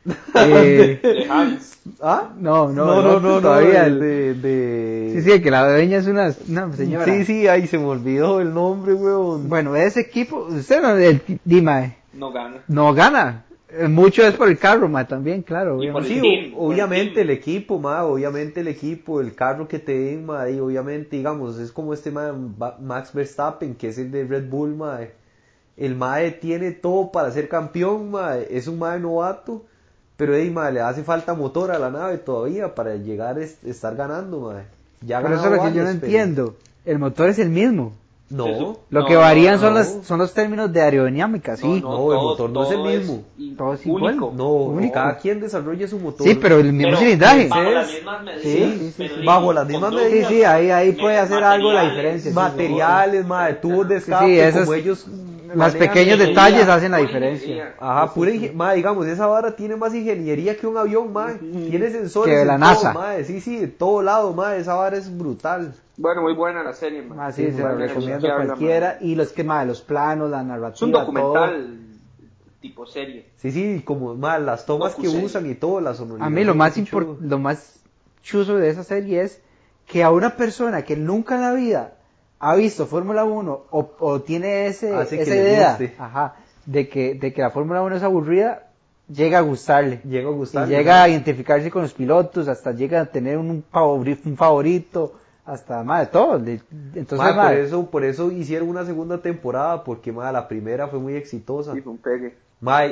Eh, 0.34 1.00
De 1.02 1.26
Hans. 1.30 1.78
¿Ah? 2.00 2.30
no, 2.38 2.68
no, 2.72 2.84
no, 2.84 3.02
no, 3.02 3.20
no, 3.20 3.40
todavía 3.40 3.86
el- 3.86 4.00
de, 4.00 4.34
de- 4.34 5.10
Sí, 5.14 5.22
sí, 5.32 5.40
que 5.42 5.50
la 5.50 5.68
dueña 5.70 5.98
es 5.98 6.06
una, 6.06 6.34
una 6.48 6.72
señora. 6.74 7.04
Sí, 7.04 7.24
sí, 7.24 7.48
ahí 7.48 7.66
se 7.66 7.78
me 7.78 7.84
olvidó 7.86 8.40
el 8.40 8.52
nombre, 8.52 8.92
weón. 8.94 9.48
Bueno, 9.48 9.74
ese 9.76 10.00
equipo, 10.00 10.46
usted 10.50 10.82
no, 10.82 10.96
el, 10.96 11.20
Dima, 11.44 11.94
No 12.12 12.32
gana. 12.32 12.56
no 12.68 12.92
gana. 12.92 13.44
Eh, 13.68 13.88
Mucho 13.88 14.22
es 14.26 14.34
por 14.34 14.48
el 14.48 14.58
carro, 14.58 14.88
ma, 14.88 15.06
también, 15.06 15.42
claro. 15.42 15.78
Obviamente. 15.78 16.08
el 16.08 16.14
Sí, 16.14 16.20
team, 16.20 16.44
el 16.46 16.54
obviamente 16.56 17.20
el 17.22 17.30
equipo, 17.30 17.78
ma, 17.78 18.04
obviamente 18.04 18.60
el 18.60 18.68
equipo, 18.68 19.20
el 19.20 19.34
carro 19.34 19.66
que 19.68 19.78
te 19.78 19.96
den, 19.98 20.26
ma, 20.26 20.48
y 20.50 20.58
obviamente, 20.60 21.16
digamos, 21.16 21.58
es 21.58 21.72
como 21.72 21.92
este 21.94 22.10
ma, 22.10 22.32
Max 22.80 23.12
Verstappen, 23.14 23.74
que 23.74 23.88
es 23.88 23.98
el 23.98 24.10
de 24.10 24.24
Red 24.24 24.48
Bull, 24.48 24.74
ma. 24.76 25.00
El 25.76 25.94
mae 25.94 26.30
tiene 26.32 26.70
todo 26.72 27.10
para 27.12 27.30
ser 27.30 27.48
campeón, 27.48 28.10
ma, 28.10 28.36
es 28.38 28.66
un 28.66 28.78
mae 28.78 28.98
novato, 29.00 29.64
pero 30.16 30.34
ey, 30.34 30.50
ma, 30.50 30.70
le 30.70 30.80
hace 30.80 31.02
falta 31.04 31.34
motor 31.34 31.70
a 31.70 31.78
la 31.78 31.90
nave 31.90 32.18
todavía 32.18 32.74
para 32.74 32.96
llegar 32.96 33.38
a 33.38 33.42
est- 33.44 33.64
estar 33.64 33.94
ganando, 33.96 34.40
ma. 34.40 34.62
Ya 35.02 35.20
Pero 35.20 35.34
eso 35.34 35.44
es 35.46 35.50
lo 35.58 35.62
que 35.62 35.72
yo 35.74 35.82
no 35.84 35.90
entiendo. 35.90 36.54
El 36.84 36.98
motor 36.98 37.28
es 37.28 37.38
el 37.38 37.50
mismo. 37.50 37.92
No, 38.28 38.46
Eso- 38.48 38.80
Lo 38.90 39.02
No, 39.02 39.06
que 39.06 39.14
varían 39.14 39.54
no, 39.54 39.60
son, 39.60 39.74
no. 39.74 39.78
los, 39.78 39.88
son 40.04 40.18
los 40.18 40.32
términos 40.34 40.72
de 40.72 40.80
aerodinámica, 40.80 41.56
sí. 41.56 41.80
no, 41.80 42.12
el 42.12 42.18
motor 42.18 42.50
no 42.50 42.64
es 42.64 42.70
el 42.72 42.78
mismo. 42.82 43.22
y- 43.38 43.54
Todo 43.54 43.74
es 43.74 43.86
igual. 43.86 44.14
único. 44.14 44.32
no, 44.36 44.48
Único. 44.52 44.94
cada 44.94 45.16
quien 45.18 45.38
desarrolla 45.38 45.86
su 45.86 45.98
motor. 46.00 46.26
Sí, 46.26 46.34
pero 46.34 46.56
el 46.58 46.72
mismo 46.72 46.88
Pero 46.88 46.96
cilindraje. 46.98 47.46
Bajo 47.46 47.70
las 47.70 47.86
Sí, 47.88 47.94
mismas 47.96 48.22
medidas. 48.24 48.42
sí, 48.42 48.92
sí, 48.96 49.08
sí. 49.08 49.24
Bajo 49.24 49.52
las 49.52 49.66
mismas 49.68 49.90
dos 49.92 50.00
Sí, 50.02 50.08
medidas. 50.08 50.28
sí, 50.30 50.42
ahí, 50.44 50.70
ahí 50.70 50.92
puede 50.92 51.18
hacer 51.18 51.44
algo 51.44 51.68
la 51.72 51.84
materiales, 51.84 51.96
diferencia. 52.24 52.30
sí, 52.30 52.34
materiales, 52.34 53.26
mae, 53.26 53.54
tubos 53.54 53.88
de 53.88 53.96
escape, 53.96 54.52
como 54.54 54.74
ellos 54.74 55.06
Los 55.54 55.74
pequeños 55.74 56.18
detalles 56.18 56.68
hacen 56.68 56.90
la 56.92 56.98
diferencia. 56.98 57.46
ingeniería. 57.46 57.74
Ajá, 57.78 58.12
pura 58.14 58.32
mae, 58.54 58.76
digamos, 58.76 59.06
esa 59.06 59.26
vara 59.26 59.54
tiene 59.56 59.76
más 59.76 59.94
ingeniería 59.94 60.56
que 60.56 60.66
un 60.66 60.76
avión, 60.76 61.12
mae. 61.12 61.34
Tiene 61.34 61.90
sensores 61.90 62.34
Que 62.34 62.40
en 62.42 62.46
la 62.48 62.54
todo, 62.58 62.68
NASA. 62.68 62.92
mae. 62.92 63.24
Sí, 63.24 63.40
sí, 63.40 63.58
de 63.58 63.68
todo 63.68 64.02
lado, 64.02 64.32
mae, 64.32 64.58
esa 64.58 64.74
vara 64.74 64.96
es 64.96 65.16
brutal. 65.16 65.74
Bueno, 65.96 66.22
muy 66.22 66.34
buena 66.34 66.62
la 66.62 66.72
serie, 66.74 67.02
man. 67.02 67.18
Ah, 67.20 67.32
sí, 67.32 67.50
se 67.52 67.62
vale, 67.62 67.86
recomiendo 67.88 68.30
a 68.32 68.36
cualquiera. 68.36 68.98
Y 69.00 69.14
los 69.14 69.32
que 69.32 69.44
más, 69.44 69.66
los 69.66 69.80
planos, 69.80 70.30
la 70.30 70.42
narrativa, 70.42 70.74
Es 70.74 70.82
un 70.82 70.92
todo. 70.92 71.00
documental 71.02 71.78
tipo 72.60 72.86
serie. 72.86 73.26
Sí, 73.36 73.52
sí, 73.52 73.82
como 73.84 74.14
mal, 74.14 74.44
las 74.44 74.66
tomas 74.66 74.94
que 74.94 75.08
usan 75.08 75.48
y 75.50 75.54
todo, 75.54 75.80
la 75.80 75.94
sonoridad. 75.94 76.26
A 76.26 76.30
mí 76.30 76.44
lo 76.44 76.54
más 76.54 76.74
lo 77.20 77.38
más 77.38 77.80
chuzo 78.22 78.56
de 78.56 78.68
esa 78.70 78.82
serie 78.82 79.22
es 79.22 79.40
que 79.86 80.02
a 80.02 80.10
una 80.10 80.30
persona 80.36 80.82
que 80.82 80.96
nunca 80.96 81.36
en 81.36 81.40
la 81.42 81.52
vida 81.52 81.95
ha 82.50 82.54
visto 82.54 82.86
Fórmula 82.86 83.24
1 83.24 83.60
o, 83.70 83.90
o 83.98 84.20
tiene 84.20 84.66
ese, 84.66 84.94
Hace 84.94 85.16
que 85.16 85.22
esa 85.22 85.34
idea 85.34 85.78
ajá, 85.98 86.36
de, 86.64 86.88
que, 86.88 87.14
de 87.14 87.32
que 87.32 87.42
la 87.42 87.50
Fórmula 87.50 87.82
1 87.82 87.96
es 87.96 88.02
aburrida, 88.02 88.68
llega 89.08 89.38
a 89.38 89.40
gustarle. 89.42 90.00
Llega 90.04 90.28
a 90.28 90.32
Y 90.32 90.34
gustar. 90.34 90.68
llega 90.68 91.02
a 91.02 91.08
identificarse 91.08 91.70
con 91.70 91.82
los 91.82 91.92
pilotos, 91.92 92.48
hasta 92.48 92.72
llega 92.72 93.00
a 93.00 93.06
tener 93.06 93.38
un, 93.38 93.64
favori- 93.72 94.18
un 94.24 94.36
favorito, 94.36 95.14
hasta 95.44 95.82
más 95.84 96.00
de 96.00 96.06
todo. 96.06 96.36
Entonces, 96.94 97.18
Ma, 97.18 97.26
por 97.28 97.36
mae, 97.36 97.62
eso, 97.62 97.86
por 97.90 98.04
eso 98.04 98.30
hicieron 98.32 98.68
una 98.68 98.84
segunda 98.84 99.18
temporada, 99.18 99.84
porque 99.84 100.12
ma, 100.12 100.30
la 100.32 100.46
primera 100.48 100.88
fue 100.88 100.98
muy 100.98 101.14
exitosa. 101.14 101.72
Sí, 101.72 101.80
fue 101.80 101.92
un 101.92 101.98
pegue. 101.98 102.34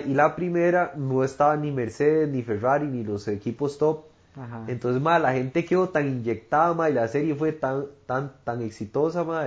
Y 0.07 0.15
la 0.15 0.37
primera 0.37 0.93
no 0.97 1.25
estaba 1.25 1.57
ni 1.57 1.71
Mercedes, 1.73 2.29
ni 2.29 2.43
Ferrari, 2.43 2.87
ni 2.87 3.03
los 3.03 3.27
equipos 3.29 3.79
top. 3.79 4.05
Ajá. 4.37 4.64
Entonces, 4.68 5.01
ma, 5.01 5.18
la 5.18 5.32
gente 5.32 5.64
quedó 5.64 5.89
tan 5.89 6.09
inyectada, 6.09 6.74
ma, 6.74 6.91
y 6.91 6.95
la 6.95 7.09
serie 7.09 7.35
fue 7.35 7.53
tan, 7.53 7.87
tan, 8.07 8.32
tan 8.45 8.62
exitosa, 8.62 9.24
ma, 9.24 9.47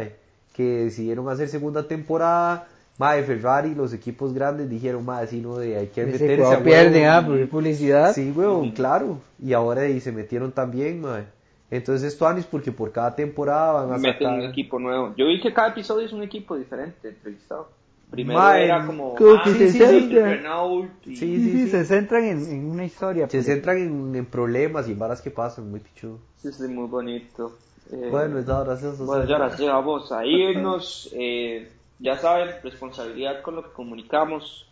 que 0.53 0.63
decidieron 0.85 1.29
hacer 1.29 1.49
segunda 1.49 1.87
temporada. 1.87 2.67
Ma, 2.97 3.13
de 3.13 3.23
Ferrari, 3.23 3.75
los 3.75 3.93
equipos 3.93 4.33
grandes 4.33 4.69
dijeron, 4.69 5.05
ma, 5.05 5.23
sí, 5.27 5.39
no, 5.39 5.57
de, 5.57 5.77
hay 5.77 5.87
que 5.87 6.01
Ese 6.01 6.11
meterse 6.11 6.53
a 6.53 6.63
pierde, 6.63 7.01
huevo". 7.01 7.13
ah, 7.13 7.25
por 7.25 7.49
publicidad. 7.49 8.13
Sí, 8.13 8.33
weón, 8.35 8.71
claro. 8.71 9.19
Y 9.39 9.53
ahora 9.53 9.87
y 9.87 9.99
se 9.99 10.11
metieron 10.11 10.51
también, 10.51 11.01
ma. 11.01 11.23
Entonces 11.69 12.13
esto 12.13 12.29
es 12.31 12.45
porque 12.45 12.71
por 12.71 12.91
cada 12.91 13.15
temporada 13.15 13.73
van 13.73 13.93
a 13.93 13.97
Meten 13.97 14.27
sacar... 14.27 14.39
un 14.39 14.45
equipo 14.45 14.79
nuevo. 14.79 15.13
Yo 15.17 15.27
vi 15.27 15.41
que 15.41 15.53
cada 15.53 15.69
episodio 15.69 16.05
es 16.05 16.13
un 16.13 16.23
equipo 16.23 16.55
diferente 16.55 17.09
entrevistado. 17.09 17.69
Primero 18.09 18.53
era 18.53 18.85
como 18.85 19.15
como 19.15 19.33
ah, 19.33 19.41
que 19.43 19.51
sí, 19.51 19.69
se 19.79 19.87
sí, 19.89 20.09
y- 20.09 21.15
Sí, 21.15 21.15
Sí, 21.17 21.51
sí, 21.51 21.67
se 21.69 21.83
centran 21.85 22.23
en, 22.23 22.45
en 22.49 22.71
una 22.71 22.85
historia. 22.85 23.27
Se 23.29 23.37
porque- 23.39 23.43
centran 23.51 23.77
en, 23.77 24.15
en 24.15 24.25
problemas 24.25 24.87
y 24.87 24.93
en 24.93 24.99
varas 24.99 25.21
que 25.21 25.29
pasan, 25.31 25.69
muy 25.69 25.81
pichudo. 25.81 26.19
Sí, 26.37 26.51
sí, 26.51 26.63
muy 26.67 26.87
bonito. 26.87 27.57
Eh, 27.91 28.07
Bueno, 28.11 28.39
es 28.39 28.47
ahora 28.49 28.77
sí, 28.77 28.85
Bueno, 28.99 29.25
ya 29.25 29.35
ahora 29.35 29.57
sí, 29.57 29.65
vamos 29.65 30.11
a 30.11 30.25
irnos. 30.25 31.09
Eh, 31.13 31.69
ya 31.99 32.17
saben, 32.17 32.49
responsabilidad 32.63 33.41
con 33.41 33.55
lo 33.55 33.63
que 33.63 33.71
comunicamos. 33.71 34.66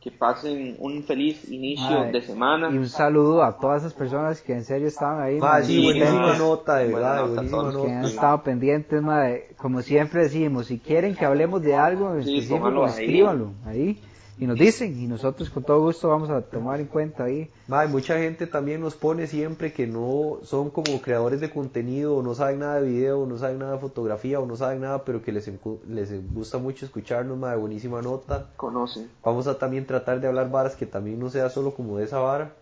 Que 0.00 0.12
pasen 0.12 0.76
un 0.78 1.02
feliz 1.02 1.50
inicio 1.50 2.04
de 2.12 2.22
semana. 2.22 2.70
Y 2.70 2.78
un 2.78 2.88
saludo 2.88 3.42
a 3.42 3.58
todas 3.58 3.82
esas 3.82 3.94
personas 3.94 4.40
que 4.40 4.52
en 4.52 4.64
serio 4.64 4.86
estaban 4.86 5.20
ahí. 5.20 5.38
Mae, 5.40 5.64
sí, 5.64 5.82
buenísima 5.82 6.36
nota, 6.36 6.76
de 6.76 6.88
verdad, 6.92 7.16
nota, 7.16 7.32
buenísima 7.32 7.58
todos. 7.62 7.84
que 7.84 7.90
han 7.92 7.96
nota. 8.02 8.08
estado 8.14 8.42
pendientes, 8.44 9.02
mae. 9.02 9.48
como 9.56 9.82
siempre 9.82 10.22
decimos, 10.22 10.66
si 10.66 10.78
quieren 10.78 11.16
que 11.16 11.24
hablemos 11.24 11.62
de 11.62 11.74
algo 11.74 12.14
en 12.14 12.22
Sí, 12.24 12.38
específico, 12.38 12.84
ahí. 12.84 12.90
escríbanlo 12.90 13.52
ahí 13.66 14.00
y 14.40 14.46
nos 14.46 14.58
dicen 14.58 14.98
y 15.00 15.06
nosotros 15.06 15.50
con 15.50 15.64
todo 15.64 15.80
gusto 15.80 16.08
vamos 16.08 16.30
a 16.30 16.40
tomar 16.42 16.80
en 16.80 16.86
cuenta 16.86 17.24
ahí. 17.24 17.50
Ma, 17.66 17.84
y 17.84 17.88
mucha 17.88 18.16
gente 18.18 18.46
también 18.46 18.80
nos 18.80 18.94
pone 18.94 19.26
siempre 19.26 19.72
que 19.72 19.86
no 19.86 20.38
son 20.42 20.70
como 20.70 21.00
creadores 21.02 21.40
de 21.40 21.50
contenido, 21.50 22.16
o 22.16 22.22
no 22.22 22.34
saben 22.34 22.60
nada 22.60 22.80
de 22.80 22.88
video, 22.88 23.20
o 23.20 23.26
no 23.26 23.36
saben 23.36 23.58
nada 23.58 23.72
de 23.72 23.78
fotografía, 23.78 24.38
o 24.40 24.46
no 24.46 24.54
saben 24.56 24.80
nada, 24.82 25.04
pero 25.04 25.22
que 25.22 25.32
les, 25.32 25.48
encu- 25.52 25.82
les 25.88 26.12
gusta 26.32 26.58
mucho 26.58 26.86
escucharnos, 26.86 27.36
ma, 27.36 27.50
de 27.50 27.56
buenísima 27.56 28.00
nota. 28.00 28.46
Conocen. 28.56 29.10
Vamos 29.24 29.46
a 29.48 29.58
también 29.58 29.86
tratar 29.86 30.20
de 30.20 30.28
hablar 30.28 30.50
varas 30.50 30.76
que 30.76 30.86
también 30.86 31.18
no 31.18 31.30
sea 31.30 31.50
solo 31.50 31.72
como 31.74 31.98
de 31.98 32.04
esa 32.04 32.18
vara, 32.20 32.52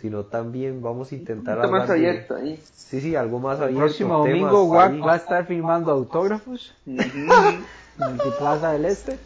sino 0.00 0.24
también 0.24 0.82
vamos 0.82 1.12
a 1.12 1.14
intentar 1.14 1.60
tema 1.62 1.78
más 1.78 1.88
abierto 1.90 2.34
ahí. 2.34 2.60
Sí, 2.74 3.00
sí, 3.00 3.14
algo 3.14 3.38
más 3.38 3.58
El 3.58 3.64
abierto. 3.64 3.84
próximo 3.84 4.24
temas 4.24 4.40
domingo 4.40 4.64
Wack 4.64 5.06
va 5.06 5.12
a 5.12 5.16
estar 5.16 5.46
firmando 5.46 5.92
autógrafos 5.92 6.74
Ujú. 6.84 6.98
en 8.00 8.04
el 8.04 8.32
Plaza 8.38 8.72
del 8.72 8.86
Este. 8.86 9.16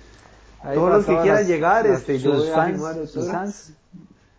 Ahí 0.63 0.75
Todos 0.75 0.91
los 0.91 1.07
que 1.07 1.13
quieran 1.23 1.39
las- 1.39 1.47
llegar, 1.49 1.87
las- 1.87 2.01
este, 2.01 2.19
yo 2.19 2.37
sus 2.37 2.51
fans, 2.51 2.83
sus 3.11 3.31
fans, 3.31 3.73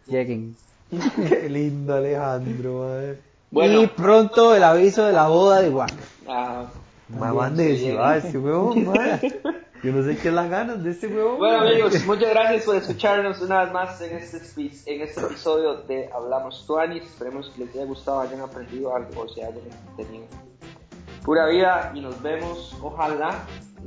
lleguen. 0.08 0.56
Qué 1.30 1.50
lindo 1.50 1.96
Alejandro, 1.96 2.80
madre. 2.80 3.20
Bueno, 3.52 3.82
Y 3.82 3.88
pronto 3.88 4.54
el 4.56 4.64
aviso 4.64 5.06
de 5.06 5.14
la 5.14 5.28
boda 5.28 5.62
de 5.62 5.70
Wack. 5.70 5.94
ah, 6.28 6.66
Mamá 7.10 7.50
de 7.50 7.96
este 8.18 8.38
huevón, 8.38 8.86
madre. 8.86 9.42
Yo 9.84 9.92
no 9.94 10.04
sé 10.04 10.18
qué 10.18 10.30
es 10.30 10.34
las 10.34 10.50
ganas 10.50 10.84
de 10.84 10.90
este 10.92 11.08
huevón. 11.08 11.38
Bueno 11.38 11.60
madre. 11.60 11.74
amigos, 11.82 12.06
muchas 12.06 12.30
gracias 12.32 12.66
por 12.66 12.76
escucharnos 12.76 13.40
una 13.42 13.64
vez 13.64 13.72
más 13.72 14.02
en 14.02 14.18
este, 14.18 14.38
en 14.88 15.02
este 15.02 15.22
episodio 15.22 15.76
de 15.84 16.10
Hablamos 16.12 16.66
Tuanis. 16.66 17.04
Esperemos 17.04 17.50
que 17.52 17.64
les 17.64 17.76
haya 17.76 17.86
gustado, 17.86 18.20
hayan 18.22 18.42
aprendido 18.42 18.94
algo 18.96 19.22
o 19.22 19.30
se 19.30 19.44
hayan 19.44 19.60
entretenido. 19.60 20.26
Pura 21.24 21.48
vida 21.48 21.92
y 21.94 22.02
nos 22.02 22.22
vemos, 22.22 22.76
ojalá, 22.82 23.36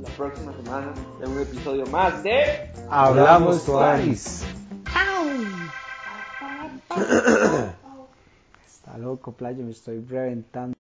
la 0.01 0.09
próxima 0.09 0.51
semana 0.53 0.93
en 1.21 1.31
un 1.31 1.39
episodio 1.39 1.85
más 1.87 2.23
de... 2.23 2.71
Hablamos 2.89 3.63
Tuanis. 3.65 4.43
Está 8.65 8.97
loco, 8.97 9.31
playa, 9.31 9.63
me 9.63 9.71
estoy 9.71 10.03
reventando. 10.03 10.75